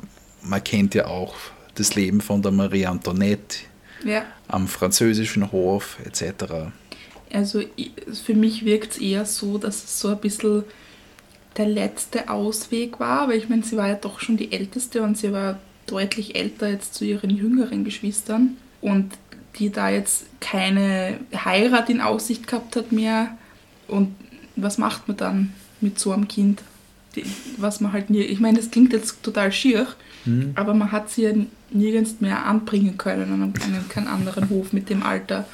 man 0.43 0.63
kennt 0.65 0.95
ja 0.95 1.07
auch 1.07 1.35
das 1.75 1.95
Leben 1.95 2.21
von 2.21 2.43
der 2.43 2.53
Marie 2.53 2.87
Antoinette 2.87 3.59
am 4.49 4.67
französischen 4.67 5.53
Hof 5.53 5.99
etc. 6.05 6.71
Also 7.33 7.63
für 8.25 8.35
mich 8.35 8.65
wirkt 8.65 8.93
es 8.93 8.99
eher 8.99 9.25
so, 9.25 9.59
dass 9.59 9.85
es 9.85 10.01
so 10.01 10.09
ein 10.09 10.19
bisschen 10.19 10.65
der 11.57 11.67
letzte 11.67 12.31
Ausweg 12.31 13.01
war, 13.01 13.29
weil 13.29 13.39
ich 13.39 13.49
meine, 13.49 13.63
sie 13.63 13.77
war 13.77 13.89
ja 13.89 13.95
doch 13.95 14.21
schon 14.21 14.37
die 14.37 14.53
Älteste 14.53 15.03
und 15.03 15.19
sie 15.19 15.33
war 15.33 15.59
deutlich 15.87 16.37
älter 16.37 16.69
jetzt 16.69 16.95
zu 16.95 17.05
ihren 17.05 17.31
jüngeren 17.31 17.85
Geschwistern 17.85 18.57
und 18.81 19.13
die 19.59 19.71
da 19.71 19.91
jetzt 19.91 20.27
keine 20.41 21.19
Heirat 21.35 21.91
in 21.91 22.01
Aussicht 22.01 22.47
gehabt 22.47 22.77
hat 22.77 22.93
mehr. 22.93 23.37
Und 23.89 24.15
was 24.55 24.79
macht 24.79 25.09
man 25.09 25.17
dann 25.17 25.53
mit 25.81 25.99
so 25.99 26.13
einem 26.13 26.29
Kind? 26.29 26.63
Die, 27.17 27.25
was 27.57 27.81
man 27.81 27.93
halt 27.93 28.11
nie, 28.11 28.21
ich 28.21 28.39
meine, 28.39 28.59
das 28.59 28.71
klingt 28.71 28.93
jetzt 28.93 29.23
total 29.25 29.51
schier, 29.51 29.89
mhm. 30.25 30.53
aber 30.55 30.75
man 30.75 30.93
hat 30.93 31.11
sie 31.11 31.23
ja 31.23 31.33
nirgends 31.73 32.21
mehr 32.21 32.47
anbringen 32.47 32.97
können 32.99 33.33
an 33.33 33.43
einem, 33.43 33.89
keinen 33.89 34.07
anderen 34.07 34.49
Hof 34.49 34.73
mit 34.73 34.89
dem 34.89 35.03
Alter 35.03 35.45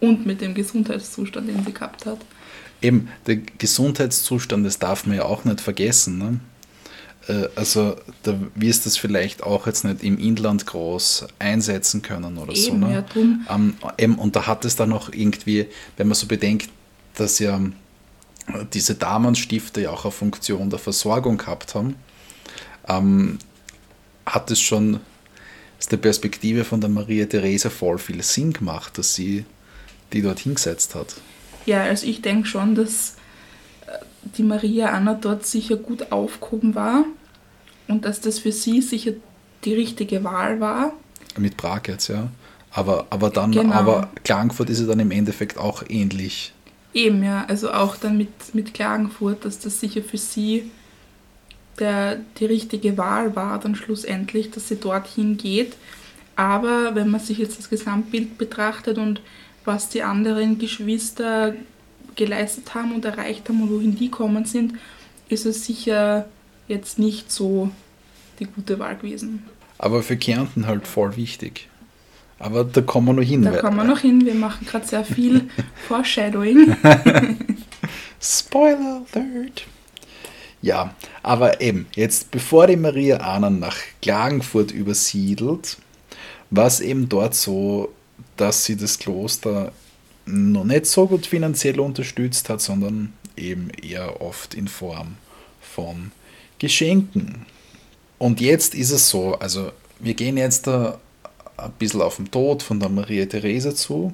und 0.00 0.26
mit 0.26 0.42
dem 0.42 0.54
Gesundheitszustand, 0.54 1.48
den 1.48 1.64
sie 1.64 1.72
gehabt 1.72 2.04
hat. 2.04 2.18
Eben, 2.86 3.08
der 3.26 3.36
Gesundheitszustand, 3.36 4.64
das 4.64 4.78
darf 4.78 5.06
man 5.06 5.16
ja 5.16 5.24
auch 5.24 5.44
nicht 5.44 5.60
vergessen. 5.60 6.18
Ne? 6.18 6.40
Äh, 7.26 7.48
also 7.56 7.96
da 8.22 8.38
wirst 8.54 8.84
du 8.84 8.90
es 8.90 8.96
vielleicht 8.96 9.42
auch 9.42 9.66
jetzt 9.66 9.84
nicht 9.84 10.04
im 10.04 10.18
Inland 10.18 10.66
groß 10.66 11.26
einsetzen 11.40 12.02
können 12.02 12.38
oder 12.38 12.54
eben, 12.54 12.62
so. 12.62 12.74
Ne? 12.74 13.04
Ja. 13.14 13.54
Ähm, 13.54 13.74
eben, 13.98 14.14
und 14.16 14.36
da 14.36 14.46
hat 14.46 14.64
es 14.64 14.76
dann 14.76 14.90
noch 14.90 15.12
irgendwie, 15.12 15.66
wenn 15.96 16.06
man 16.06 16.14
so 16.14 16.28
bedenkt, 16.28 16.70
dass 17.16 17.40
ja 17.40 17.60
diese 18.72 18.94
Damenstifte 18.94 19.80
ja 19.80 19.90
auch 19.90 20.04
eine 20.04 20.12
Funktion 20.12 20.70
der 20.70 20.78
Versorgung 20.78 21.38
gehabt 21.38 21.74
haben, 21.74 21.96
ähm, 22.88 23.40
hat 24.24 24.48
es 24.52 24.60
schon 24.60 25.00
aus 25.80 25.88
der 25.88 25.96
Perspektive 25.96 26.62
von 26.62 26.80
der 26.80 26.90
Maria 26.90 27.26
Theresa 27.26 27.68
voll 27.68 27.98
viel 27.98 28.22
Sinn 28.22 28.52
gemacht, 28.52 28.96
dass 28.96 29.16
sie 29.16 29.44
die 30.12 30.22
dort 30.22 30.38
hingesetzt 30.38 30.94
hat. 30.94 31.16
Ja, 31.66 31.82
also 31.82 32.06
ich 32.06 32.22
denke 32.22 32.48
schon, 32.48 32.74
dass 32.74 33.16
äh, 33.86 33.98
die 34.36 34.42
Maria 34.42 34.90
Anna 34.90 35.14
dort 35.14 35.44
sicher 35.44 35.76
gut 35.76 36.12
aufgehoben 36.12 36.74
war 36.74 37.04
und 37.88 38.04
dass 38.04 38.20
das 38.20 38.38
für 38.38 38.52
sie 38.52 38.80
sicher 38.80 39.12
die 39.64 39.74
richtige 39.74 40.24
Wahl 40.24 40.60
war. 40.60 40.92
Mit 41.36 41.56
Prag 41.56 41.82
jetzt, 41.88 42.08
ja. 42.08 42.28
Aber, 42.70 43.06
aber 43.10 43.30
dann, 43.30 43.52
genau. 43.52 43.74
aber 43.74 44.10
Klagenfurt 44.22 44.70
ist 44.70 44.80
ja 44.80 44.86
dann 44.86 45.00
im 45.00 45.10
Endeffekt 45.10 45.58
auch 45.58 45.82
ähnlich. 45.88 46.52
Eben, 46.92 47.22
ja, 47.22 47.44
also 47.48 47.72
auch 47.72 47.96
dann 47.96 48.16
mit, 48.16 48.54
mit 48.54 48.74
Klagenfurt, 48.74 49.44
dass 49.44 49.58
das 49.58 49.80
sicher 49.80 50.02
für 50.02 50.18
sie 50.18 50.70
der, 51.78 52.20
die 52.38 52.46
richtige 52.46 52.96
Wahl 52.96 53.36
war, 53.36 53.58
dann 53.58 53.74
schlussendlich, 53.74 54.50
dass 54.50 54.68
sie 54.68 54.76
dorthin 54.76 55.36
geht. 55.36 55.74
Aber 56.36 56.94
wenn 56.94 57.10
man 57.10 57.20
sich 57.20 57.38
jetzt 57.38 57.58
das 57.58 57.70
Gesamtbild 57.70 58.38
betrachtet 58.38 58.98
und 58.98 59.20
was 59.66 59.88
die 59.88 60.02
anderen 60.02 60.58
Geschwister 60.58 61.54
geleistet 62.14 62.74
haben 62.74 62.92
und 62.92 63.04
erreicht 63.04 63.48
haben 63.48 63.62
und 63.62 63.70
wohin 63.70 63.96
die 63.96 64.10
kommen 64.10 64.44
sind, 64.44 64.74
ist 65.28 65.46
es 65.46 65.64
sicher 65.66 66.26
jetzt 66.68 66.98
nicht 66.98 67.30
so 67.30 67.70
die 68.38 68.46
gute 68.46 68.78
Wahl 68.78 68.96
gewesen. 68.96 69.44
Aber 69.78 70.02
für 70.02 70.16
Kärnten 70.16 70.66
halt 70.66 70.86
voll 70.86 71.16
wichtig. 71.16 71.68
Aber 72.38 72.64
da 72.64 72.80
kommen 72.80 73.08
wir 73.08 73.12
noch 73.14 73.22
hin. 73.22 73.42
Da 73.42 73.56
kommen 73.58 73.76
wir 73.76 73.84
noch 73.84 74.00
hin. 74.00 74.24
Wir 74.24 74.34
machen 74.34 74.66
gerade 74.66 74.86
sehr 74.86 75.04
viel 75.04 75.48
Foreshadowing. 75.88 76.76
Spoiler 78.20 79.02
alert. 79.12 79.66
Ja, 80.62 80.94
aber 81.22 81.60
eben, 81.60 81.86
jetzt 81.94 82.30
bevor 82.30 82.66
die 82.66 82.76
Maria 82.76 83.18
Anna 83.18 83.50
nach 83.50 83.76
Klagenfurt 84.02 84.72
übersiedelt, 84.72 85.76
war 86.50 86.66
es 86.66 86.80
eben 86.80 87.08
dort 87.08 87.34
so, 87.34 87.92
dass 88.36 88.64
sie 88.64 88.76
das 88.76 88.98
Kloster 88.98 89.72
noch 90.26 90.64
nicht 90.64 90.86
so 90.86 91.06
gut 91.06 91.26
finanziell 91.26 91.80
unterstützt 91.80 92.48
hat, 92.48 92.60
sondern 92.60 93.12
eben 93.36 93.70
eher 93.70 94.20
oft 94.20 94.54
in 94.54 94.68
Form 94.68 95.16
von 95.60 96.10
Geschenken. 96.58 97.46
Und 98.18 98.40
jetzt 98.40 98.74
ist 98.74 98.90
es 98.90 99.08
so, 99.08 99.34
also 99.34 99.72
wir 100.00 100.14
gehen 100.14 100.36
jetzt 100.36 100.66
da 100.66 100.98
ein 101.56 101.72
bisschen 101.78 102.02
auf 102.02 102.16
den 102.16 102.30
Tod 102.30 102.62
von 102.62 102.80
der 102.80 102.88
Maria 102.88 103.26
Therese 103.26 103.74
zu. 103.74 104.12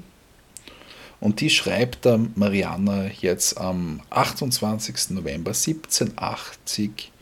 Und 1.20 1.40
die 1.40 1.50
schreibt 1.50 2.04
der 2.04 2.18
Marianne 2.34 3.12
jetzt 3.20 3.58
am 3.58 4.00
28. 4.10 5.10
November 5.10 5.50
1780 5.50 7.12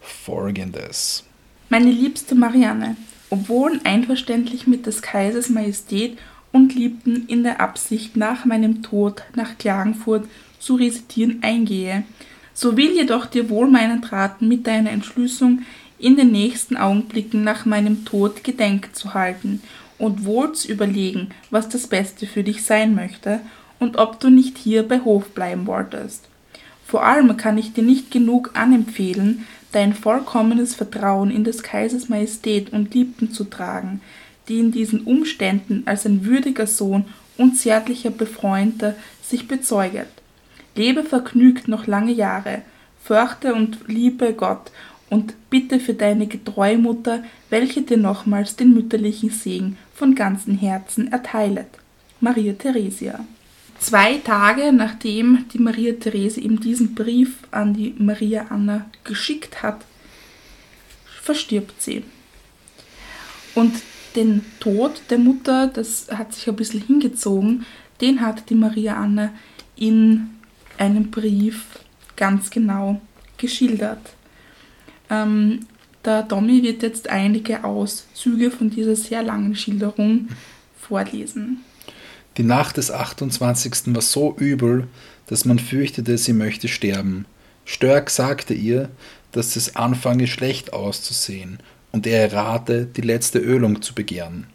folgendes. 0.00 1.24
Meine 1.68 1.90
liebste 1.90 2.34
Marianne, 2.34 2.96
obwohl 3.30 3.80
einverständlich 3.82 4.66
mit 4.66 4.86
des 4.86 5.02
Kaisers 5.02 5.48
Majestät 5.48 6.18
und 6.52 6.74
Liebten 6.74 7.24
in 7.26 7.42
der 7.42 7.60
Absicht 7.60 8.16
nach 8.16 8.44
meinem 8.44 8.82
Tod 8.82 9.22
nach 9.34 9.58
Klagenfurt 9.58 10.28
zu 10.58 10.76
residieren 10.76 11.38
eingehe, 11.42 12.04
so 12.54 12.76
will 12.76 12.92
jedoch 12.92 13.26
dir 13.26 13.48
wohl 13.48 13.68
meinen 13.68 14.04
Raten 14.04 14.46
mit 14.48 14.66
deiner 14.66 14.90
Entschlüsselung 14.90 15.62
in 15.98 16.16
den 16.16 16.30
nächsten 16.32 16.76
Augenblicken 16.76 17.44
nach 17.44 17.64
meinem 17.64 18.04
Tod 18.04 18.44
Gedenk 18.44 18.94
zu 18.94 19.14
halten 19.14 19.62
und 19.98 20.24
wohl 20.24 20.52
zu 20.52 20.70
überlegen, 20.70 21.28
was 21.50 21.68
das 21.68 21.86
Beste 21.86 22.26
für 22.26 22.42
dich 22.42 22.64
sein 22.64 22.94
möchte 22.94 23.40
und 23.78 23.96
ob 23.96 24.20
du 24.20 24.30
nicht 24.30 24.58
hier 24.58 24.82
bei 24.86 25.00
Hof 25.00 25.30
bleiben 25.30 25.66
wolltest. 25.66 26.28
Vor 26.86 27.04
allem 27.04 27.36
kann 27.36 27.56
ich 27.56 27.72
dir 27.72 27.84
nicht 27.84 28.10
genug 28.10 28.50
anempfehlen, 28.54 29.46
dein 29.70 29.94
vollkommenes 29.94 30.74
Vertrauen 30.74 31.30
in 31.30 31.44
des 31.44 31.62
Kaisers 31.62 32.08
Majestät 32.08 32.72
und 32.72 32.92
Liebten 32.94 33.32
zu 33.32 33.44
tragen, 33.44 34.00
die 34.48 34.58
in 34.58 34.72
diesen 34.72 35.02
Umständen 35.04 35.82
als 35.86 36.06
ein 36.06 36.24
würdiger 36.24 36.66
Sohn 36.66 37.04
und 37.36 37.56
zärtlicher 37.56 38.10
Befreundeter 38.10 38.94
sich 39.22 39.48
bezeuget. 39.48 40.08
Lebe 40.74 41.04
vergnügt 41.04 41.68
noch 41.68 41.86
lange 41.86 42.12
Jahre, 42.12 42.62
fürchte 43.02 43.54
und 43.54 43.78
liebe 43.88 44.32
Gott 44.32 44.70
und 45.10 45.34
bitte 45.50 45.78
für 45.78 45.94
deine 45.94 46.26
getreue 46.26 46.78
Mutter, 46.78 47.22
welche 47.50 47.82
dir 47.82 47.98
nochmals 47.98 48.56
den 48.56 48.72
mütterlichen 48.72 49.30
Segen 49.30 49.76
von 49.94 50.14
ganzem 50.14 50.56
Herzen 50.56 51.12
erteilet. 51.12 51.68
Maria 52.20 52.54
Theresia. 52.54 53.24
Zwei 53.78 54.18
Tage 54.18 54.72
nachdem 54.72 55.46
die 55.52 55.58
Maria 55.58 55.92
Therese 55.94 56.40
ihm 56.40 56.60
diesen 56.60 56.94
Brief 56.94 57.34
an 57.50 57.74
die 57.74 57.94
Maria 57.98 58.46
Anna 58.48 58.86
geschickt 59.02 59.62
hat, 59.62 59.84
verstirbt 61.20 61.82
sie. 61.82 62.04
Und 63.54 63.72
den 64.16 64.44
Tod 64.60 65.02
der 65.10 65.18
Mutter, 65.18 65.68
das 65.68 66.08
hat 66.10 66.34
sich 66.34 66.48
ein 66.48 66.56
bisschen 66.56 66.82
hingezogen, 66.82 67.64
den 68.00 68.20
hat 68.20 68.50
die 68.50 68.54
Maria 68.54 68.96
Anna 68.96 69.32
in 69.76 70.30
einem 70.78 71.10
Brief 71.10 71.64
ganz 72.16 72.50
genau 72.50 73.00
geschildert. 73.36 74.14
Ähm, 75.10 75.60
der 76.04 76.26
Tommy 76.26 76.62
wird 76.62 76.82
jetzt 76.82 77.08
einige 77.08 77.64
Auszüge 77.64 78.50
von 78.50 78.70
dieser 78.70 78.96
sehr 78.96 79.22
langen 79.22 79.54
Schilderung 79.54 80.28
vorlesen. 80.80 81.58
Die 82.36 82.42
Nacht 82.42 82.76
des 82.76 82.90
28. 82.90 83.94
war 83.94 84.02
so 84.02 84.34
übel, 84.36 84.88
dass 85.26 85.44
man 85.44 85.58
fürchtete, 85.58 86.18
sie 86.18 86.32
möchte 86.32 86.66
sterben. 86.66 87.26
Störk 87.64 88.10
sagte 88.10 88.54
ihr, 88.54 88.90
dass 89.30 89.54
es 89.56 89.76
anfange 89.76 90.26
schlecht 90.26 90.72
auszusehen 90.72 91.58
und 91.92 92.06
er 92.06 92.32
rate, 92.32 92.86
die 92.86 93.02
letzte 93.02 93.38
Ölung 93.38 93.82
zu 93.82 93.94
begehren. 93.94 94.46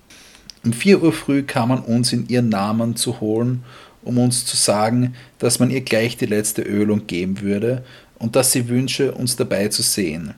Um 0.65 0.73
vier 0.73 1.01
Uhr 1.01 1.13
früh 1.13 1.43
kam 1.43 1.69
man 1.69 1.79
uns 1.79 2.11
in 2.11 2.27
ihren 2.27 2.49
Namen 2.49 2.95
zu 2.95 3.21
holen, 3.21 3.63
um 4.03 4.17
uns 4.17 4.45
zu 4.45 4.57
sagen, 4.57 5.15
dass 5.39 5.59
man 5.59 5.69
ihr 5.69 5.81
gleich 5.81 6.17
die 6.17 6.25
letzte 6.25 6.63
Ölung 6.63 7.07
geben 7.07 7.41
würde 7.41 7.83
und 8.19 8.35
dass 8.35 8.51
sie 8.51 8.67
wünsche, 8.67 9.13
uns 9.13 9.35
dabei 9.35 9.67
zu 9.69 9.81
sehen 9.81 10.33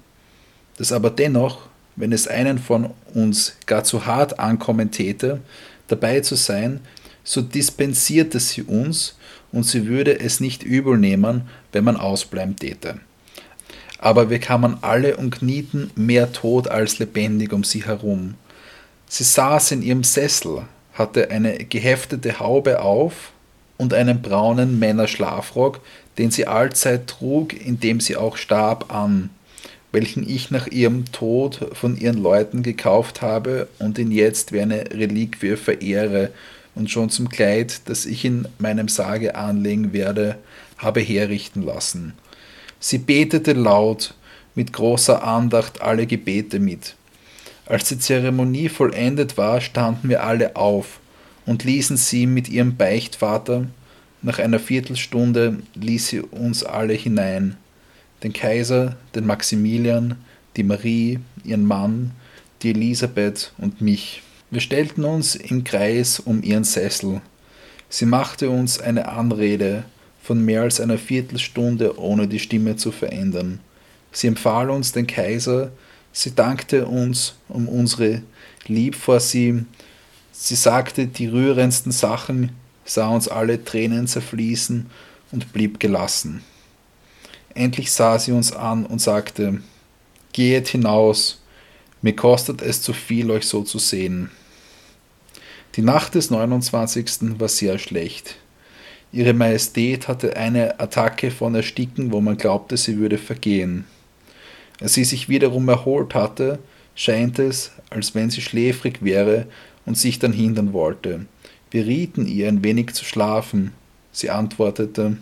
dass 0.80 0.94
aber 0.94 1.10
dennoch, 1.10 1.68
wenn 1.98 2.14
es 2.14 2.28
einen 2.28 2.58
von 2.58 2.92
uns 3.14 3.58
gar 3.66 3.84
zu 3.84 4.06
hart 4.06 4.40
ankommen 4.40 4.92
täte, 4.92 5.42
dabei 5.90 6.22
zu 6.22 6.36
sein, 6.36 6.80
so 7.26 7.42
dispensierte 7.42 8.40
sie 8.40 8.64
uns 8.64 9.18
und 9.52 9.64
sie 9.64 9.88
würde 9.88 10.18
es 10.22 10.40
nicht 10.40 10.64
übel 10.64 10.98
nehmen, 10.98 11.50
wenn 11.74 11.84
man 11.84 11.98
ausbleiben 11.98 12.56
täte. 12.56 13.02
Aber 14.00 14.30
wir 14.30 14.40
kamen 14.40 14.78
alle 14.82 15.18
und 15.18 15.32
knieten 15.32 15.92
mehr 15.96 16.32
tot 16.32 16.68
als 16.68 17.00
lebendig 17.00 17.54
um 17.54 17.64
sie 17.64 17.86
herum. 17.86 18.36
Sie 19.08 19.24
saß 19.24 19.72
in 19.72 19.82
ihrem 19.82 20.04
Sessel, 20.04 20.64
hatte 20.94 21.32
eine 21.32 21.58
geheftete 21.66 22.40
Haube 22.40 22.82
auf 22.82 23.32
und 23.78 23.94
einen 23.94 24.22
braunen 24.22 24.80
Männerschlafrock, 24.80 25.82
den 26.18 26.32
sie 26.32 26.48
allzeit 26.48 27.08
trug, 27.08 27.54
indem 27.54 28.00
sie 28.00 28.18
auch 28.18 28.38
starb, 28.38 28.94
an 28.94 29.30
welchen 29.92 30.28
ich 30.28 30.52
nach 30.52 30.68
ihrem 30.68 31.12
Tod 31.12 31.70
von 31.74 31.98
ihren 31.98 32.22
Leuten 32.22 32.62
gekauft 32.62 33.22
habe 33.22 33.68
und 33.80 33.98
ihn 33.98 34.12
jetzt 34.12 34.52
wie 34.52 34.62
eine 34.62 34.92
Reliquie 34.92 35.56
verehre 35.56 36.32
und 36.76 36.92
schon 36.92 37.10
zum 37.10 37.30
Kleid, 37.30 37.82
das 37.86 38.06
ich 38.06 38.24
in 38.24 38.48
meinem 38.60 38.88
Sarge 38.88 39.36
anlegen 39.36 39.94
werde, 39.94 40.38
habe 40.78 41.00
herrichten 41.00 41.64
lassen. 41.64 42.14
Sie 42.80 42.98
betete 42.98 43.54
laut, 43.54 44.14
mit 44.56 44.74
großer 44.74 45.24
Andacht 45.24 45.82
alle 45.82 46.08
Gebete 46.08 46.60
mit. 46.60 46.96
Als 47.66 47.90
die 47.90 48.00
Zeremonie 48.00 48.70
vollendet 48.70 49.38
war, 49.38 49.62
standen 49.62 50.10
wir 50.10 50.24
alle 50.24 50.56
auf 50.56 51.00
und 51.46 51.64
ließen 51.64 51.98
sie 51.98 52.26
mit 52.26 52.50
ihrem 52.50 52.78
Beichtvater. 52.78 53.68
Nach 54.22 54.40
einer 54.40 54.60
Viertelstunde 54.60 55.60
ließ 55.76 56.08
sie 56.08 56.22
uns 56.22 56.64
alle 56.64 56.94
hinein 56.94 57.58
den 58.24 58.34
Kaiser, 58.34 58.98
den 59.16 59.26
Maximilian, 59.26 60.16
die 60.58 60.64
Marie, 60.64 61.20
ihren 61.44 61.66
Mann, 61.66 62.12
die 62.62 62.72
Elisabeth 62.72 63.54
und 63.58 63.82
mich. 63.82 64.22
Wir 64.52 64.62
stellten 64.62 65.04
uns 65.04 65.36
im 65.36 65.64
Kreis 65.64 66.20
um 66.20 66.44
ihren 66.44 66.64
Sessel. 66.64 67.22
Sie 67.88 68.06
machte 68.06 68.50
uns 68.50 68.80
eine 68.80 69.08
Anrede 69.08 69.84
von 70.30 70.46
mehr 70.46 70.62
als 70.62 70.80
einer 70.80 71.00
Viertelstunde, 71.00 71.98
ohne 71.98 72.28
die 72.28 72.38
Stimme 72.38 72.76
zu 72.76 72.92
verändern. 72.92 73.60
Sie 74.12 74.28
empfahl 74.28 74.70
uns 74.70 74.92
den 74.92 75.08
Kaiser, 75.08 75.72
sie 76.12 76.36
dankte 76.36 76.86
uns 76.86 77.34
um 77.48 77.68
unsere 77.68 78.22
Lieb 78.68 78.94
vor 78.94 79.22
sie, 79.22 79.66
sie 80.32 80.54
sagte 80.54 81.08
die 81.08 81.26
rührendsten 81.26 81.92
Sachen, 81.92 82.52
sah 82.86 83.08
uns 83.08 83.28
alle 83.28 83.64
Tränen 83.66 84.06
zerfließen 84.06 84.86
und 85.32 85.52
blieb 85.52 85.80
gelassen. 85.80 86.44
Endlich 87.56 87.92
sah 87.92 88.20
sie 88.20 88.32
uns 88.32 88.52
an 88.52 88.86
und 88.86 89.02
sagte, 89.02 89.62
Gehet 90.32 90.68
hinaus, 90.68 91.42
mir 92.04 92.16
kostet 92.16 92.62
es 92.62 92.84
zu 92.84 92.94
viel, 92.94 93.32
euch 93.32 93.48
so 93.48 93.64
zu 93.64 93.80
sehen. 93.80 94.30
Die 95.76 95.82
Nacht 95.82 96.14
des 96.14 96.30
29. 96.30 97.40
war 97.40 97.48
sehr 97.48 97.80
schlecht. 97.80 98.36
Ihre 99.12 99.34
Majestät 99.34 100.08
hatte 100.08 100.38
eine 100.38 100.80
Attacke 100.80 101.32
von 101.32 101.56
Ersticken, 101.56 102.12
wo 102.12 102.22
man 102.22 102.38
glaubte, 102.38 102.78
sie 102.78 102.98
würde 102.98 103.18
vergehen. 103.18 103.86
Als 104.80 104.94
sie 104.94 105.04
sich 105.04 105.28
wiederum 105.28 105.68
erholt 105.68 106.14
hatte, 106.14 106.60
scheint 106.94 107.40
es, 107.40 107.72
als 107.90 108.14
wenn 108.14 108.30
sie 108.30 108.42
schläfrig 108.42 109.02
wäre 109.02 109.48
und 109.88 109.98
sich 109.98 110.20
dann 110.20 110.32
hindern 110.32 110.74
wollte. 110.74 111.26
Wir 111.72 111.88
rieten 111.88 112.28
ihr, 112.28 112.48
ein 112.48 112.64
wenig 112.64 112.94
zu 112.94 113.04
schlafen. 113.04 113.72
Sie 114.12 114.30
antwortete, 114.30 115.18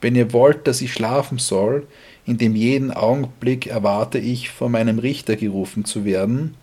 wenn 0.00 0.16
ihr 0.16 0.32
wollt, 0.32 0.66
dass 0.66 0.82
ich 0.82 0.92
schlafen 0.92 1.38
soll, 1.38 1.86
in 2.26 2.36
dem 2.36 2.56
jeden 2.56 2.90
Augenblick 2.90 3.68
erwarte 3.68 4.18
ich, 4.18 4.50
vor 4.50 4.68
meinem 4.68 4.98
Richter 4.98 5.36
gerufen 5.36 5.84
zu 5.84 6.04
werden, 6.04 6.56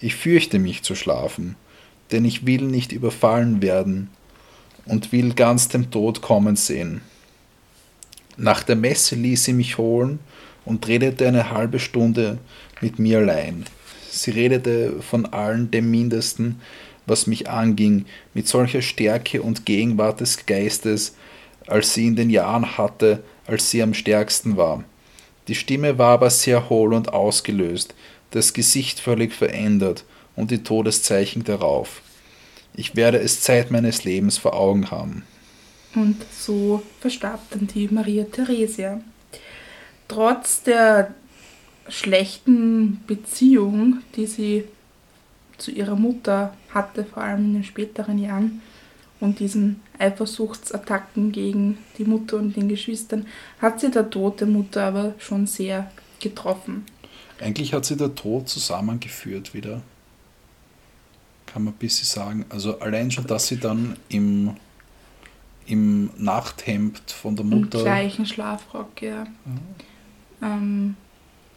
ich 0.00 0.16
fürchte 0.16 0.58
mich 0.58 0.82
zu 0.82 0.96
schlafen, 0.96 1.54
denn 2.10 2.24
ich 2.24 2.44
will 2.44 2.62
nicht 2.62 2.90
überfallen 2.90 3.62
werden 3.62 4.10
und 4.86 5.12
will 5.12 5.34
ganz 5.34 5.68
dem 5.68 5.90
Tod 5.90 6.22
kommen 6.22 6.56
sehen. 6.56 7.00
Nach 8.36 8.62
der 8.62 8.76
Messe 8.76 9.14
ließ 9.14 9.44
sie 9.44 9.52
mich 9.52 9.78
holen 9.78 10.18
und 10.64 10.86
redete 10.88 11.26
eine 11.28 11.50
halbe 11.50 11.78
Stunde 11.78 12.38
mit 12.80 12.98
mir 12.98 13.18
allein. 13.18 13.64
Sie 14.10 14.30
redete 14.30 15.00
von 15.00 15.26
allen 15.26 15.70
dem 15.70 15.90
Mindesten, 15.90 16.60
was 17.06 17.26
mich 17.26 17.48
anging, 17.48 18.06
mit 18.34 18.46
solcher 18.46 18.82
Stärke 18.82 19.42
und 19.42 19.66
Gegenwart 19.66 20.20
des 20.20 20.46
Geistes, 20.46 21.14
als 21.66 21.94
sie 21.94 22.06
in 22.06 22.16
den 22.16 22.30
Jahren 22.30 22.76
hatte, 22.78 23.22
als 23.46 23.70
sie 23.70 23.82
am 23.82 23.94
stärksten 23.94 24.56
war. 24.56 24.84
Die 25.48 25.54
Stimme 25.54 25.98
war 25.98 26.14
aber 26.14 26.30
sehr 26.30 26.68
hohl 26.68 26.94
und 26.94 27.12
ausgelöst, 27.12 27.94
das 28.30 28.52
Gesicht 28.52 29.00
völlig 29.00 29.32
verändert 29.32 30.04
und 30.36 30.50
die 30.50 30.62
Todeszeichen 30.62 31.44
darauf. 31.44 32.02
Ich 32.74 32.96
werde 32.96 33.18
es 33.18 33.40
Zeit 33.42 33.70
meines 33.70 34.04
Lebens 34.04 34.38
vor 34.38 34.54
Augen 34.54 34.90
haben. 34.90 35.24
Und 35.94 36.16
so 36.32 36.82
verstarb 37.00 37.40
dann 37.50 37.66
die 37.66 37.88
Maria 37.88 38.24
Theresia. 38.24 39.00
trotz 40.08 40.62
der 40.62 41.14
schlechten 41.88 43.02
Beziehung, 43.06 43.98
die 44.16 44.26
sie 44.26 44.64
zu 45.58 45.70
ihrer 45.70 45.96
Mutter 45.96 46.54
hatte, 46.70 47.04
vor 47.04 47.22
allem 47.22 47.44
in 47.44 47.54
den 47.54 47.64
späteren 47.64 48.18
Jahren, 48.18 48.62
und 49.20 49.38
diesen 49.38 49.80
Eifersuchtsattacken 49.98 51.30
gegen 51.30 51.78
die 51.96 52.04
Mutter 52.04 52.38
und 52.38 52.56
den 52.56 52.68
Geschwistern, 52.68 53.26
hat 53.60 53.80
sie 53.80 53.90
der 53.90 54.10
Tod 54.10 54.40
der 54.40 54.48
Mutter 54.48 54.84
aber 54.84 55.14
schon 55.18 55.46
sehr 55.46 55.90
getroffen. 56.20 56.84
Eigentlich 57.40 57.72
hat 57.72 57.84
sie 57.84 57.96
der 57.96 58.16
Tod 58.16 58.48
zusammengeführt 58.48 59.54
wieder. 59.54 59.80
Kann 61.52 61.64
man 61.64 61.74
ein 61.74 61.78
bisschen 61.78 62.06
sagen. 62.06 62.44
Also 62.48 62.78
allein 62.80 63.10
schon, 63.10 63.26
dass 63.26 63.48
sie 63.48 63.58
dann 63.58 63.96
im, 64.08 64.56
im 65.66 66.10
Nachthemd 66.16 67.10
von 67.10 67.36
der 67.36 67.44
Mutter. 67.44 67.78
Im 67.78 67.84
gleichen 67.84 68.26
Schlafrock, 68.26 69.02
ja. 69.02 69.24
Mhm. 69.44 69.60
Ähm, 70.40 70.96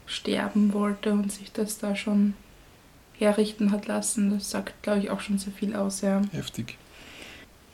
sterben 0.05 0.73
wollte 0.73 1.11
und 1.13 1.31
sich 1.31 1.51
das 1.51 1.77
da 1.77 1.95
schon 1.95 2.33
herrichten 3.17 3.71
hat 3.71 3.87
lassen. 3.87 4.31
Das 4.31 4.51
sagt, 4.51 4.83
glaube 4.83 4.99
ich, 4.99 5.09
auch 5.09 5.21
schon 5.21 5.37
sehr 5.37 5.53
viel 5.53 5.75
aus. 5.75 6.01
Ja. 6.01 6.21
Heftig. 6.31 6.77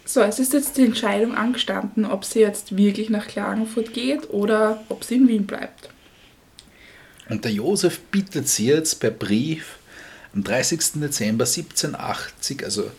So, 0.05 0.21
es 0.21 0.39
ist 0.39 0.53
jetzt 0.53 0.77
die 0.77 0.85
Entscheidung 0.85 1.35
angestanden, 1.35 2.05
ob 2.05 2.25
sie 2.25 2.39
jetzt 2.39 2.75
wirklich 2.75 3.09
nach 3.09 3.27
Klagenfurt 3.27 3.93
geht 3.93 4.29
oder 4.29 4.83
ob 4.89 5.03
sie 5.03 5.15
in 5.15 5.27
Wien 5.27 5.45
bleibt. 5.45 5.89
Und 7.29 7.45
der 7.45 7.51
Josef 7.51 7.99
bittet 8.11 8.47
sie 8.47 8.67
jetzt 8.67 8.99
per 8.99 9.11
Brief 9.11 9.77
am 10.33 10.43
30. 10.43 11.01
Dezember 11.01 11.45
1780, 11.45 12.63
also 12.63 12.91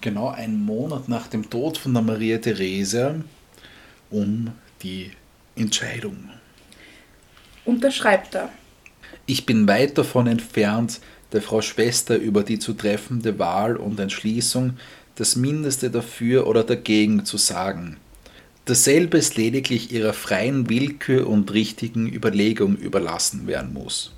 genau 0.00 0.28
einen 0.28 0.64
Monat 0.64 1.08
nach 1.08 1.26
dem 1.26 1.48
Tod 1.48 1.78
von 1.78 1.94
der 1.94 2.02
Maria 2.02 2.38
Therese, 2.38 3.24
um 4.10 4.52
die 4.82 5.10
Entscheidung. 5.56 6.30
Und 7.64 7.82
da 7.82 7.90
schreibt 7.90 8.34
er. 8.34 8.50
Ich 9.24 9.46
bin 9.46 9.66
weit 9.66 9.98
davon 9.98 10.26
entfernt, 10.26 11.00
der 11.32 11.42
Frau 11.42 11.60
Schwester 11.60 12.16
über 12.16 12.44
die 12.44 12.58
zu 12.58 12.74
treffende 12.74 13.38
Wahl 13.38 13.76
und 13.76 13.98
Entschließung 13.98 14.76
das 15.16 15.34
Mindeste 15.34 15.90
dafür 15.90 16.46
oder 16.46 16.62
dagegen 16.62 17.24
zu 17.24 17.36
sagen. 17.36 17.96
Dasselbe 18.66 19.18
ist 19.18 19.36
lediglich 19.36 19.92
ihrer 19.92 20.12
freien 20.12 20.68
Willkür 20.68 21.26
und 21.28 21.52
richtigen 21.52 22.12
Überlegung 22.12 22.76
überlassen 22.76 23.46
werden 23.46 23.72
muss. 23.72 24.15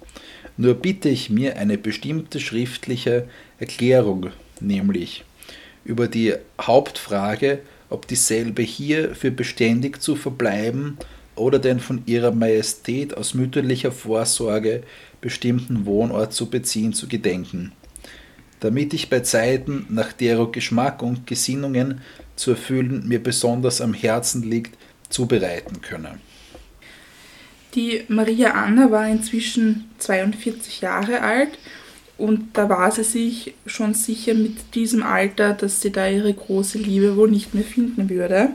Nur 0.58 0.74
bitte 0.74 1.08
ich 1.08 1.30
mir 1.30 1.56
eine 1.56 1.78
bestimmte 1.78 2.38
schriftliche 2.38 3.26
Erklärung, 3.58 4.26
nämlich 4.60 5.24
über 5.84 6.06
die 6.06 6.34
Hauptfrage, 6.60 7.60
ob 7.88 8.06
dieselbe 8.06 8.60
hier 8.60 9.14
für 9.14 9.30
beständig 9.30 10.02
zu 10.02 10.14
verbleiben 10.14 10.98
oder 11.36 11.58
den 11.58 11.80
von 11.80 12.02
ihrer 12.04 12.32
Majestät 12.32 13.16
aus 13.16 13.32
mütterlicher 13.32 13.92
Vorsorge 13.92 14.82
bestimmten 15.22 15.86
Wohnort 15.86 16.34
zu 16.34 16.50
beziehen 16.50 16.92
zu 16.92 17.08
gedenken 17.08 17.72
damit 18.60 18.94
ich 18.94 19.08
bei 19.08 19.20
Zeiten, 19.20 19.86
nach 19.88 20.12
deren 20.12 20.52
Geschmack 20.52 21.02
und 21.02 21.26
Gesinnungen 21.26 22.00
zu 22.36 22.52
erfüllen 22.52 23.06
mir 23.06 23.22
besonders 23.22 23.80
am 23.80 23.94
Herzen 23.94 24.42
liegt, 24.42 24.76
zubereiten 25.08 25.80
könne. 25.80 26.18
Die 27.74 28.02
Maria 28.08 28.52
Anna 28.52 28.90
war 28.90 29.08
inzwischen 29.08 29.90
42 29.98 30.80
Jahre 30.80 31.20
alt 31.20 31.50
und 32.16 32.56
da 32.56 32.68
war 32.68 32.90
sie 32.90 33.04
sich 33.04 33.54
schon 33.66 33.94
sicher 33.94 34.34
mit 34.34 34.74
diesem 34.74 35.02
Alter, 35.02 35.52
dass 35.52 35.80
sie 35.80 35.92
da 35.92 36.08
ihre 36.08 36.34
große 36.34 36.78
Liebe 36.78 37.16
wohl 37.16 37.30
nicht 37.30 37.54
mehr 37.54 37.64
finden 37.64 38.10
würde. 38.10 38.50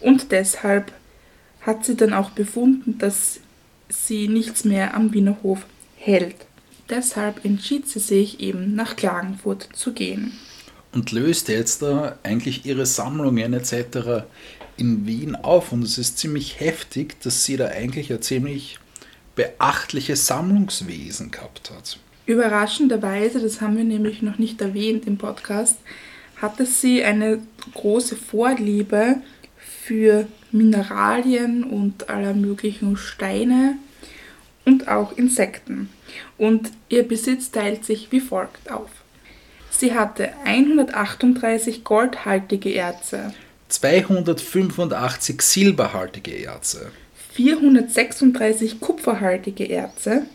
Und 0.00 0.32
deshalb 0.32 0.92
hat 1.62 1.84
sie 1.86 1.96
dann 1.96 2.12
auch 2.12 2.30
befunden, 2.30 2.98
dass 2.98 3.40
sie 3.88 4.28
nichts 4.28 4.64
mehr 4.64 4.94
am 4.94 5.14
Wiener 5.14 5.38
Hof 5.42 5.64
hält. 5.96 6.36
Deshalb 6.90 7.44
entschied 7.44 7.88
sie 7.88 8.00
sich 8.00 8.40
eben 8.40 8.74
nach 8.74 8.96
Klagenfurt 8.96 9.68
zu 9.72 9.92
gehen. 9.92 10.32
Und 10.92 11.10
löste 11.10 11.54
jetzt 11.54 11.80
da 11.80 12.18
eigentlich 12.22 12.66
ihre 12.66 12.84
Sammlungen 12.86 13.54
etc. 13.54 14.24
in 14.76 15.06
Wien 15.06 15.36
auf. 15.36 15.72
Und 15.72 15.82
es 15.82 15.98
ist 15.98 16.18
ziemlich 16.18 16.60
heftig, 16.60 17.20
dass 17.20 17.44
sie 17.44 17.56
da 17.56 17.68
eigentlich 17.68 18.12
ein 18.12 18.22
ziemlich 18.22 18.78
beachtliches 19.36 20.26
Sammlungswesen 20.26 21.30
gehabt 21.30 21.70
hat. 21.70 21.98
Überraschenderweise, 22.26 23.40
das 23.40 23.60
haben 23.60 23.76
wir 23.76 23.84
nämlich 23.84 24.22
noch 24.22 24.38
nicht 24.38 24.60
erwähnt 24.60 25.06
im 25.06 25.18
Podcast, 25.18 25.76
hatte 26.36 26.64
sie 26.64 27.04
eine 27.04 27.40
große 27.74 28.16
Vorliebe 28.16 29.16
für 29.56 30.26
Mineralien 30.50 31.64
und 31.64 32.08
aller 32.08 32.32
möglichen 32.32 32.96
Steine 32.96 33.76
und 34.64 34.88
auch 34.88 35.16
Insekten 35.16 35.90
und 36.38 36.70
ihr 36.88 37.06
Besitz 37.06 37.50
teilt 37.50 37.84
sich 37.84 38.10
wie 38.12 38.20
folgt 38.20 38.70
auf. 38.70 38.90
Sie 39.70 39.94
hatte 39.94 40.30
138 40.44 41.84
goldhaltige 41.84 42.74
Erze, 42.74 43.34
285 43.74 45.42
silberhaltige 45.42 46.30
Erze, 46.44 46.92
436 47.32 48.78
kupferhaltige 48.80 49.64
Erze, 49.64 50.26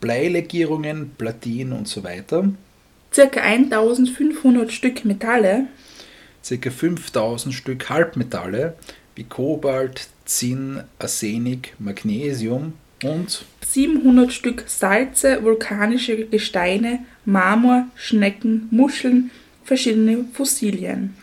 Bleilegierungen, 0.00 1.12
Platinen 1.16 1.72
und 1.72 1.86
so 1.86 2.02
weiter, 2.02 2.50
ca. 3.14 3.40
1500 3.40 4.72
Stück 4.72 5.04
Metalle, 5.04 5.68
ca. 6.46 6.70
5000 6.70 7.54
Stück 7.54 7.88
Halbmetalle 7.88 8.74
wie 9.14 9.24
Kobalt, 9.24 10.08
Zinn, 10.24 10.82
Arsenik, 10.98 11.74
Magnesium 11.78 12.72
und 13.04 13.44
700 13.64 14.32
Stück 14.32 14.64
Salze, 14.66 15.44
vulkanische 15.44 16.26
Gesteine, 16.26 17.04
Marmor, 17.24 17.86
Schnecken, 17.94 18.66
Muscheln, 18.72 19.30
verschiedene 19.62 20.24
Fossilien. 20.32 21.14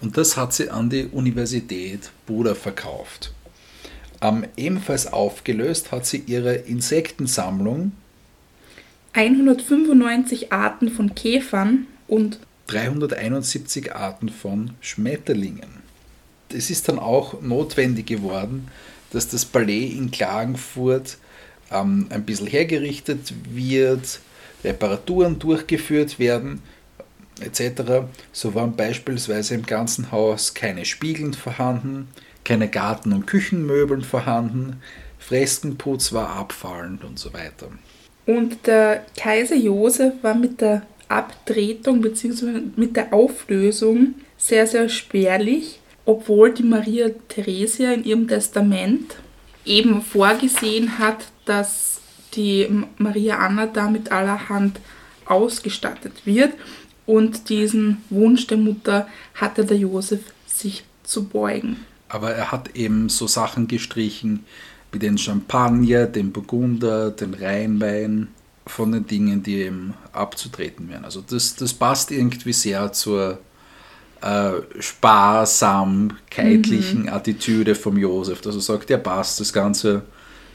Und 0.00 0.16
das 0.16 0.36
hat 0.36 0.52
sie 0.54 0.70
an 0.70 0.90
die 0.90 1.06
Universität 1.06 2.10
Buda 2.26 2.54
verkauft. 2.54 3.32
Ähm, 4.20 4.46
ebenfalls 4.56 5.12
aufgelöst 5.12 5.92
hat 5.92 6.06
sie 6.06 6.22
ihre 6.26 6.54
Insektensammlung. 6.54 7.92
195 9.12 10.52
Arten 10.52 10.90
von 10.90 11.14
Käfern 11.14 11.86
und 12.06 12.38
371 12.68 13.94
Arten 13.94 14.28
von 14.28 14.72
Schmetterlingen. 14.80 15.82
Es 16.52 16.70
ist 16.70 16.88
dann 16.88 16.98
auch 16.98 17.40
notwendig 17.40 18.06
geworden, 18.06 18.68
dass 19.10 19.28
das 19.28 19.44
Palais 19.44 19.92
in 19.96 20.10
Klagenfurt 20.10 21.18
ähm, 21.70 22.06
ein 22.10 22.24
bisschen 22.24 22.46
hergerichtet 22.46 23.32
wird, 23.50 24.20
Reparaturen 24.64 25.38
durchgeführt 25.38 26.18
werden, 26.18 26.62
etc. 27.40 28.06
So 28.32 28.54
waren 28.54 28.76
beispielsweise 28.76 29.54
im 29.54 29.66
ganzen 29.66 30.12
Haus 30.12 30.54
keine 30.54 30.84
Spiegeln 30.84 31.34
vorhanden, 31.34 32.08
keine 32.44 32.68
Garten- 32.68 33.12
und 33.12 33.26
Küchenmöbeln 33.26 34.02
vorhanden, 34.02 34.82
Freskenputz 35.18 36.12
war 36.12 36.30
abfallend 36.30 37.04
und 37.04 37.18
so 37.18 37.32
weiter. 37.32 37.68
Und 38.26 38.66
der 38.66 39.04
Kaiser 39.16 39.56
Josef 39.56 40.14
war 40.22 40.34
mit 40.34 40.60
der 40.60 40.82
Abtretung 41.08 42.00
bzw. 42.00 42.62
mit 42.76 42.96
der 42.96 43.12
Auflösung 43.12 44.14
sehr, 44.36 44.66
sehr 44.66 44.88
spärlich 44.88 45.80
obwohl 46.08 46.54
die 46.54 46.62
Maria 46.62 47.10
Theresia 47.28 47.92
in 47.92 48.02
ihrem 48.02 48.26
Testament 48.26 49.16
eben 49.66 50.00
vorgesehen 50.00 50.98
hat, 50.98 51.26
dass 51.44 52.00
die 52.32 52.66
Maria 52.96 53.36
Anna 53.36 53.66
da 53.66 53.90
mit 53.90 54.10
allerhand 54.10 54.80
ausgestattet 55.26 56.24
wird. 56.24 56.54
Und 57.08 57.48
diesen 57.48 58.04
Wunsch 58.10 58.46
der 58.48 58.58
Mutter 58.58 59.08
hatte 59.34 59.64
der 59.64 59.78
Josef 59.78 60.20
sich 60.46 60.84
zu 61.04 61.24
beugen. 61.24 61.78
Aber 62.10 62.32
er 62.32 62.52
hat 62.52 62.76
eben 62.76 63.08
so 63.08 63.26
Sachen 63.26 63.66
gestrichen 63.66 64.44
wie 64.92 64.98
den 64.98 65.16
Champagner, 65.16 66.04
den 66.04 66.32
Burgunder, 66.32 67.10
den 67.10 67.32
Rheinwein, 67.32 68.28
von 68.66 68.92
den 68.92 69.06
Dingen, 69.06 69.42
die 69.42 69.62
eben 69.62 69.94
abzutreten 70.12 70.90
wären. 70.90 71.06
Also 71.06 71.24
das, 71.26 71.56
das 71.56 71.72
passt 71.72 72.10
irgendwie 72.10 72.52
sehr 72.52 72.92
zur 72.92 73.38
äh, 74.20 74.50
sparsamkeitlichen 74.78 77.04
mhm. 77.04 77.08
Attitüde 77.08 77.74
vom 77.74 77.96
Josef. 77.96 78.44
Also 78.44 78.60
sagt, 78.60 78.90
ja 78.90 78.98
passt, 78.98 79.40
das 79.40 79.54
ganze 79.54 80.02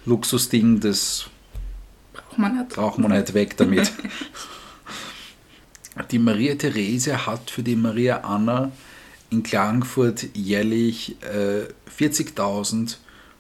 Luxusding, 0.06 0.80
das 0.80 1.26
braucht 2.14 2.38
man 2.38 2.60
nicht, 2.60 2.70
braucht 2.70 3.00
man 3.00 3.12
nicht 3.12 3.34
weg 3.34 3.58
damit. 3.58 3.92
die 6.12 6.20
Maria 6.20 6.56
Therese 6.56 7.26
hat 7.26 7.52
für 7.52 7.64
die 7.64 7.76
Maria 7.76 8.22
Anna 8.22 8.72
in 9.30 9.44
Klagenfurt 9.44 10.28
jährlich 10.34 11.16
äh, 11.22 11.68
40.000 12.00 12.98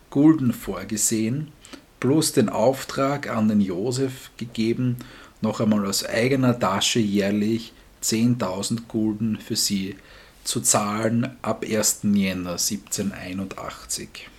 Gulden 0.09 0.53
vorgesehen, 0.53 1.51
plus 1.99 2.33
den 2.33 2.49
Auftrag 2.49 3.29
an 3.29 3.47
den 3.47 3.61
Josef 3.61 4.31
gegeben, 4.37 4.97
noch 5.41 5.59
einmal 5.59 5.85
aus 5.85 6.05
eigener 6.05 6.57
Tasche 6.57 6.99
jährlich 6.99 7.73
10.000 8.03 8.87
Gulden 8.87 9.37
für 9.37 9.55
sie 9.55 9.95
zu 10.43 10.61
zahlen 10.61 11.35
ab 11.41 11.63
1. 11.67 12.01
Jänner 12.03 12.51
1781. 12.51 14.29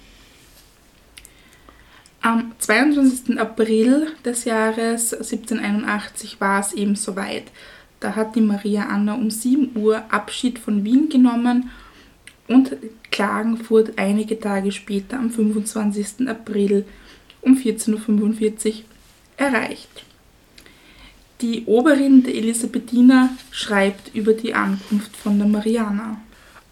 Am 2.20 2.52
22. 2.58 3.38
April 3.38 4.08
des 4.24 4.44
Jahres 4.44 5.12
1781 5.12 6.40
war 6.40 6.60
es 6.60 6.72
eben 6.72 6.96
soweit. 6.96 7.50
Da 8.04 8.14
hat 8.14 8.36
die 8.36 8.42
Maria 8.42 8.88
Anna 8.88 9.14
um 9.14 9.30
7 9.30 9.70
Uhr 9.76 10.02
Abschied 10.10 10.58
von 10.58 10.84
Wien 10.84 11.08
genommen 11.08 11.70
und 12.48 12.76
Klagenfurt 13.10 13.98
einige 13.98 14.38
Tage 14.38 14.72
später 14.72 15.16
am 15.16 15.30
25. 15.30 16.28
April 16.28 16.84
um 17.40 17.56
14.45 17.56 18.66
Uhr 18.66 18.74
erreicht. 19.38 20.04
Die 21.40 21.64
Oberin 21.64 22.24
der 22.24 22.34
Elisabethiner 22.34 23.30
schreibt 23.50 24.14
über 24.14 24.34
die 24.34 24.52
Ankunft 24.52 25.16
von 25.16 25.38
der 25.38 25.48
Mariana. 25.48 26.18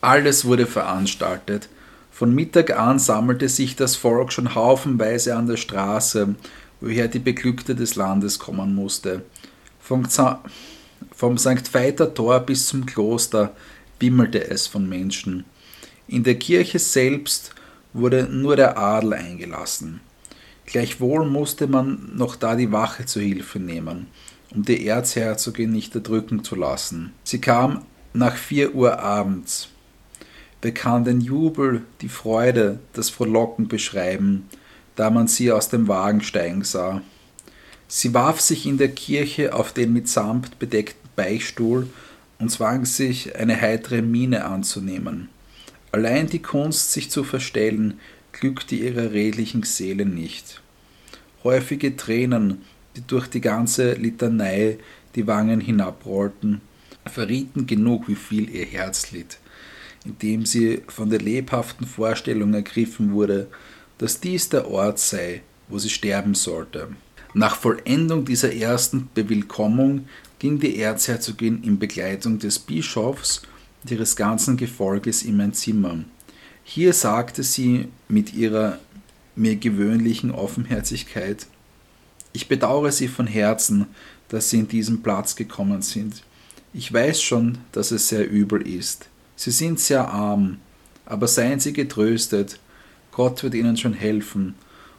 Alles 0.03 0.45
wurde 0.45 0.67
veranstaltet. 0.67 1.71
Von 2.11 2.35
Mittag 2.35 2.79
an 2.79 2.99
sammelte 2.99 3.49
sich 3.49 3.75
das 3.75 3.97
Volk 3.97 4.35
schon 4.35 4.55
haufenweise 4.55 5.35
an 5.35 5.47
der 5.47 5.57
Straße, 5.57 6.35
woher 6.83 7.09
die 7.09 7.21
Beglückte 7.21 7.75
des 7.75 7.95
Landes 7.95 8.39
kommen 8.39 8.75
musste. 8.75 9.23
Vom, 9.81 10.07
vom 11.23 11.39
St. 11.39 11.73
Veiter 11.73 12.13
Tor 12.15 12.41
bis 12.41 12.67
zum 12.67 12.85
Kloster 12.85 13.55
wimmelte 14.01 14.51
es 14.51 14.67
von 14.67 14.89
Menschen. 14.89 15.45
In 16.09 16.25
der 16.25 16.35
Kirche 16.35 16.81
selbst 16.81 17.55
wurde 17.93 18.25
nur 18.25 18.57
der 18.57 18.77
Adel 18.77 19.13
eingelassen. 19.13 20.01
Gleichwohl 20.67 21.25
musste 21.25 21.69
man 21.69 22.11
noch 22.17 22.35
da 22.35 22.57
die 22.57 22.73
Wache 22.73 23.07
zu 23.07 23.21
Hilfe 23.21 23.61
nehmen, 23.61 24.09
um 24.53 24.65
die 24.65 24.85
Erzherzogin 24.85 25.71
nicht 25.71 25.95
erdrücken 25.95 26.43
zu 26.43 26.57
lassen. 26.57 27.13
Sie 27.23 27.41
kam 27.41 27.83
nach 28.13 28.35
vier 28.35 28.75
Uhr 28.75 28.99
abends. 28.99 29.69
Wer 30.61 30.75
kann 30.75 31.05
den 31.05 31.21
Jubel, 31.21 31.85
die 32.01 32.09
Freude, 32.09 32.81
das 32.95 33.11
Frohlocken 33.11 33.69
beschreiben, 33.69 34.49
da 34.97 35.09
man 35.09 35.29
sie 35.29 35.53
aus 35.53 35.69
dem 35.69 35.87
Wagen 35.87 36.23
steigen 36.23 36.65
sah? 36.65 37.01
Sie 37.87 38.13
warf 38.13 38.41
sich 38.41 38.67
in 38.67 38.79
der 38.79 38.89
Kirche 38.89 39.55
auf 39.55 39.73
den 39.73 39.93
mit 39.93 40.09
Samt 40.09 40.59
bedeckten 40.59 41.02
Beichtstuhl 41.17 41.89
und 42.39 42.51
zwang 42.51 42.85
sich, 42.85 43.37
eine 43.37 43.61
heitere 43.61 44.03
Miene 44.03 44.45
anzunehmen. 44.45 45.29
Allein 45.93 46.27
die 46.27 46.41
Kunst, 46.43 46.93
sich 46.93 47.11
zu 47.11 47.23
verstellen, 47.23 48.01
glückte 48.33 48.75
ihrer 48.75 49.13
redlichen 49.13 49.63
Seele 49.63 50.07
nicht. 50.07 50.63
Häufige 51.45 51.97
Tränen, 51.97 52.63
die 52.97 53.03
durch 53.07 53.29
die 53.29 53.41
ganze 53.41 53.95
Litanei 53.95 54.79
die 55.15 55.27
Wangen 55.27 55.61
hinabrollten, 55.61 56.61
verrieten 57.07 57.67
genug, 57.67 58.09
wie 58.09 58.15
viel 58.15 58.49
ihr 58.49 58.65
Herz 58.65 59.11
litt, 59.11 59.39
indem 60.05 60.47
sie 60.47 60.83
von 60.89 61.11
der 61.11 61.21
lebhaften 61.21 61.87
Vorstellung 61.87 62.55
ergriffen 62.55 63.13
wurde, 63.13 63.49
dass 63.99 64.21
dies 64.21 64.49
der 64.49 64.69
Ort 64.69 64.99
sei, 64.99 65.43
wo 65.69 65.79
sie 65.79 65.91
sterben 65.91 66.35
sollte. 66.35 66.89
Nach 67.35 67.57
Vollendung 67.57 68.25
dieser 68.25 68.53
ersten 68.55 69.09
Bewillkommung 69.15 70.07
ging 70.43 70.59
die 70.59 70.81
Erzherzogin 70.81 71.63
in 71.63 71.79
Begleitung 71.79 72.41
des 72.41 72.59
Bischofs 72.59 73.43
und 73.81 73.93
ihres 73.93 74.17
ganzen 74.17 74.57
Gefolges 74.57 75.23
in 75.23 75.37
mein 75.37 75.53
Zimmer. 75.53 75.99
Hier 76.65 76.93
sagte 76.93 77.45
sie 77.45 77.87
mit 78.09 78.35
ihrer 78.35 78.81
mir 79.37 79.55
gewöhnlichen 79.55 80.33
Offenherzigkeit, 80.33 81.47
ich 82.33 82.49
bedauere 82.49 82.91
Sie 82.91 83.07
von 83.07 83.29
Herzen, 83.29 83.87
dass 84.31 84.51
Sie 84.51 84.59
in 84.59 84.67
diesen 84.67 85.03
Platz 85.05 85.37
gekommen 85.37 85.81
sind. 85.81 86.25
Ich 86.75 86.93
weiß 86.93 87.23
schon, 87.23 87.59
dass 87.71 87.93
es 87.93 88.09
sehr 88.09 88.29
übel 88.29 88.67
ist. 88.67 89.09
Sie 89.37 89.53
sind 89.53 89.79
sehr 89.79 90.09
arm, 90.09 90.57
aber 91.07 91.29
seien 91.29 91.61
Sie 91.61 91.73
getröstet, 91.73 92.59
Gott 93.13 93.45
wird 93.45 93.55
Ihnen 93.55 93.77
schon 93.77 93.95
helfen, 93.95 94.57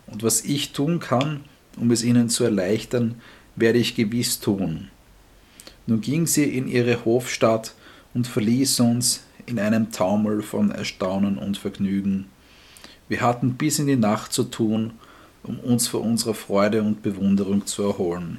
und 0.07 0.23
was 0.23 0.45
ich 0.45 0.71
tun 0.71 1.01
kann, 1.01 1.41
um 1.75 1.91
es 1.91 2.01
Ihnen 2.01 2.29
zu 2.29 2.45
erleichtern, 2.45 3.15
werde 3.57 3.79
ich 3.79 3.95
gewiss 3.95 4.39
tun. 4.39 4.89
Nun 5.85 6.01
ging 6.01 6.27
sie 6.27 6.45
in 6.45 6.67
ihre 6.67 7.05
Hofstadt 7.05 7.73
und 8.13 8.27
verließ 8.27 8.79
uns 8.79 9.23
in 9.45 9.59
einem 9.59 9.91
Taumel 9.91 10.41
von 10.41 10.71
Erstaunen 10.71 11.37
und 11.37 11.57
Vergnügen. 11.57 12.25
Wir 13.09 13.21
hatten 13.21 13.55
bis 13.55 13.79
in 13.79 13.87
die 13.87 13.95
Nacht 13.95 14.31
zu 14.31 14.43
tun, 14.43 14.93
um 15.43 15.59
uns 15.59 15.87
vor 15.87 16.01
unserer 16.01 16.33
Freude 16.33 16.81
und 16.81 17.03
Bewunderung 17.03 17.65
zu 17.65 17.83
erholen. 17.83 18.37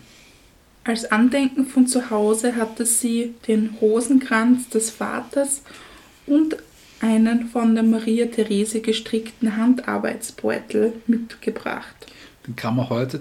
Als 0.85 1.11
Andenken 1.11 1.67
von 1.67 1.87
zu 1.87 2.11
Hause 2.11 2.57
hatte 2.57 2.85
sie 2.85 3.35
den 3.47 3.77
Rosenkranz 3.81 4.69
des 4.69 4.91
Vaters 4.91 5.63
und 6.27 6.57
einen 7.01 7.49
von 7.49 7.75
der 7.75 7.85
Maria 7.85 8.27
Therese 8.27 8.81
gestrickten 8.81 9.57
Handarbeitsbeutel 9.57 10.95
mitgebracht. 11.07 12.07
Den 12.47 12.57
kann 12.57 12.77
man 12.77 12.89
heute 12.91 13.21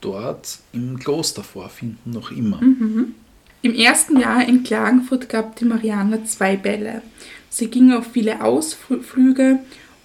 dort 0.00 0.58
im 0.72 0.98
Kloster 0.98 1.42
vorfinden, 1.42 2.12
noch 2.12 2.30
immer. 2.30 2.60
Mhm. 2.60 3.14
Im 3.62 3.74
ersten 3.74 4.18
Jahr 4.18 4.46
in 4.48 4.62
Klagenfurt 4.62 5.28
gab 5.28 5.56
die 5.56 5.66
Marianne 5.66 6.24
zwei 6.24 6.56
Bälle. 6.56 7.02
Sie 7.50 7.68
ging 7.68 7.92
auf 7.92 8.12
viele 8.12 8.42
Ausflüge 8.42 9.58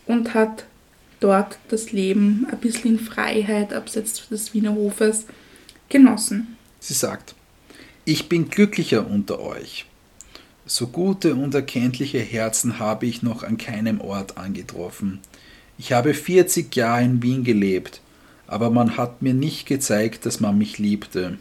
und 0.06 0.34
hat 0.34 0.66
dort 1.22 1.58
das 1.70 1.94
Leben 1.94 2.46
ein 2.52 2.58
bisschen 2.58 2.98
in 2.98 3.00
Freiheit 3.00 3.74
abseits 3.74 4.28
des 4.28 4.54
Wiener 4.54 4.76
Hofes 4.76 5.26
genossen. 5.88 6.58
Sie 6.80 6.94
sagt, 6.94 7.34
ich 8.04 8.28
bin 8.28 8.50
glücklicher 8.50 9.10
unter 9.10 9.40
euch. 9.40 9.86
So 10.66 10.88
gute 10.88 11.36
und 11.36 11.56
erkenntliche 11.56 12.20
Herzen 12.20 12.80
habe 12.80 13.06
ich 13.06 13.24
noch 13.24 13.44
an 13.44 13.58
keinem 13.58 14.02
Ort 14.02 14.38
angetroffen. 14.38 15.20
Ich 15.78 15.94
habe 15.94 16.14
40 16.14 16.76
Jahre 16.76 17.04
in 17.04 17.24
Wien 17.24 17.44
gelebt, 17.44 18.02
aber 18.48 18.70
man 18.70 18.98
hat 18.98 19.22
mir 19.22 19.34
nicht 19.34 19.66
gezeigt, 19.66 20.26
dass 20.26 20.40
man 20.40 20.58
mich 20.58 20.78
liebte. 20.78 21.38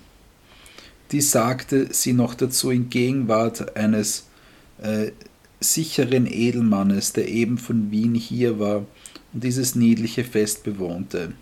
Dies 1.15 1.31
sagte 1.31 1.95
sie 1.95 2.13
noch 2.13 2.35
dazu 2.35 2.73
in 2.73 2.91
Gegenwart 2.91 3.77
eines 3.77 4.27
äh, 4.83 5.13
sicheren 5.61 6.27
Edelmannes, 6.27 7.13
der 7.13 7.29
eben 7.29 7.57
von 7.57 7.93
Wien 7.93 8.17
hier 8.17 8.59
war 8.59 8.85
und 9.33 9.45
dieses 9.45 9.77
niedliche 9.77 10.25
Fest 10.25 10.65
bewohnte. 10.65 11.33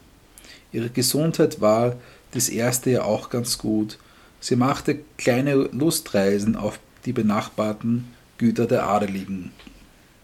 Ihre 0.73 0.91
Gesundheit 0.91 1.63
war 1.63 1.97
das 2.33 2.51
erste 2.51 2.91
Jahr 2.91 3.07
auch 3.07 3.31
ganz 3.31 3.57
gut. 3.57 3.97
Sie 4.41 4.57
machte 4.57 4.99
kleine 5.17 5.55
Lustreisen 5.55 6.55
auf 6.55 6.79
die 7.07 7.15
benachbarten 7.15 8.05
Güter 8.37 8.67
der 8.67 8.87
Adeligen. 8.87 9.53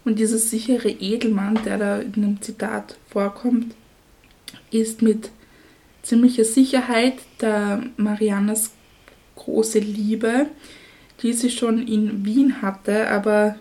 Und 0.05 0.19
dieser 0.19 0.37
sichere 0.37 0.91
Edelmann, 0.91 1.59
der 1.65 1.79
da 1.79 1.97
in 1.97 2.11
dem 2.11 2.41
Zitat 2.43 2.99
vorkommt, 3.09 3.73
ist 4.69 5.01
mit 5.01 5.31
ziemlicher 6.03 6.45
Sicherheit 6.45 7.15
der 7.41 7.81
Mariannas 7.97 8.73
große 9.39 9.79
Liebe, 9.79 10.47
die 11.21 11.33
sie 11.33 11.49
schon 11.49 11.87
in 11.87 12.25
Wien 12.25 12.61
hatte, 12.61 13.09
aber 13.09 13.55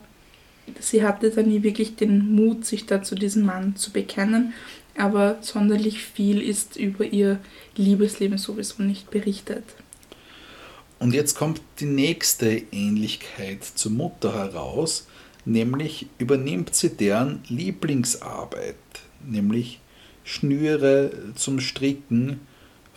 sie 0.80 1.02
hatte 1.02 1.30
dann 1.30 1.48
nie 1.48 1.62
wirklich 1.62 1.96
den 1.96 2.34
Mut, 2.34 2.64
sich 2.64 2.86
da 2.86 3.02
zu 3.02 3.14
diesem 3.14 3.44
Mann 3.44 3.76
zu 3.76 3.90
bekennen. 3.90 4.52
Aber 4.96 5.38
sonderlich 5.40 6.02
viel 6.02 6.42
ist 6.42 6.76
über 6.76 7.04
ihr 7.04 7.38
Liebesleben 7.76 8.38
sowieso 8.38 8.82
nicht 8.82 9.10
berichtet. 9.10 9.64
Und 10.98 11.14
jetzt 11.14 11.36
kommt 11.36 11.60
die 11.78 11.86
nächste 11.86 12.62
Ähnlichkeit 12.72 13.62
zur 13.62 13.92
Mutter 13.92 14.34
heraus, 14.34 15.06
nämlich 15.44 16.06
übernimmt 16.18 16.74
sie 16.74 16.90
deren 16.90 17.40
Lieblingsarbeit, 17.48 18.74
nämlich 19.24 19.78
Schnüre 20.24 21.12
zum 21.36 21.60
Stricken 21.60 22.40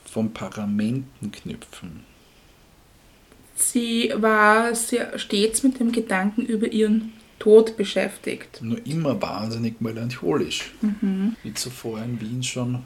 von 0.03 0.33
Paramentenknüpfen. 0.33 2.10
Sie 3.61 4.11
war 4.15 4.73
sehr 4.75 5.17
stets 5.19 5.63
mit 5.63 5.79
dem 5.79 5.91
Gedanken 5.91 6.45
über 6.45 6.71
ihren 6.71 7.13
Tod 7.39 7.77
beschäftigt. 7.77 8.59
Nur 8.61 8.85
immer 8.85 9.21
wahnsinnig 9.21 9.81
melancholisch, 9.81 10.71
mhm. 10.81 11.35
wie 11.43 11.53
zuvor 11.53 11.99
in 12.03 12.19
Wien 12.21 12.43
schon. 12.43 12.79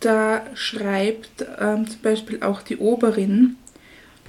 Da 0.00 0.42
schreibt 0.54 1.46
ähm, 1.58 1.86
zum 1.88 2.00
Beispiel 2.02 2.42
auch 2.42 2.62
die 2.62 2.76
Oberin, 2.76 3.56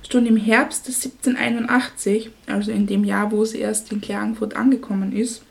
schon 0.09 0.25
im 0.25 0.37
Herbst 0.37 0.87
des 0.87 1.03
1781, 1.03 2.29
also 2.45 2.71
in 2.71 2.87
dem 2.87 3.03
Jahr, 3.03 3.31
wo 3.31 3.43
sie 3.43 3.59
erst 3.59 3.91
in 3.91 3.99
Klagenfurt 3.99 4.55
angekommen 4.55 5.11
ist, 5.11 5.43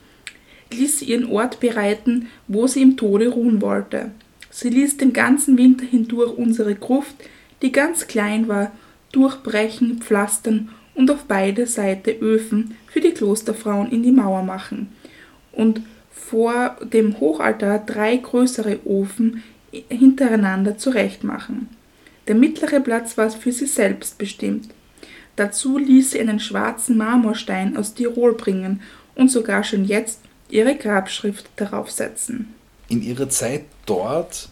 ließ 0.72 1.00
sie 1.00 1.06
ihren 1.06 1.30
Ort 1.30 1.60
bereiten, 1.60 2.28
wo 2.48 2.66
sie 2.66 2.82
im 2.82 2.96
Tode 2.96 3.28
ruhen 3.28 3.60
wollte. 3.60 4.10
Sie 4.50 4.70
ließ 4.70 4.96
den 4.96 5.12
ganzen 5.12 5.58
Winter 5.58 5.84
hindurch 5.84 6.36
unsere 6.36 6.74
Gruft, 6.74 7.14
die 7.62 7.72
ganz 7.72 8.06
klein 8.06 8.48
war, 8.48 8.72
durchbrechen, 9.12 9.98
pflastern 10.00 10.70
und 10.94 11.10
auf 11.10 11.24
beide 11.24 11.66
Seiten 11.66 12.10
Öfen 12.20 12.76
für 12.88 13.00
die 13.00 13.12
Klosterfrauen 13.12 13.90
in 13.90 14.02
die 14.02 14.12
Mauer 14.12 14.42
machen 14.42 14.88
und 15.52 15.82
vor 16.10 16.76
dem 16.82 17.20
Hochaltar 17.20 17.78
drei 17.80 18.16
größere 18.16 18.80
Ofen 18.84 19.42
hintereinander 19.88 20.78
zurechtmachen. 20.78 21.68
Der 22.26 22.34
mittlere 22.34 22.80
Platz 22.80 23.16
war 23.16 23.30
für 23.30 23.52
sie 23.52 23.66
selbst 23.66 24.18
bestimmt. 24.18 24.68
Dazu 25.36 25.78
ließ 25.78 26.12
sie 26.12 26.20
einen 26.20 26.40
schwarzen 26.40 26.96
Marmorstein 26.96 27.76
aus 27.76 27.94
Tirol 27.94 28.34
bringen 28.34 28.80
und 29.14 29.30
sogar 29.30 29.64
schon 29.64 29.84
jetzt 29.84 30.20
ihre 30.48 30.76
Grabschrift 30.76 31.48
darauf 31.56 31.90
setzen. 31.90 32.54
In 32.88 33.02
ihrer 33.02 33.28
Zeit 33.28 33.64
dort 33.84 34.48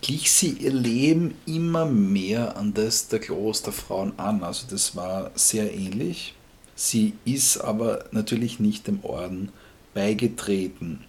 glich 0.00 0.30
sie 0.30 0.50
ihr 0.50 0.72
Leben 0.72 1.34
immer 1.46 1.86
mehr 1.86 2.56
an 2.56 2.74
das 2.74 3.08
der 3.08 3.20
Klosterfrauen 3.20 4.18
an. 4.18 4.42
Also 4.42 4.66
das 4.70 4.96
war 4.96 5.30
sehr 5.34 5.72
ähnlich. 5.72 6.34
Sie 6.74 7.14
ist 7.24 7.58
aber 7.58 8.06
natürlich 8.10 8.60
nicht 8.60 8.86
dem 8.86 9.04
Orden 9.04 9.50
beigetreten. 9.94 11.04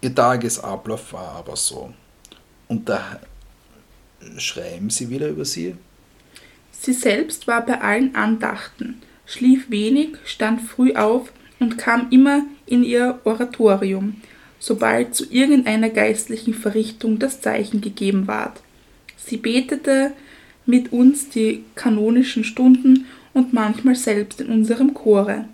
Ihr 0.00 0.14
Tagesablauf 0.14 1.12
war 1.12 1.32
aber 1.32 1.56
so. 1.56 1.92
Und 2.68 2.88
da 2.88 3.20
schreiben 4.38 4.90
sie 4.90 5.10
wieder 5.10 5.28
über 5.28 5.44
sie. 5.44 5.76
Sie 6.72 6.92
selbst 6.92 7.46
war 7.46 7.66
bei 7.66 7.80
allen 7.80 8.14
Andachten, 8.14 9.02
schlief 9.26 9.70
wenig, 9.70 10.16
stand 10.24 10.62
früh 10.62 10.94
auf 10.94 11.32
und 11.58 11.76
kam 11.76 12.08
immer 12.10 12.42
in 12.64 12.82
ihr 12.82 13.20
Oratorium, 13.24 14.22
sobald 14.60 15.14
zu 15.14 15.24
irgendeiner 15.30 15.88
geistlichen 15.88 16.54
Verrichtung 16.54 17.18
das 17.18 17.40
Zeichen 17.40 17.80
gegeben 17.80 18.28
ward. 18.28 18.60
Sie 19.16 19.38
betete 19.38 20.12
mit 20.66 20.92
uns 20.92 21.30
die 21.30 21.64
kanonischen 21.74 22.44
Stunden 22.44 23.06
und 23.32 23.52
manchmal 23.52 23.96
selbst 23.96 24.40
in 24.40 24.48
unserem 24.48 24.94
Chore. 24.94 25.46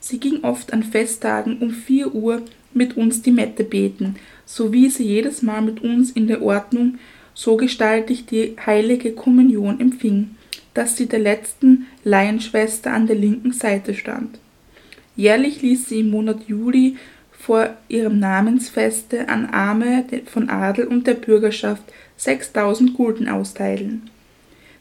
Sie 0.00 0.18
ging 0.18 0.42
oft 0.42 0.72
an 0.72 0.82
Festtagen 0.82 1.58
um 1.58 1.70
vier 1.70 2.14
Uhr 2.14 2.42
mit 2.74 2.96
uns 2.96 3.22
die 3.22 3.30
Mette 3.30 3.64
beten, 3.64 4.16
so 4.44 4.72
wie 4.72 4.90
sie 4.90 5.04
jedes 5.04 5.42
Mal 5.42 5.62
mit 5.62 5.82
uns 5.82 6.10
in 6.10 6.26
der 6.26 6.42
Ordnung 6.42 6.98
so 7.34 7.56
gestaltig 7.56 8.26
die 8.26 8.56
heilige 8.64 9.12
Kommunion 9.12 9.80
empfing, 9.80 10.36
dass 10.74 10.96
sie 10.96 11.06
der 11.06 11.20
letzten 11.20 11.86
Laienschwester 12.04 12.92
an 12.92 13.06
der 13.06 13.16
linken 13.16 13.52
Seite 13.52 13.94
stand. 13.94 14.38
Jährlich 15.16 15.62
ließ 15.62 15.88
sie 15.88 16.00
im 16.00 16.10
Monat 16.10 16.48
Juli 16.48 16.96
vor 17.48 17.70
ihrem 17.88 18.18
Namensfeste 18.18 19.30
an 19.30 19.46
Arme 19.46 20.04
von 20.26 20.50
Adel 20.50 20.86
und 20.86 21.06
der 21.06 21.14
Bürgerschaft 21.14 21.82
6000 22.18 22.92
Gulden 22.92 23.26
austeilen. 23.26 24.10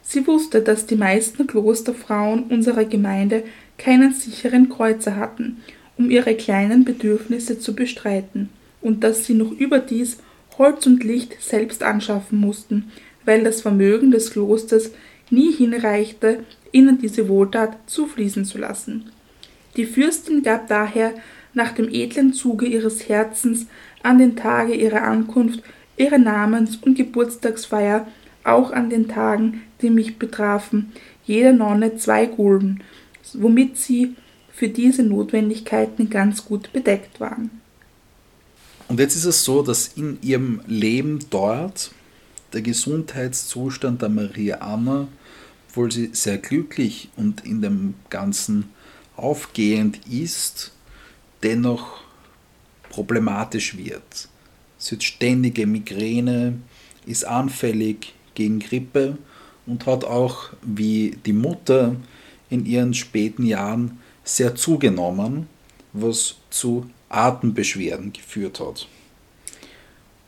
Sie 0.01 0.27
wusste, 0.27 0.59
dass 0.59 0.85
die 0.85 0.97
meisten 0.97 1.47
Klosterfrauen 1.47 2.43
unserer 2.43 2.83
Gemeinde 2.83 3.43
keinen 3.77 4.13
sicheren 4.13 4.67
Kreuzer 4.67 5.15
hatten, 5.15 5.63
um 5.97 6.11
ihre 6.11 6.35
kleinen 6.35 6.83
Bedürfnisse 6.83 7.57
zu 7.57 7.73
bestreiten, 7.73 8.49
und 8.81 9.01
dass 9.01 9.23
sie 9.23 9.33
noch 9.33 9.53
überdies 9.53 10.17
Holz 10.57 10.85
und 10.87 11.05
Licht 11.05 11.41
selbst 11.41 11.83
anschaffen 11.83 12.37
mussten, 12.37 12.91
weil 13.23 13.45
das 13.45 13.61
Vermögen 13.61 14.11
des 14.11 14.31
Klosters 14.31 14.91
nie 15.29 15.53
hinreichte, 15.53 16.43
ihnen 16.73 16.99
diese 16.99 17.29
Wohltat 17.29 17.77
zufließen 17.85 18.43
zu 18.43 18.57
lassen. 18.57 19.09
Die 19.77 19.85
Fürstin 19.85 20.43
gab 20.43 20.67
daher 20.67 21.13
nach 21.57 21.73
dem 21.73 21.89
edlen 21.89 22.33
Zuge 22.33 22.67
ihres 22.67 23.09
Herzens 23.09 23.65
an 24.03 24.19
den 24.19 24.35
Tage 24.37 24.73
ihrer 24.73 25.01
Ankunft, 25.01 25.61
ihre 25.97 26.19
Namens- 26.19 26.77
und 26.77 26.95
Geburtstagsfeier, 26.95 28.07
auch 28.43 28.71
an 28.71 28.89
den 28.89 29.09
Tagen, 29.09 29.63
die 29.81 29.89
mich 29.89 30.17
betrafen, 30.17 30.93
jeder 31.25 31.51
Nonne 31.51 31.97
zwei 31.97 32.27
Gulden, 32.27 32.83
womit 33.33 33.77
sie 33.77 34.15
für 34.53 34.69
diese 34.69 35.03
Notwendigkeiten 35.03 36.09
ganz 36.09 36.45
gut 36.45 36.71
bedeckt 36.71 37.19
waren. 37.19 37.49
Und 38.87 38.99
jetzt 38.99 39.15
ist 39.15 39.25
es 39.25 39.43
so, 39.43 39.61
dass 39.63 39.89
in 39.95 40.19
ihrem 40.21 40.61
Leben 40.65 41.19
dort 41.29 41.91
der 42.53 42.61
Gesundheitszustand 42.61 44.01
der 44.01 44.09
Maria 44.09 44.59
Anna, 44.59 45.07
obwohl 45.69 45.91
sie 45.91 46.11
sehr 46.13 46.37
glücklich 46.37 47.09
und 47.17 47.45
in 47.45 47.61
dem 47.61 47.95
Ganzen 48.09 48.69
aufgehend 49.17 49.99
ist, 50.07 50.71
dennoch 51.43 52.01
problematisch 52.89 53.77
wird. 53.77 54.29
Sie 54.77 54.95
hat 54.95 55.03
ständige 55.03 55.65
Migräne, 55.65 56.59
ist 57.05 57.25
anfällig 57.25 58.13
gegen 58.35 58.59
Grippe 58.59 59.17
und 59.65 59.85
hat 59.85 60.03
auch 60.03 60.49
wie 60.61 61.17
die 61.25 61.33
Mutter 61.33 61.95
in 62.49 62.65
ihren 62.65 62.93
späten 62.93 63.45
Jahren 63.45 63.99
sehr 64.23 64.55
zugenommen, 64.55 65.47
was 65.93 66.35
zu 66.49 66.89
Atembeschwerden 67.09 68.13
geführt 68.13 68.59
hat. 68.59 68.87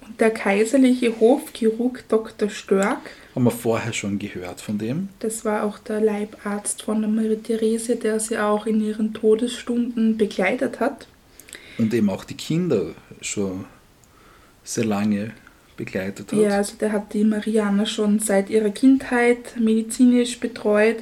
Und 0.02 0.20
der 0.20 0.32
kaiserliche 0.32 1.20
Hofchirurg 1.20 2.04
Dr. 2.08 2.50
Störk 2.50 3.12
haben 3.36 3.44
wir 3.44 3.52
vorher 3.52 3.94
schon 3.94 4.20
gehört 4.20 4.60
von 4.62 4.78
dem. 4.78 5.10
Das 5.20 5.46
war 5.46 5.64
auch 5.64 5.80
der 5.80 6.02
Leibarzt 6.02 6.82
von 6.82 7.02
der 7.02 7.10
Marie 7.10 7.38
Therese, 7.38 7.96
der 7.96 8.20
sie 8.20 8.38
auch 8.38 8.66
in 8.66 8.84
ihren 8.84 9.14
Todesstunden 9.14 10.18
begleitet 10.18 10.80
hat. 10.80 11.08
Und 11.78 11.94
eben 11.94 12.10
auch 12.10 12.24
die 12.24 12.36
Kinder 12.36 12.96
schon 13.22 13.66
sehr 14.64 14.86
lange 14.86 15.32
begleitet 15.78 16.32
hat. 16.32 16.40
Ja, 16.40 16.58
also 16.58 16.76
der 16.78 16.92
hat 16.92 17.14
die 17.14 17.24
Mariana 17.24 17.86
schon 17.86 18.20
seit 18.20 18.50
ihrer 18.50 18.70
Kindheit 18.70 19.56
medizinisch 19.58 20.40
betreut 20.40 20.98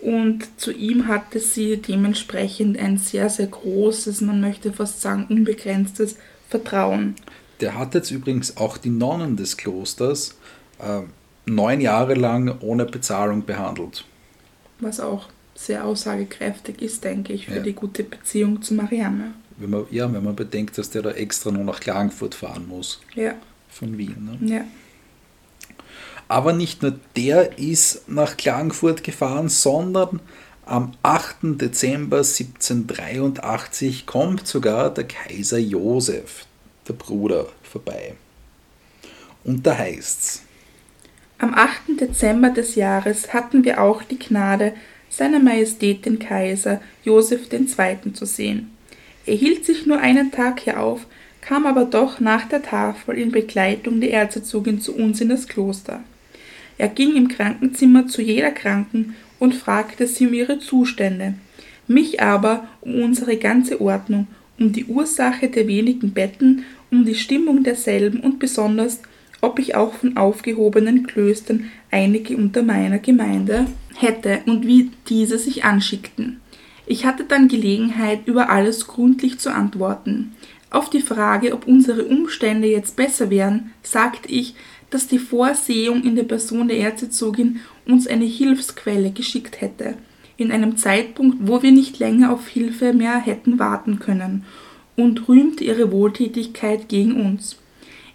und 0.00 0.48
zu 0.58 0.72
ihm 0.72 1.08
hatte 1.08 1.40
sie 1.40 1.76
dementsprechend 1.76 2.78
ein 2.78 2.98
sehr, 2.98 3.28
sehr 3.28 3.48
großes, 3.48 4.20
man 4.20 4.40
möchte 4.40 4.72
fast 4.72 5.02
sagen 5.02 5.26
unbegrenztes 5.28 6.16
Vertrauen. 6.48 7.16
Der 7.60 7.76
hat 7.76 7.94
jetzt 7.94 8.10
übrigens 8.10 8.56
auch 8.56 8.78
die 8.78 8.90
Nonnen 8.90 9.36
des 9.36 9.56
Klosters 9.56 10.38
äh, 10.78 11.00
neun 11.48 11.80
Jahre 11.80 12.14
lang 12.14 12.58
ohne 12.60 12.84
Bezahlung 12.84 13.44
behandelt. 13.44 14.04
Was 14.80 15.00
auch 15.00 15.28
sehr 15.54 15.84
aussagekräftig 15.84 16.80
ist, 16.80 17.02
denke 17.02 17.32
ich, 17.32 17.46
für 17.46 17.56
ja. 17.56 17.62
die 17.62 17.72
gute 17.72 18.04
Beziehung 18.04 18.62
zu 18.62 18.74
Marianne. 18.74 19.34
Wenn 19.56 19.70
man, 19.70 19.86
ja, 19.90 20.12
wenn 20.12 20.22
man 20.22 20.36
bedenkt, 20.36 20.78
dass 20.78 20.90
der 20.90 21.02
da 21.02 21.10
extra 21.10 21.50
nur 21.50 21.64
nach 21.64 21.80
Klagenfurt 21.80 22.36
fahren 22.36 22.68
muss. 22.68 23.00
Ja. 23.16 23.34
Von 23.68 23.98
Wien. 23.98 24.38
Ne? 24.40 24.54
Ja. 24.54 24.64
Aber 26.28 26.52
nicht 26.52 26.82
nur 26.82 26.94
der 27.16 27.58
ist 27.58 28.08
nach 28.08 28.36
Klagenfurt 28.36 29.02
gefahren, 29.02 29.48
sondern 29.48 30.20
am 30.64 30.92
8. 31.02 31.60
Dezember 31.60 32.18
1783 32.18 34.06
kommt 34.06 34.46
sogar 34.46 34.92
der 34.92 35.04
Kaiser 35.08 35.58
Josef, 35.58 36.46
der 36.86 36.92
Bruder, 36.92 37.46
vorbei. 37.62 38.14
Und 39.44 39.66
da 39.66 39.76
heißt's, 39.76 40.42
am 41.38 41.54
8. 41.54 42.00
Dezember 42.00 42.50
des 42.50 42.74
Jahres 42.74 43.32
hatten 43.32 43.64
wir 43.64 43.80
auch 43.80 44.02
die 44.02 44.18
Gnade, 44.18 44.72
seiner 45.08 45.38
Majestät 45.38 46.04
den 46.04 46.18
Kaiser 46.18 46.80
Joseph 47.04 47.52
II. 47.52 48.12
zu 48.12 48.26
sehen. 48.26 48.70
Er 49.24 49.36
hielt 49.36 49.64
sich 49.64 49.86
nur 49.86 50.00
einen 50.00 50.32
Tag 50.32 50.60
hier 50.60 50.80
auf, 50.80 51.06
kam 51.40 51.64
aber 51.64 51.84
doch 51.84 52.20
nach 52.20 52.48
der 52.48 52.62
Tafel 52.62 53.16
in 53.16 53.30
Begleitung 53.30 54.00
der 54.00 54.12
Erzherzogin 54.12 54.80
zu 54.80 54.94
uns 54.94 55.20
in 55.20 55.28
das 55.28 55.46
Kloster. 55.46 56.02
Er 56.76 56.88
ging 56.88 57.16
im 57.16 57.28
Krankenzimmer 57.28 58.06
zu 58.06 58.20
jeder 58.20 58.50
Kranken 58.50 59.14
und 59.38 59.54
fragte 59.54 60.06
sie 60.06 60.26
um 60.26 60.34
ihre 60.34 60.58
Zustände, 60.58 61.34
mich 61.86 62.20
aber 62.20 62.68
um 62.80 63.00
unsere 63.02 63.36
ganze 63.36 63.80
Ordnung, 63.80 64.26
um 64.58 64.72
die 64.72 64.86
Ursache 64.86 65.48
der 65.48 65.68
wenigen 65.68 66.12
Betten, 66.12 66.64
um 66.90 67.04
die 67.04 67.14
Stimmung 67.14 67.62
derselben 67.62 68.20
und 68.20 68.38
besonders 68.38 69.00
ob 69.40 69.58
ich 69.58 69.74
auch 69.74 69.94
von 69.94 70.16
aufgehobenen 70.16 71.06
Klöstern 71.06 71.70
einige 71.90 72.36
unter 72.36 72.62
meiner 72.62 72.98
Gemeinde 72.98 73.66
hätte 73.94 74.40
und 74.46 74.66
wie 74.66 74.90
diese 75.08 75.38
sich 75.38 75.64
anschickten. 75.64 76.40
Ich 76.86 77.04
hatte 77.04 77.24
dann 77.24 77.48
Gelegenheit, 77.48 78.26
über 78.26 78.48
alles 78.50 78.86
gründlich 78.86 79.38
zu 79.38 79.52
antworten. 79.52 80.32
Auf 80.70 80.90
die 80.90 81.00
Frage, 81.00 81.52
ob 81.54 81.66
unsere 81.66 82.04
Umstände 82.04 82.68
jetzt 82.68 82.96
besser 82.96 83.30
wären, 83.30 83.72
sagte 83.82 84.30
ich, 84.30 84.54
dass 84.90 85.06
die 85.06 85.18
Vorsehung 85.18 86.02
in 86.02 86.16
der 86.16 86.22
Person 86.24 86.68
der 86.68 86.78
Erzherzogin 86.78 87.60
uns 87.86 88.06
eine 88.06 88.24
Hilfsquelle 88.24 89.10
geschickt 89.10 89.60
hätte, 89.60 89.94
in 90.36 90.50
einem 90.50 90.76
Zeitpunkt, 90.76 91.36
wo 91.40 91.62
wir 91.62 91.72
nicht 91.72 91.98
länger 91.98 92.32
auf 92.32 92.48
Hilfe 92.48 92.92
mehr 92.92 93.18
hätten 93.18 93.58
warten 93.58 93.98
können, 93.98 94.44
und 94.96 95.28
rühmte 95.28 95.62
ihre 95.62 95.92
Wohltätigkeit 95.92 96.88
gegen 96.88 97.24
uns. 97.24 97.56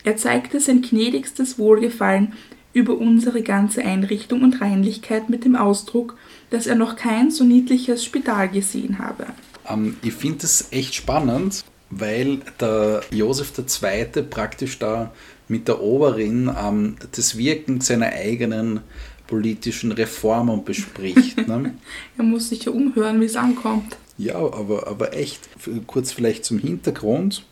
Er 0.03 0.17
zeigte 0.17 0.59
sein 0.59 0.81
gnädigstes 0.81 1.57
Wohlgefallen 1.57 2.33
über 2.73 2.97
unsere 2.97 3.43
ganze 3.43 3.83
Einrichtung 3.83 4.41
und 4.41 4.59
Reinlichkeit 4.59 5.29
mit 5.29 5.45
dem 5.45 5.55
Ausdruck, 5.55 6.17
dass 6.49 6.67
er 6.67 6.75
noch 6.75 6.95
kein 6.95 7.31
so 7.31 7.43
niedliches 7.43 8.03
Spital 8.03 8.49
gesehen 8.49 8.99
habe. 8.99 9.27
Ähm, 9.69 9.97
ich 10.01 10.13
finde 10.13 10.39
das 10.39 10.67
echt 10.71 10.95
spannend, 10.95 11.63
weil 11.89 12.39
der 12.59 13.01
Josef 13.11 13.53
II. 13.57 14.23
praktisch 14.23 14.79
da 14.79 15.11
mit 15.47 15.67
der 15.67 15.81
Oberin 15.81 16.51
ähm, 16.61 16.95
das 17.11 17.37
Wirken 17.37 17.79
seiner 17.81 18.07
eigenen 18.07 18.81
politischen 19.27 19.91
Reformen 19.91 20.63
bespricht. 20.63 21.47
Ne? 21.47 21.75
er 22.17 22.23
muss 22.23 22.49
sich 22.49 22.65
ja 22.65 22.71
umhören, 22.71 23.21
wie 23.21 23.25
es 23.25 23.35
ankommt. 23.35 23.97
Ja, 24.17 24.35
aber, 24.35 24.87
aber 24.87 25.13
echt, 25.15 25.49
kurz 25.87 26.11
vielleicht 26.11 26.45
zum 26.45 26.59
Hintergrund. 26.59 27.45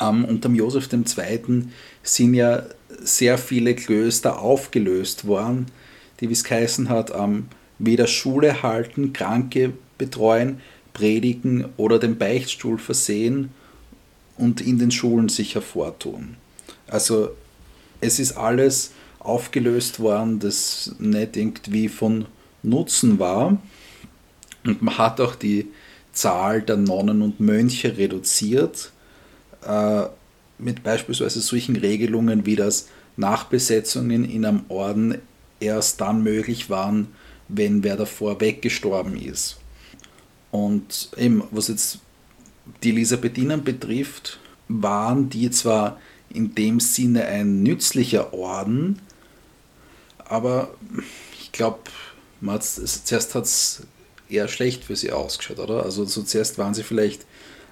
Ähm, 0.00 0.24
unter 0.24 0.50
Josef 0.50 0.88
II. 0.92 1.64
sind 2.02 2.34
ja 2.34 2.62
sehr 3.02 3.38
viele 3.38 3.74
Klöster 3.74 4.40
aufgelöst 4.40 5.26
worden, 5.26 5.66
die, 6.20 6.28
wie 6.28 6.34
es 6.34 6.44
geheißen 6.44 6.88
hat, 6.88 7.12
ähm, 7.16 7.46
weder 7.78 8.06
Schule 8.06 8.62
halten, 8.62 9.12
Kranke 9.12 9.72
betreuen, 9.98 10.60
predigen 10.92 11.66
oder 11.76 11.98
den 11.98 12.16
Beichtstuhl 12.16 12.78
versehen 12.78 13.50
und 14.38 14.60
in 14.60 14.78
den 14.78 14.90
Schulen 14.90 15.28
sich 15.28 15.54
hervortun. 15.54 16.36
Also 16.86 17.30
es 18.00 18.18
ist 18.18 18.36
alles 18.36 18.92
aufgelöst 19.18 20.00
worden, 20.00 20.38
das 20.38 20.94
nicht 20.98 21.36
irgendwie 21.36 21.88
von 21.88 22.26
Nutzen 22.62 23.18
war. 23.18 23.58
Und 24.64 24.82
man 24.82 24.98
hat 24.98 25.20
auch 25.20 25.34
die 25.34 25.68
Zahl 26.12 26.62
der 26.62 26.76
Nonnen 26.76 27.22
und 27.22 27.40
Mönche 27.40 27.96
reduziert, 27.96 28.92
äh, 29.66 30.08
mit 30.58 30.82
beispielsweise 30.82 31.40
solchen 31.40 31.76
Regelungen 31.76 32.46
wie 32.46 32.56
das 32.56 32.88
Nachbesetzungen 33.16 34.24
in 34.24 34.44
einem 34.44 34.64
Orden 34.68 35.18
erst 35.60 36.00
dann 36.00 36.22
möglich 36.22 36.70
waren, 36.70 37.08
wenn 37.48 37.82
wer 37.82 37.96
davor 37.96 38.40
weggestorben 38.40 39.16
ist. 39.20 39.58
Und 40.50 41.10
eben, 41.16 41.44
was 41.50 41.68
jetzt 41.68 41.98
die 42.82 42.90
Elisabethinen 42.90 43.64
betrifft, 43.64 44.38
waren 44.68 45.28
die 45.28 45.50
zwar 45.50 46.00
in 46.30 46.54
dem 46.54 46.80
Sinne 46.80 47.24
ein 47.26 47.62
nützlicher 47.62 48.32
Orden, 48.32 49.00
aber 50.18 50.70
ich 51.40 51.52
glaube, 51.52 51.80
zuerst 52.60 53.34
hat 53.34 53.44
es 53.44 53.82
eher 54.28 54.48
schlecht 54.48 54.84
für 54.84 54.96
sie 54.96 55.12
ausgeschaut, 55.12 55.60
oder? 55.60 55.84
Also 55.84 56.04
so 56.04 56.22
zuerst 56.22 56.58
waren 56.58 56.74
sie 56.74 56.82
vielleicht 56.82 57.24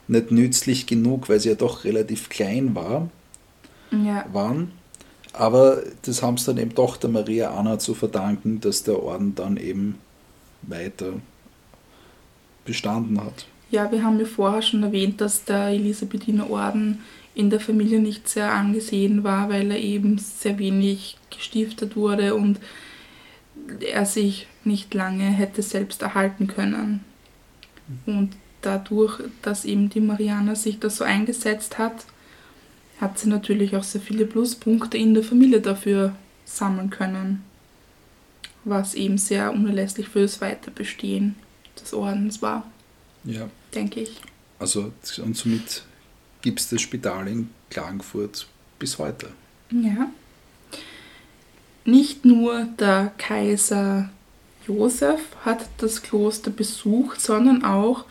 nicht 0.09 0.31
nützlich 0.31 0.87
genug, 0.87 1.29
weil 1.29 1.41
sie 1.41 1.49
ja 1.51 1.55
doch 1.55 1.85
relativ 1.85 2.29
klein 2.29 2.75
war, 2.75 3.09
Ja. 3.91 4.25
waren. 4.33 4.73
Aber 5.33 5.83
das 6.03 6.23
haben 6.23 6.37
sie 6.37 6.47
dann 6.47 6.59
eben 6.59 6.75
doch 6.75 6.97
der 6.97 7.11
Maria 7.11 7.51
Anna 7.51 7.79
zu 7.79 7.95
verdanken, 7.95 8.61
dass 8.61 8.85
der 8.85 9.03
Orden 9.03 9.35
dann 9.35 9.57
eben 9.57 9.99
weiter 10.63 11.15
bestanden 12.65 13.21
hat. 13.23 13.47
Ja, 13.71 13.91
wir 13.91 14.05
haben 14.05 14.21
ja 14.21 14.27
vorher 14.27 14.63
schon 14.63 14.83
erwähnt, 14.85 15.21
dass 15.21 15.45
der 15.45 15.69
Elisabethiner 15.69 16.49
Orden 16.51 17.01
in 17.35 17.51
der 17.51 17.59
Familie 17.59 17.99
nicht 17.99 18.29
sehr 18.29 18.53
angesehen 18.53 19.25
war, 19.25 19.49
weil 19.49 19.71
er 19.73 19.79
eben 19.81 20.19
sehr 20.19 20.59
wenig 20.59 21.17
gestiftet 21.31 21.97
wurde 21.97 22.35
und 22.37 22.61
er 23.81 24.07
sich 24.07 24.47
nicht 24.63 24.95
lange 24.95 25.25
hätte 25.25 25.63
selbst 25.63 26.03
erhalten 26.03 26.47
können. 26.47 27.01
Und 28.07 28.31
dadurch, 28.65 29.21
dass 29.43 29.65
eben 29.65 29.89
die 29.91 30.01
Mariana 30.01 30.55
sich 30.55 30.79
da 30.79 30.91
so 30.91 31.05
eingesetzt 31.05 31.79
hat, 31.79 32.05
hat 33.01 33.19
sie 33.19 33.29
natürlich 33.29 33.77
auch 33.77 33.83
sehr 33.83 34.01
viele 34.01 34.25
Pluspunkte 34.27 34.97
in 34.99 35.15
der 35.15 35.23
Familie 35.25 35.61
dafür 35.61 36.15
sammeln 36.45 36.91
können, 36.91 37.43
was 38.65 38.95
eben 38.95 39.19
sehr 39.19 39.53
unerlässlich 39.53 40.09
für 40.09 40.23
das 40.23 40.41
Weiterbestehen 40.41 41.35
des 41.81 41.93
Ordens 41.93 42.41
war, 42.43 42.71
Ja. 43.25 43.49
denke 43.75 44.01
ich. 44.01 44.21
Also 44.59 44.93
und 45.23 45.37
somit 45.37 45.83
gibt 46.43 46.61
es 46.61 46.69
das 46.69 46.81
Spital 46.81 47.27
in 47.29 47.51
Klagenfurt 47.71 48.47
bis 48.79 48.99
heute. 48.99 49.31
Ja. 49.71 50.09
Nicht 51.85 52.25
nur 52.25 52.65
der 52.79 53.13
Kaiser 53.19 54.09
Josef 54.67 55.21
hat 55.45 55.69
das 55.79 56.03
Kloster 56.03 56.51
besucht, 56.51 57.21
sondern 57.21 57.65
auch 57.65 58.05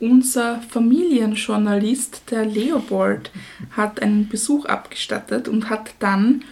unser 0.00 0.60
Familienjournalist, 0.62 2.22
der 2.30 2.44
Leopold, 2.44 3.30
hat 3.70 4.00
einen 4.00 4.28
Besuch 4.28 4.64
abgestattet 4.66 5.48
und 5.48 5.70
hat 5.70 5.90
dann, 5.98 6.44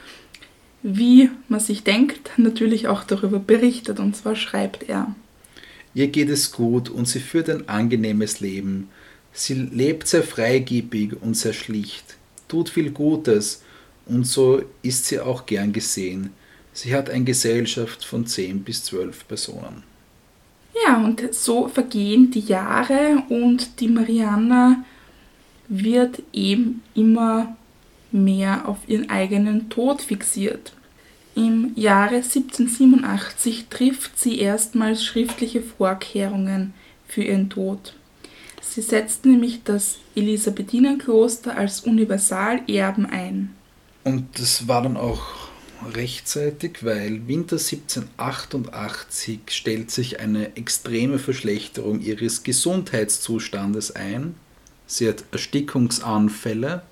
wie 0.82 1.30
man 1.48 1.60
sich 1.60 1.84
denkt, 1.84 2.30
natürlich 2.36 2.88
auch 2.88 3.04
darüber 3.04 3.38
berichtet. 3.38 4.00
Und 4.00 4.16
zwar 4.16 4.36
schreibt 4.36 4.88
er. 4.88 5.14
Ihr 5.94 6.08
geht 6.08 6.28
es 6.28 6.52
gut 6.52 6.88
und 6.90 7.08
sie 7.08 7.20
führt 7.20 7.48
ein 7.48 7.68
angenehmes 7.68 8.40
Leben. 8.40 8.88
Sie 9.32 9.54
lebt 9.54 10.08
sehr 10.08 10.22
freigebig 10.22 11.20
und 11.20 11.34
sehr 11.34 11.52
schlicht, 11.52 12.16
tut 12.48 12.68
viel 12.68 12.90
Gutes 12.90 13.62
und 14.06 14.26
so 14.26 14.62
ist 14.82 15.06
sie 15.06 15.20
auch 15.20 15.46
gern 15.46 15.72
gesehen. 15.72 16.30
Sie 16.72 16.94
hat 16.94 17.10
eine 17.10 17.24
Gesellschaft 17.24 18.04
von 18.04 18.26
10 18.26 18.62
bis 18.62 18.84
12 18.84 19.26
Personen. 19.28 19.82
Ja, 20.84 20.96
und 20.98 21.34
so 21.34 21.68
vergehen 21.68 22.30
die 22.30 22.40
Jahre 22.40 23.22
und 23.28 23.80
die 23.80 23.88
Mariana 23.88 24.84
wird 25.68 26.22
eben 26.32 26.82
immer 26.94 27.56
mehr 28.12 28.68
auf 28.68 28.78
ihren 28.86 29.10
eigenen 29.10 29.68
Tod 29.68 30.02
fixiert. 30.02 30.72
Im 31.34 31.72
Jahre 31.76 32.16
1787 32.16 33.66
trifft 33.68 34.18
sie 34.18 34.38
erstmals 34.38 35.04
schriftliche 35.04 35.60
Vorkehrungen 35.62 36.72
für 37.06 37.22
ihren 37.22 37.50
Tod. 37.50 37.94
Sie 38.62 38.80
setzt 38.80 39.24
nämlich 39.24 39.62
das 39.62 39.96
Elisabethinenkloster 40.14 41.56
als 41.56 41.80
Universalerben 41.80 43.06
ein. 43.06 43.54
Und 44.04 44.38
das 44.38 44.66
war 44.66 44.82
dann 44.82 44.96
auch 44.96 45.45
rechtzeitig, 45.94 46.84
weil 46.84 47.28
Winter 47.28 47.56
1788 47.56 49.40
stellt 49.48 49.90
sich 49.90 50.20
eine 50.20 50.56
extreme 50.56 51.18
Verschlechterung 51.18 52.00
ihres 52.00 52.42
Gesundheitszustandes 52.42 53.94
ein. 53.94 54.34
Sie 54.86 55.08
hat 55.08 55.24
Erstickungsanfälle, 55.32 56.82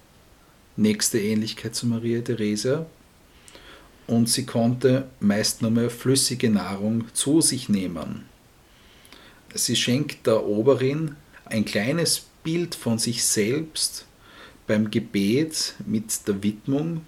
nächste 0.77 1.21
Ähnlichkeit 1.21 1.75
zu 1.75 1.87
Maria 1.87 2.21
Theresia, 2.21 2.87
und 4.07 4.29
sie 4.29 4.45
konnte 4.45 5.07
meist 5.21 5.63
nur 5.63 5.71
mehr 5.71 5.91
flüssige 5.91 6.51
Nahrung 6.51 7.05
zu 7.15 7.41
sich 7.41 7.69
nehmen. 7.69 8.25
Sie 9.55 9.77
schenkt 9.77 10.27
der 10.27 10.45
Oberin 10.45 11.17
ein 11.47 11.65
kleines 11.65 12.27
Bild 12.43 12.75
von 12.75 12.99
sich 12.99 13.25
selbst 13.25 14.05
beim 14.67 14.91
Gebet 14.91 15.75
mit 15.87 16.27
der 16.27 16.43
Widmung 16.43 17.03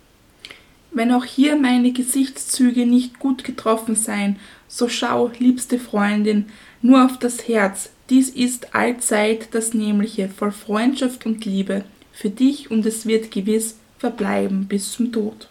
Wenn 0.97 1.13
auch 1.13 1.27
hier 1.27 1.57
meine 1.57 1.93
Gesichtszüge 1.93 2.87
nicht 2.87 3.19
gut 3.19 3.45
getroffen 3.45 3.97
seien, 3.97 4.37
so 4.67 4.89
schau, 4.89 5.31
liebste 5.39 5.79
Freundin, 5.79 6.47
nur 6.81 7.05
auf 7.05 7.19
das 7.19 7.47
Herz. 7.49 7.91
Dies 8.09 8.31
ist 8.31 8.75
allzeit 8.75 9.49
das 9.51 9.75
Nämliche, 9.75 10.31
voll 10.31 10.53
Freundschaft 10.53 11.27
und 11.27 11.45
Liebe, 11.45 11.85
für 12.15 12.31
dich 12.31 12.71
und 12.71 12.87
es 12.87 13.05
wird 13.05 13.31
gewiss 13.31 13.77
verbleiben 13.99 14.69
bis 14.69 14.93
zum 14.93 15.13
Tod. 15.13 15.51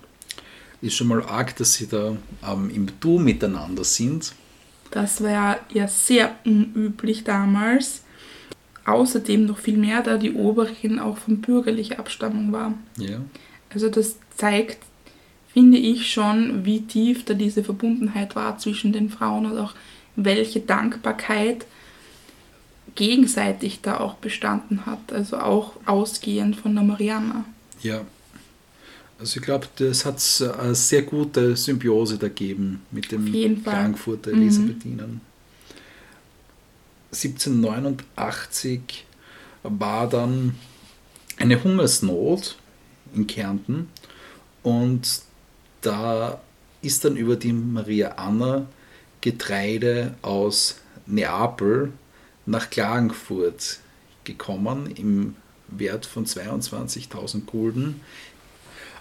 ist 0.82 0.96
schon 0.96 1.10
mal 1.10 1.22
arg, 1.22 1.56
dass 1.58 1.76
sie 1.76 1.86
da 1.86 2.18
ähm, 2.44 2.72
im 2.74 2.88
Du 3.00 3.20
miteinander 3.20 3.84
sind. 3.84 4.34
Das 4.90 5.22
war 5.22 5.60
ja 5.72 5.88
sehr 5.88 6.36
unüblich 6.44 7.24
damals. 7.24 8.02
Außerdem 8.86 9.46
noch 9.46 9.60
viel 9.60 9.78
mehr, 9.78 10.02
da 10.02 10.18
die 10.18 10.34
Oberin 10.34 10.98
auch 10.98 11.20
von 11.20 11.40
bürgerlicher 11.40 12.00
Abstammung 12.00 12.52
war. 12.52 12.74
Ja. 12.98 13.22
Also 13.72 13.90
das 13.90 14.16
zeigt, 14.36 14.80
finde 15.56 15.77
ich 15.77 16.11
schon, 16.11 16.65
wie 16.65 16.82
tief 16.82 17.23
da 17.23 17.34
diese 17.34 17.64
Verbundenheit 17.64 18.36
war 18.36 18.57
zwischen 18.57 18.91
den 18.91 19.10
Frauen 19.10 19.45
und 19.45 19.57
auch 19.57 19.73
welche 20.18 20.60
Dankbarkeit 20.60 21.65
gegenseitig 22.95 23.80
da 23.82 24.02
auch 24.02 24.15
bestanden 24.15 24.86
hat. 24.86 25.14
Also 25.14 25.38
auch 25.38 25.72
ausgehend 25.86 26.57
von 26.57 26.76
der 26.76 26.84
Mariana. 26.84 27.45
ja. 27.82 28.02
Also 29.18 29.40
ich 29.40 29.45
glaube, 29.45 29.65
das 29.77 30.03
hat 30.03 30.22
eine 30.60 30.76
sehr 30.76 31.03
gute 31.03 31.56
Symbiose 31.56 32.18
da 32.18 32.27
gegeben 32.27 32.82
mit 32.91 33.14
dem. 33.14 33.61
Frankfurter 33.64 34.32
Mhm. 34.34 34.41
Elisabethinen. 34.41 35.22
1789 37.14 39.06
war 39.64 40.10
dann 40.10 40.56
eine 41.38 41.64
Hungersnot 41.64 42.57
in 43.14 43.26
Kärnten 43.26 43.88
und 44.64 45.22
da 45.86 46.40
ist 46.82 47.06
dann 47.06 47.16
über 47.16 47.36
die 47.36 47.53
Maria 47.53 48.14
Anna 48.18 48.66
Getreide 49.22 50.16
aus 50.22 50.82
Neapel 51.06 51.91
nach 52.45 52.70
Klagenfurt 52.70 53.80
gekommen 54.24 54.91
im 54.95 55.36
Wert 55.68 56.06
von 56.06 56.26
22.000 56.26 57.45
Gulden. 57.45 58.02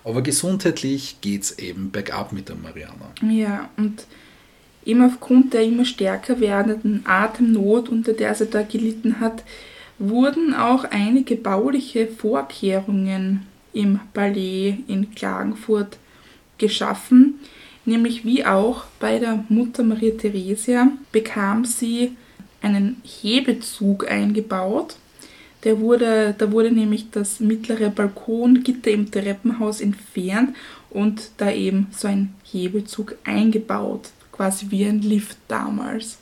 Aber 0.02 0.23
gesundheitlich 0.23 1.20
geht 1.20 1.43
es 1.43 1.59
eben 1.59 1.90
bergab 1.90 2.32
mit 2.32 2.48
der 2.48 2.56
Mariana. 2.56 3.12
Ja, 3.23 3.70
und 3.77 4.06
eben 4.85 5.02
aufgrund 5.02 5.55
der 5.55 5.62
immer 5.62 5.85
stärker 5.85 6.40
werdenden 6.40 7.05
Atemnot, 7.06 7.89
unter 7.89 8.12
der 8.12 8.35
sie 8.35 8.47
da 8.47 8.62
gelitten 8.62 9.20
hat, 9.20 9.44
wurden 9.98 10.55
auch 10.55 10.85
einige 10.85 11.36
bauliche 11.36 12.06
Vorkehrungen 12.06 13.47
im 13.73 14.01
Palais 14.12 14.78
in 14.86 15.15
Klagenfurt 15.15 15.98
geschaffen. 16.65 17.41
Nämlich 17.85 18.24
wie 18.24 18.45
auch 18.47 18.85
bei 18.99 19.19
der 19.19 19.45
Mutter 19.49 19.82
Maria 19.82 20.16
Theresia 20.16 20.89
bekam 21.12 21.65
sie 21.65 22.16
einen 22.62 23.03
Hebezug 23.05 24.11
eingebaut. 24.11 24.97
Der 25.65 25.81
wurde, 25.81 26.35
da 26.36 26.51
wurde 26.51 26.70
nämlich 26.70 27.11
das 27.11 27.41
mittlere 27.41 27.91
Balkongitter 27.91 28.91
im 28.91 29.11
Treppenhaus 29.11 29.81
entfernt 29.81 30.57
und 30.91 31.31
da 31.36 31.51
eben 31.51 31.89
so 31.91 32.09
ein 32.09 32.35
Hebezug 32.51 33.16
eingebaut, 33.24 34.11
quasi 34.32 34.66
wie 34.70 34.85
ein 34.85 35.03
Lift 35.03 35.39
damals. 35.49 36.19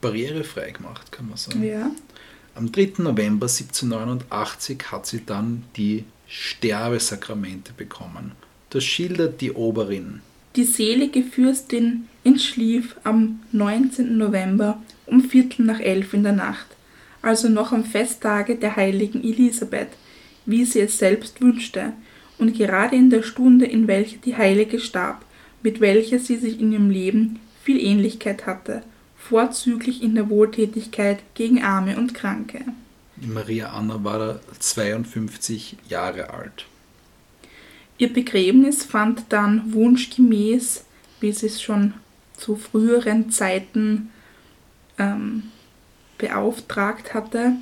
Barrierefrei 0.00 0.70
gemacht, 0.70 1.10
kann 1.10 1.28
man 1.28 1.36
sagen. 1.36 1.62
Ja. 1.62 1.90
Am 2.54 2.72
3. 2.72 2.94
November 2.98 3.46
1789 3.46 4.78
hat 4.90 5.06
sie 5.06 5.24
dann 5.24 5.64
die 5.76 6.04
Sterbesakramente 6.28 7.72
bekommen. 7.76 8.32
Das 8.70 8.84
schildert 8.84 9.40
die 9.40 9.52
Oberin. 9.52 10.20
Die 10.56 10.64
selige 10.64 11.22
Fürstin 11.22 12.08
entschlief 12.24 12.96
am 13.04 13.40
19. 13.52 14.16
November 14.16 14.82
um 15.06 15.22
Viertel 15.22 15.64
nach 15.64 15.80
elf 15.80 16.14
in 16.14 16.22
der 16.22 16.32
Nacht, 16.32 16.66
also 17.22 17.48
noch 17.48 17.72
am 17.72 17.84
Festtage 17.84 18.56
der 18.56 18.76
heiligen 18.76 19.22
Elisabeth, 19.22 19.90
wie 20.46 20.64
sie 20.64 20.80
es 20.80 20.98
selbst 20.98 21.40
wünschte, 21.40 21.92
und 22.38 22.56
gerade 22.56 22.96
in 22.96 23.10
der 23.10 23.22
Stunde, 23.22 23.66
in 23.66 23.86
welcher 23.86 24.18
die 24.18 24.36
Heilige 24.36 24.80
starb, 24.80 25.24
mit 25.62 25.80
welcher 25.80 26.18
sie 26.18 26.36
sich 26.36 26.60
in 26.60 26.72
ihrem 26.72 26.90
Leben 26.90 27.38
viel 27.62 27.82
Ähnlichkeit 27.82 28.46
hatte, 28.46 28.82
vorzüglich 29.16 30.02
in 30.02 30.14
der 30.14 30.28
Wohltätigkeit 30.28 31.18
gegen 31.34 31.62
Arme 31.62 31.96
und 31.96 32.14
Kranke. 32.14 32.60
Maria 33.26 33.70
Anna 33.70 34.02
war 34.02 34.18
da 34.18 34.40
52 34.58 35.76
Jahre 35.88 36.30
alt. 36.30 36.66
Ihr 37.98 38.12
Begräbnis 38.12 38.84
fand 38.84 39.24
dann 39.30 39.72
wunschgemäß, 39.72 40.84
wie 41.20 41.32
sie 41.32 41.46
es 41.46 41.62
schon 41.62 41.94
zu 42.36 42.56
früheren 42.56 43.30
Zeiten 43.30 44.10
ähm, 44.98 45.44
beauftragt 46.18 47.14
hatte, 47.14 47.52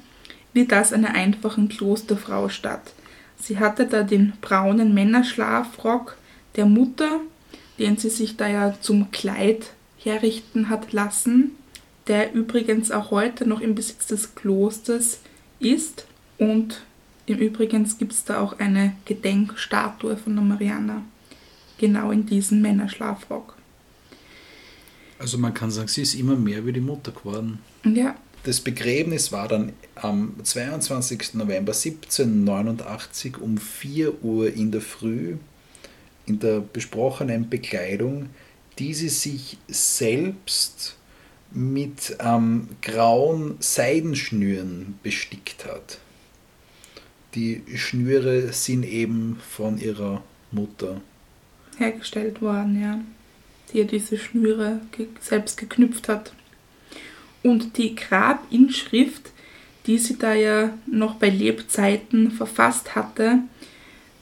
wie 0.53 0.67
das 0.67 0.93
einer 0.93 1.15
einfachen 1.15 1.69
Klosterfrau 1.69 2.49
statt. 2.49 2.93
Sie 3.39 3.59
hatte 3.59 3.87
da 3.87 4.03
den 4.03 4.33
braunen 4.41 4.95
Männerschlafrock 4.95 6.17
der 6.57 6.67
Mutter, 6.67 7.21
den 7.79 7.97
sie 7.97 8.11
sich 8.11 8.37
da 8.37 8.49
ja 8.49 8.75
zum 8.81 9.11
Kleid 9.11 9.73
herrichten 9.99 10.69
hat 10.69 10.93
lassen, 10.93 11.53
der 12.07 12.33
übrigens 12.33 12.91
auch 12.91 13.11
heute 13.11 13.49
noch 13.49 13.61
im 13.61 13.75
Besitz 13.75 14.07
des 14.07 14.35
Klosters 14.35 15.21
ist. 15.65 16.07
Und 16.39 16.83
im 17.27 17.39
Übrigen 17.39 17.91
gibt 17.99 18.13
es 18.13 18.25
da 18.25 18.41
auch 18.41 18.59
eine 18.59 18.95
Gedenkstatue 19.05 20.17
von 20.17 20.35
der 20.35 20.45
Mariana, 20.45 21.03
genau 21.79 22.11
in 22.11 22.27
diesem 22.27 22.61
Männerschlafrock. 22.61 23.57
Also 25.19 25.39
man 25.39 25.55
kann 25.55 25.71
sagen, 25.71 25.89
sie 25.89 26.03
ist 26.03 26.15
immer 26.15 26.37
mehr 26.37 26.67
wie 26.67 26.73
die 26.73 26.81
Mutter 26.81 27.13
geworden. 27.13 27.61
Ja. 27.85 28.17
Das 28.43 28.61
Begräbnis 28.61 29.33
war 29.33 29.49
dann 29.49 29.73
am 29.95 30.35
22. 30.43 31.35
November 31.35 31.73
1789 31.73 33.39
um 33.39 33.57
4 33.57 34.23
Uhr 34.23 34.53
in 34.53 34.71
der 34.71 34.83
Früh 34.83 35.37
in 36.27 36.39
der 36.39 36.61
besprochenen 36.61 37.49
Bekleidung, 37.49 38.31
die 38.79 38.95
sie 38.95 39.09
sich 39.09 39.59
selbst 39.69 40.97
mit 41.55 42.17
ähm, 42.21 42.69
grauen 42.83 43.57
Seidenschnüren 43.61 44.99
bestickt 45.03 45.65
hat. 45.65 45.99
Die 47.35 47.63
Schnüre 47.75 48.53
sind 48.53 48.85
eben 48.85 49.41
von 49.51 49.79
ihrer 49.79 50.23
Mutter 50.51 51.01
hergestellt 51.79 52.41
worden, 52.41 52.81
ja. 52.81 53.01
Die 53.73 53.79
ihr 53.79 53.87
diese 53.87 54.19
Schnüre 54.19 54.81
ge 54.93 55.09
selbst 55.21 55.57
geknüpft 55.57 56.09
hat. 56.09 56.33
Und 57.43 57.77
die 57.77 57.95
Grabinschrift, 57.95 59.31
die 59.87 59.99
sie 59.99 60.17
da 60.19 60.35
ja 60.35 60.77
noch 60.87 61.17
bei 61.17 61.29
Lebzeiten 61.29 62.31
verfasst 62.31 62.95
hatte, 62.95 63.41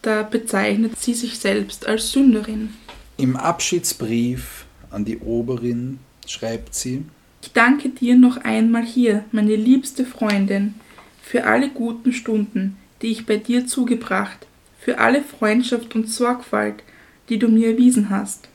da 0.02 0.22
bezeichnet 0.22 0.98
sie 0.98 1.14
sich 1.14 1.38
selbst 1.38 1.86
als 1.86 2.10
Sünderin. 2.10 2.70
Im 3.18 3.36
Abschiedsbrief 3.36 4.64
an 4.90 5.04
die 5.04 5.18
Oberin 5.18 6.00
schreibt 6.26 6.74
sie, 6.74 7.04
ich 7.42 7.52
danke 7.52 7.88
dir 7.88 8.16
noch 8.16 8.38
einmal 8.38 8.84
hier, 8.84 9.24
meine 9.32 9.56
liebste 9.56 10.06
Freundin, 10.06 10.74
für 11.20 11.44
alle 11.44 11.68
guten 11.68 12.12
Stunden, 12.12 12.76
die 13.02 13.08
ich 13.08 13.26
bei 13.26 13.36
dir 13.36 13.66
zugebracht, 13.66 14.46
für 14.78 14.98
alle 14.98 15.22
Freundschaft 15.22 15.94
und 15.94 16.08
Sorgfalt, 16.08 16.82
die 17.28 17.38
du 17.38 17.48
mir 17.48 17.72
erwiesen 17.72 18.10
hast. 18.10 18.48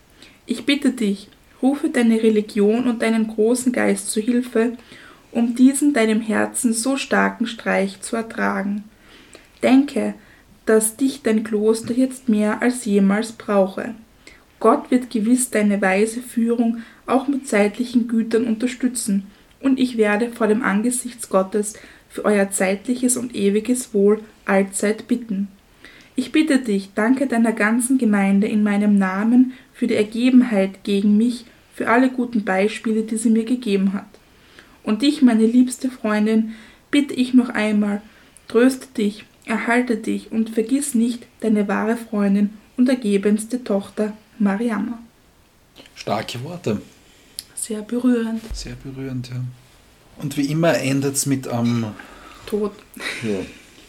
Ich 0.46 0.66
bitte 0.66 0.92
dich, 0.92 1.30
rufe 1.62 1.90
deine 1.90 2.24
Religion 2.24 2.88
und 2.88 3.02
deinen 3.02 3.28
großen 3.28 3.74
Geist 3.74 4.10
zu 4.10 4.22
Hilfe, 4.22 4.78
um 5.32 5.54
diesen 5.56 5.94
deinem 5.94 6.22
Herzen 6.22 6.72
so 6.72 6.96
starken 6.96 7.46
Streich 7.46 8.00
zu 8.02 8.16
ertragen. 8.16 8.86
Denke, 9.64 10.14
dass 10.66 10.96
dich 10.96 11.24
dein 11.24 11.44
Kloster 11.44 11.94
jetzt 11.94 12.30
mehr 12.30 12.62
als 12.62 12.86
jemals 12.86 13.34
brauche. 13.34 13.96
Gott 14.60 14.92
wird 14.92 15.10
gewiss 15.10 15.50
deine 15.50 15.82
weise 15.82 16.22
Führung 16.22 16.82
auch 17.08 17.28
mit 17.28 17.48
zeitlichen 17.48 18.08
Gütern 18.08 18.46
unterstützen, 18.46 19.28
und 19.60 19.80
ich 19.80 19.98
werde 19.98 20.30
vor 20.30 20.48
dem 20.48 20.62
Angesicht 20.62 21.30
Gottes 21.30 21.74
für 22.10 22.26
euer 22.26 22.52
zeitliches 22.52 23.18
und 23.18 23.36
ewiges 23.36 23.94
Wohl 23.94 24.20
allzeit 24.46 25.08
bitten. 25.08 25.48
Ich 26.16 26.32
bitte 26.32 26.60
dich, 26.60 26.92
danke 26.96 27.28
deiner 27.28 27.52
ganzen 27.52 27.98
Gemeinde 27.98 28.48
in 28.48 28.64
meinem 28.64 28.98
Namen 28.98 29.54
für 29.74 29.88
die 29.88 29.96
Ergebenheit 29.96 30.84
gegen 30.84 31.18
mich, 31.18 31.46
für 31.74 31.90
alle 31.90 32.10
guten 32.10 32.44
Beispiele, 32.44 33.04
die 33.04 33.18
sie 33.18 33.30
mir 33.30 33.46
gegeben 33.46 33.94
hat. 33.94 34.08
Und 34.84 35.04
dich, 35.04 35.22
meine 35.22 35.46
liebste 35.46 35.92
Freundin, 35.92 36.54
bitte 36.90 37.14
ich 37.14 37.34
noch 37.34 37.50
einmal, 37.50 38.02
tröste 38.48 38.88
dich, 38.98 39.26
erhalte 39.46 39.98
dich 39.98 40.32
und 40.32 40.50
vergiss 40.50 40.96
nicht 40.96 41.28
deine 41.42 41.68
wahre 41.68 41.98
Freundin 41.98 42.52
und 42.78 42.90
ergebenste 42.90 43.64
Tochter 43.64 44.14
Marianna. 44.40 45.00
Starke 45.94 46.44
Worte. 46.44 46.82
Sehr 47.68 47.82
berührend. 47.82 48.42
Sehr 48.56 48.76
berührend, 48.76 49.28
ja. 49.28 49.44
Und 50.22 50.38
wie 50.38 50.50
immer 50.50 50.78
endet 50.78 51.16
es 51.16 51.26
mit 51.26 51.50
am 51.50 51.84
ähm, 51.84 51.94
Tod. 52.46 52.72
Ja. 53.24 53.40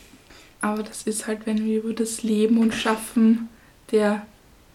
Aber 0.60 0.82
das 0.82 1.04
ist 1.04 1.28
halt, 1.28 1.46
wenn 1.46 1.64
wir 1.64 1.84
über 1.84 1.92
das 1.92 2.24
Leben 2.24 2.58
und 2.58 2.74
Schaffen 2.74 3.48
der 3.92 4.26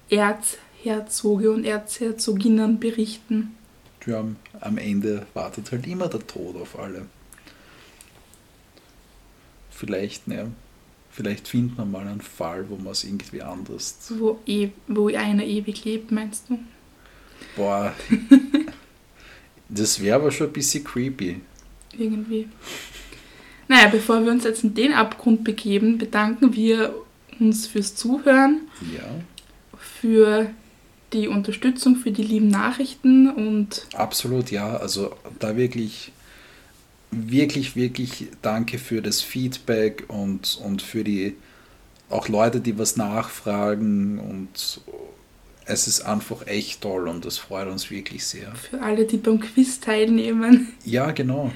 Erzherzoge 0.10 1.52
und 1.52 1.66
Erzherzoginnen 1.66 2.80
berichten. 2.80 3.58
Ja, 4.06 4.24
am 4.62 4.78
Ende 4.78 5.28
wartet 5.34 5.74
halt 5.74 5.86
immer 5.86 6.08
der 6.08 6.26
Tod 6.26 6.56
auf 6.56 6.80
alle. 6.80 7.06
Vielleicht, 9.70 10.30
ne, 10.30 10.50
vielleicht 11.12 11.50
findet 11.50 11.78
man 11.78 11.92
mal 11.92 12.08
einen 12.08 12.22
Fall, 12.22 12.70
wo 12.70 12.78
man 12.78 12.94
es 12.94 13.04
irgendwie 13.04 13.42
anders. 13.42 13.98
Wo, 14.18 14.40
e 14.46 14.70
wo 14.88 15.08
einer 15.10 15.44
ewig 15.44 15.84
lebt, 15.84 16.10
meinst 16.10 16.50
du? 16.50 16.58
Boah. 17.58 17.94
das 19.74 20.02
wäre 20.02 20.16
aber 20.16 20.32
schon 20.32 20.48
ein 20.48 20.54
bisschen 20.54 20.84
creepy. 20.84 21.42
Irgendwie. 21.98 22.48
Naja, 23.68 23.88
bevor 23.88 24.24
wir 24.24 24.32
uns 24.32 24.44
jetzt 24.44 24.64
in 24.64 24.74
den 24.74 24.94
Abgrund 24.94 25.44
begeben, 25.44 25.98
bedanken 25.98 26.54
wir 26.56 26.94
uns 27.40 27.68
fürs 27.68 27.96
Zuhören. 27.96 28.62
Ja. 28.96 29.04
Für 29.78 30.50
die 31.14 31.28
Unterstützung, 31.28 31.96
für 31.96 32.12
die 32.12 32.24
lieben 32.24 32.50
Nachrichten 32.50 33.30
und. 33.30 33.88
Absolut, 33.94 34.52
ja. 34.52 34.78
Also 34.78 35.16
da 35.40 35.56
wirklich, 35.56 36.12
wirklich, 37.12 37.76
wirklich 37.76 38.28
danke 38.42 38.80
für 38.80 39.02
das 39.02 39.22
Feedback 39.22 40.06
und, 40.08 40.60
und 40.64 40.82
für 40.82 41.04
die 41.04 41.36
auch 42.10 42.28
Leute, 42.28 42.60
die 42.60 42.78
was 42.78 42.96
nachfragen 42.98 44.20
und 44.20 44.82
es 45.66 45.88
ist 45.88 46.02
einfach 46.02 46.48
echt 46.48 46.82
toll 46.82 47.08
und 47.08 47.26
das 47.26 47.38
freut 47.38 47.68
uns 47.68 47.90
wirklich 47.90 48.26
sehr. 48.26 48.54
Für 48.56 48.82
alle, 48.82 49.06
die 49.06 49.18
beim 49.18 49.40
Quiz 49.40 49.80
teilnehmen. 49.80 50.74
Ja, 50.86 51.12
genau. 51.12 51.52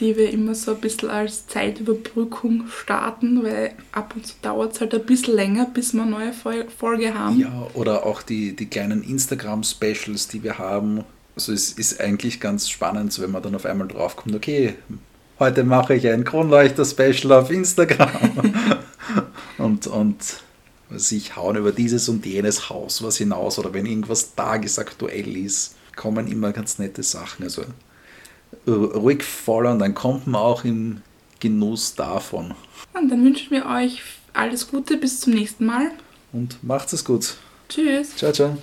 Die 0.00 0.16
wir 0.16 0.30
immer 0.30 0.54
so 0.54 0.74
ein 0.74 0.80
bisschen 0.80 1.10
als 1.10 1.48
Zeitüberbrückung 1.48 2.68
starten, 2.68 3.42
weil 3.42 3.72
ab 3.90 4.12
und 4.14 4.26
zu 4.26 4.34
dauert 4.42 4.74
es 4.74 4.80
halt 4.80 4.94
ein 4.94 5.04
bisschen 5.04 5.34
länger, 5.34 5.66
bis 5.66 5.92
wir 5.92 6.02
eine 6.02 6.10
neue 6.12 6.32
Folge 6.32 7.14
haben. 7.14 7.40
Ja, 7.40 7.66
oder 7.74 8.06
auch 8.06 8.22
die, 8.22 8.54
die 8.54 8.66
kleinen 8.66 9.02
Instagram-Specials, 9.02 10.28
die 10.28 10.44
wir 10.44 10.58
haben. 10.58 11.04
Also 11.34 11.52
es 11.52 11.72
ist 11.72 12.00
eigentlich 12.00 12.40
ganz 12.40 12.68
spannend, 12.68 13.18
wenn 13.20 13.32
man 13.32 13.42
dann 13.42 13.56
auf 13.56 13.66
einmal 13.66 13.88
draufkommt, 13.88 14.36
okay, 14.36 14.74
heute 15.40 15.64
mache 15.64 15.94
ich 15.94 16.06
ein 16.08 16.24
Kronleuchter-Special 16.24 17.32
auf 17.32 17.50
Instagram. 17.50 18.52
und, 19.58 19.88
und 19.88 20.16
was 20.90 21.12
ich 21.12 21.36
hauen 21.36 21.56
über 21.56 21.72
dieses 21.72 22.08
und 22.08 22.24
jenes 22.24 22.70
Haus 22.70 23.02
was 23.02 23.18
hinaus 23.18 23.58
oder 23.58 23.72
wenn 23.74 23.86
irgendwas 23.86 24.34
tagesaktuell 24.34 25.36
ist, 25.36 25.76
kommen 25.96 26.26
immer 26.28 26.52
ganz 26.52 26.78
nette 26.78 27.02
Sachen. 27.02 27.44
Also 27.44 27.64
ruhig 28.66 29.24
und 29.46 29.78
dann 29.78 29.94
kommt 29.94 30.26
man 30.26 30.40
auch 30.40 30.64
im 30.64 31.02
Genuss 31.40 31.94
davon. 31.94 32.54
Und 32.94 33.08
dann 33.10 33.24
wünschen 33.24 33.50
wir 33.50 33.66
euch 33.66 34.02
alles 34.32 34.68
Gute, 34.68 34.96
bis 34.96 35.20
zum 35.20 35.34
nächsten 35.34 35.66
Mal. 35.66 35.90
Und 36.32 36.62
macht 36.62 36.92
es 36.92 37.04
gut. 37.04 37.36
Tschüss. 37.68 38.16
Ciao, 38.16 38.32
ciao. 38.32 38.56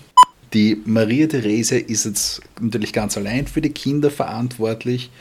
Die 0.53 0.81
Maria 0.85 1.27
Therese 1.27 1.77
ist 1.77 2.06
jetzt 2.06 2.41
natürlich 2.60 2.93
ganz 2.93 3.18
allein 3.18 3.47
für 3.47 3.61
die 3.61 3.72
Kinder 3.72 4.10
verantwortlich 4.10 5.11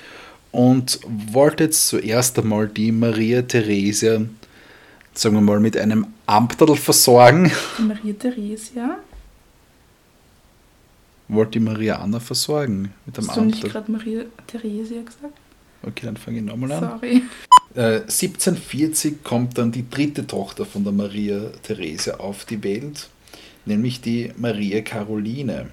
und 0.53 1.01
wollte 1.33 1.65
jetzt 1.65 1.89
zuerst 1.89 2.39
einmal 2.39 2.69
die 2.69 2.93
Maria 2.93 3.43
Therese 3.43 4.29
sagen 5.15 5.37
wir 5.37 5.41
mal, 5.41 5.61
mit 5.61 5.77
einem 5.77 6.07
Amtel 6.27 6.77
versorgen. 6.77 7.51
Maria 7.79 8.15
Theresia. 8.15 8.99
Wollte 11.29 11.53
die 11.53 11.61
Mariana 11.61 12.21
versorgen 12.21 12.93
mit 13.07 13.19
einem 13.19 13.29
Hast 13.29 13.37
du 13.37 13.45
nicht 13.45 13.63
gerade 13.65 13.91
Maria 13.91 14.25
Theresia 14.47 15.03
gesagt? 15.03 15.35
Okay, 15.83 16.07
dann 16.07 16.17
fange 16.17 16.39
ich 16.39 16.45
nochmal 16.45 16.73
an. 16.73 16.81
Sorry. 16.81 17.23
Äh, 17.75 18.03
1740 18.03 19.25
kommt 19.25 19.59
dann 19.59 19.73
die 19.73 19.89
dritte 19.89 20.27
Tochter 20.27 20.65
von 20.65 20.85
der 20.85 20.93
Maria 20.93 21.51
Therese 21.63 22.21
auf 22.21 22.45
die 22.45 22.63
Welt, 22.63 23.09
nämlich 23.65 24.01
die 24.01 24.33
Maria 24.37 24.81
Caroline. 24.81 25.71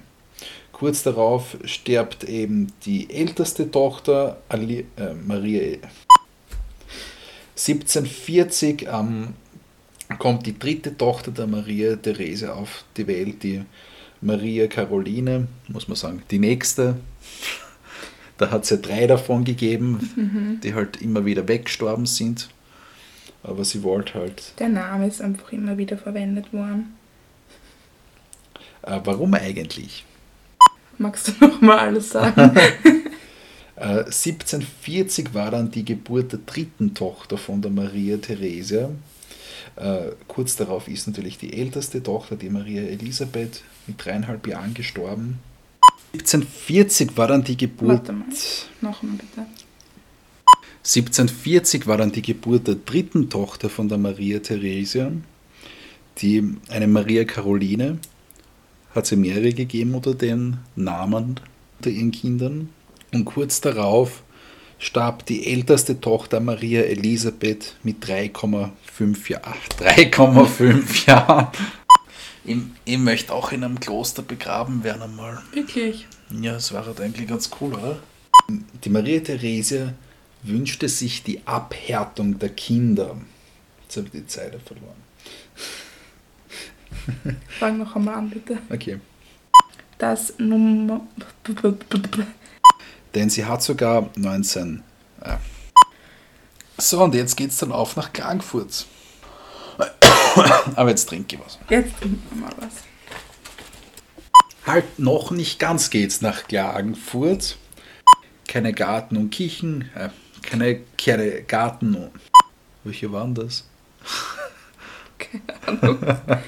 Kurz 0.72 1.04
darauf 1.04 1.56
stirbt 1.64 2.24
eben 2.24 2.72
die 2.84 3.08
älteste 3.08 3.70
Tochter, 3.70 4.38
Ali, 4.48 4.86
äh, 4.96 5.14
Maria. 5.14 5.78
1740 7.54 8.88
ähm, 8.90 9.34
kommt 10.18 10.46
die 10.46 10.58
dritte 10.58 10.96
Tochter 10.96 11.30
der 11.30 11.46
Maria 11.46 11.96
Therese 11.96 12.54
auf 12.54 12.84
die 12.96 13.06
Welt, 13.06 13.42
die 13.42 13.62
Maria 14.20 14.66
Caroline, 14.66 15.48
muss 15.68 15.88
man 15.88 15.96
sagen, 15.96 16.22
die 16.30 16.38
nächste. 16.38 16.96
Da 18.38 18.50
hat 18.50 18.64
es 18.64 18.70
ja 18.70 18.76
drei 18.76 19.06
davon 19.06 19.44
gegeben, 19.44 20.58
die 20.62 20.74
halt 20.74 21.00
immer 21.02 21.24
wieder 21.24 21.46
weggestorben 21.46 22.06
sind. 22.06 22.48
Aber 23.42 23.64
sie 23.64 23.82
wollte 23.82 24.14
halt. 24.14 24.54
Der 24.58 24.68
Name 24.68 25.06
ist 25.06 25.20
einfach 25.20 25.52
immer 25.52 25.76
wieder 25.76 25.98
verwendet 25.98 26.52
worden. 26.52 26.96
Äh, 28.82 29.00
warum 29.04 29.34
eigentlich? 29.34 30.04
Magst 30.98 31.28
du 31.28 31.46
nochmal 31.46 31.78
alles 31.80 32.10
sagen? 32.10 32.52
Äh, 33.74 34.04
1740 34.04 35.32
war 35.32 35.50
dann 35.50 35.70
die 35.70 35.84
Geburt 35.84 36.30
der 36.30 36.40
dritten 36.44 36.94
Tochter 36.94 37.38
von 37.38 37.62
der 37.62 37.70
Maria 37.70 38.18
Theresia. 38.18 38.90
Äh, 39.76 40.12
kurz 40.28 40.56
darauf 40.56 40.88
ist 40.88 41.06
natürlich 41.06 41.38
die 41.38 41.52
älteste 41.52 42.02
Tochter, 42.02 42.36
die 42.36 42.50
Maria 42.50 42.82
Elisabeth, 42.82 43.62
mit 43.86 44.04
dreieinhalb 44.04 44.46
Jahren 44.46 44.74
gestorben. 44.74 45.40
1740 46.12 47.16
war 47.16 47.28
dann 47.28 47.42
die 47.44 47.56
Geburt. 47.56 47.88
Warte 47.88 48.12
mal. 48.12 48.26
Nochmal 48.80 49.16
bitte. 49.16 49.46
1740 50.84 51.86
war 51.86 51.96
dann 51.96 52.12
die 52.12 52.22
Geburt 52.22 52.66
der 52.66 52.74
dritten 52.74 53.30
Tochter 53.30 53.70
von 53.70 53.88
der 53.88 53.98
Maria 53.98 54.40
Theresia, 54.40 55.12
die 56.18 56.56
eine 56.68 56.88
Maria 56.88 57.24
Caroline. 57.24 57.98
Hat 58.94 59.06
sie 59.06 59.16
mehrere 59.16 59.52
gegeben 59.52 59.94
unter 59.94 60.14
den 60.14 60.58
Namen 60.76 61.40
unter 61.78 61.90
ihren 61.90 62.10
Kindern. 62.10 62.68
Und 63.12 63.24
kurz 63.24 63.60
darauf 63.60 64.22
starb 64.82 65.24
die 65.26 65.46
älteste 65.46 66.00
Tochter 66.00 66.40
Maria 66.40 66.82
Elisabeth 66.82 67.76
mit 67.84 68.04
3,5 68.04 69.30
Jahren. 69.30 69.54
3,5 69.78 71.06
Jahren. 71.06 71.46
Ich, 72.44 72.56
ich 72.84 72.98
möchte 72.98 73.32
auch 73.32 73.52
in 73.52 73.62
einem 73.62 73.78
Kloster 73.78 74.22
begraben 74.22 74.82
werden 74.82 75.02
einmal. 75.02 75.40
Wirklich? 75.52 76.08
Ja, 76.30 76.54
das 76.54 76.72
wäre 76.72 76.86
halt 76.86 77.00
eigentlich 77.00 77.28
ganz 77.28 77.48
cool, 77.60 77.74
oder? 77.74 78.00
Die 78.82 78.90
Maria 78.90 79.20
Theresia 79.20 79.94
wünschte 80.42 80.88
sich 80.88 81.22
die 81.22 81.46
Abhärtung 81.46 82.40
der 82.40 82.48
Kinder. 82.48 83.16
Jetzt 83.84 83.96
habe 83.96 84.06
ich 84.06 84.12
die 84.12 84.26
Zeile 84.26 84.58
verloren. 84.58 84.96
Fang 87.60 87.78
noch 87.78 87.94
einmal 87.94 88.16
an, 88.16 88.30
bitte. 88.30 88.58
Okay. 88.68 88.98
Das 89.98 90.34
Nummer. 90.38 91.06
Denn 93.14 93.30
sie 93.30 93.44
hat 93.44 93.62
sogar 93.62 94.10
19. 94.16 94.82
Äh. 95.20 95.36
So, 96.78 97.02
und 97.02 97.14
jetzt 97.14 97.36
geht's 97.36 97.58
dann 97.58 97.72
auf 97.72 97.96
nach 97.96 98.12
Klagenfurt. 98.12 98.86
Aber 100.76 100.90
jetzt 100.90 101.08
trinke 101.08 101.36
ich 101.36 101.42
was. 101.44 101.58
Jetzt 101.68 101.98
trinken 101.98 102.22
wir 102.30 102.40
mal 102.40 102.52
was. 102.58 102.72
Halt 104.66 104.98
noch 104.98 105.30
nicht 105.30 105.58
ganz 105.58 105.90
geht's 105.90 106.20
nach 106.20 106.46
Klagenfurt. 106.46 107.58
Keine 108.48 108.72
Garten 108.72 109.16
und 109.16 109.30
Kichen, 109.30 109.90
äh, 109.94 110.10
keine, 110.42 110.80
keine 110.96 111.42
Garten 111.42 111.94
und. 111.94 112.10
Welche 112.84 113.12
waren 113.12 113.34
das? 113.34 113.64
Keine 115.18 115.80
Ahnung. 115.82 115.98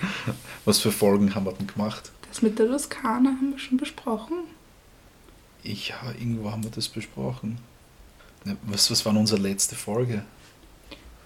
Was 0.64 0.80
für 0.80 0.90
Folgen 0.90 1.34
haben 1.34 1.46
wir 1.46 1.52
denn 1.52 1.68
gemacht? 1.68 2.10
Das 2.28 2.42
mit 2.42 2.58
der 2.58 2.66
Toskana 2.66 3.30
haben 3.30 3.52
wir 3.52 3.58
schon 3.60 3.76
besprochen. 3.76 4.38
Ich, 5.64 5.88
ja, 5.88 5.96
irgendwo 6.18 6.50
haben 6.50 6.62
wir 6.62 6.70
das 6.70 6.88
besprochen. 6.88 7.58
Was, 8.64 8.90
was 8.90 9.04
war 9.06 9.16
unsere 9.16 9.40
letzte 9.40 9.74
Folge? 9.74 10.22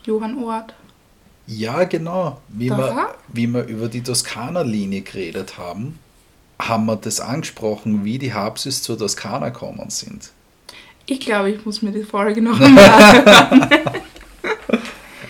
Johann 0.05 0.43
Ort. 0.43 0.75
Ja, 1.47 1.85
genau. 1.85 2.41
Wie, 2.49 2.71
wir, 2.71 3.15
wie 3.33 3.47
wir 3.49 3.65
über 3.65 3.89
die 3.89 4.03
Toskana-Linie 4.03 5.03
geredet 5.03 5.59
haben, 5.59 5.99
haben 6.61 6.87
wir 6.87 6.97
das 6.97 7.21
angesprochen, 7.21 8.05
wie 8.05 8.19
die 8.19 8.33
Habsys 8.33 8.83
zur 8.83 8.97
Toskana 8.97 9.49
gekommen 9.49 9.91
sind. 9.91 10.31
Ich 11.07 11.21
glaube, 11.21 11.51
ich 11.51 11.65
muss 11.65 11.83
mir 11.83 11.91
die 11.91 12.05
Folge 12.05 12.41
noch 12.41 12.61
einmal 12.61 12.85
anhören. 12.85 13.71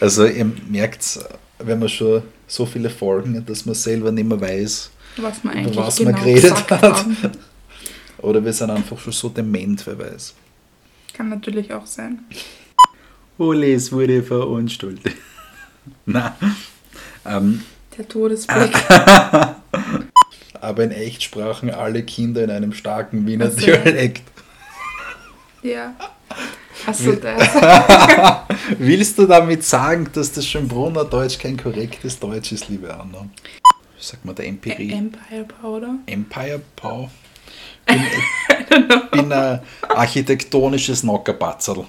Also 0.00 0.26
ihr 0.26 0.44
merkt, 0.68 1.18
wenn 1.58 1.80
man 1.80 1.88
schon 1.88 2.22
so 2.46 2.64
viele 2.66 2.88
Folgen 2.88 3.36
hat, 3.36 3.48
dass 3.48 3.66
man 3.66 3.74
selber 3.74 4.12
nicht 4.12 4.28
mehr 4.28 4.40
weiß, 4.40 4.90
was 5.16 5.42
über 5.42 5.50
eigentlich 5.50 5.76
was 5.76 5.96
genau 5.96 6.12
man 6.12 6.20
geredet 6.20 6.70
hat. 6.70 6.82
haben. 6.82 7.16
Oder 8.18 8.44
wir 8.44 8.52
sind 8.52 8.70
einfach 8.70 8.98
schon 8.98 9.12
so 9.12 9.28
dement, 9.28 9.86
wer 9.86 9.98
weiß. 9.98 10.34
Kann 11.12 11.28
natürlich 11.28 11.72
auch 11.72 11.86
sein. 11.86 12.20
Ole, 13.38 13.72
es 13.74 13.92
wurde 13.92 14.22
verunstaltet. 14.22 15.14
Na, 16.06 16.36
ähm, 17.24 17.62
Der 17.96 18.08
Todesblick. 18.08 18.74
aber 20.60 20.84
in 20.84 20.90
echt 20.90 21.22
sprachen 21.22 21.70
alle 21.70 22.02
Kinder 22.02 22.42
in 22.42 22.50
einem 22.50 22.72
starken 22.72 23.26
Wiener 23.26 23.46
Ach 23.46 23.52
so. 23.58 23.66
Dialekt. 23.66 24.22
ja. 25.62 25.94
Achso, 26.86 27.12
das. 27.12 27.54
Willst 28.78 29.18
du 29.18 29.26
damit 29.26 29.64
sagen, 29.64 30.08
dass 30.12 30.32
das 30.32 30.46
Schönbrunner 30.46 31.04
Deutsch 31.04 31.38
kein 31.38 31.56
korrektes 31.56 32.18
Deutsch 32.18 32.52
ist, 32.52 32.68
liebe 32.68 32.92
Anna? 32.94 33.26
Sag 33.98 34.24
mal 34.24 34.32
der 34.34 34.46
Empirie. 34.46 34.92
Empire 34.92 35.44
Powder. 35.60 35.94
Empire 36.06 36.60
Pau. 36.76 37.10
Bin, 37.88 38.88
bin 39.10 39.32
ein 39.32 39.60
architektonisches 39.88 41.02
Nockerbatzerl. 41.02 41.86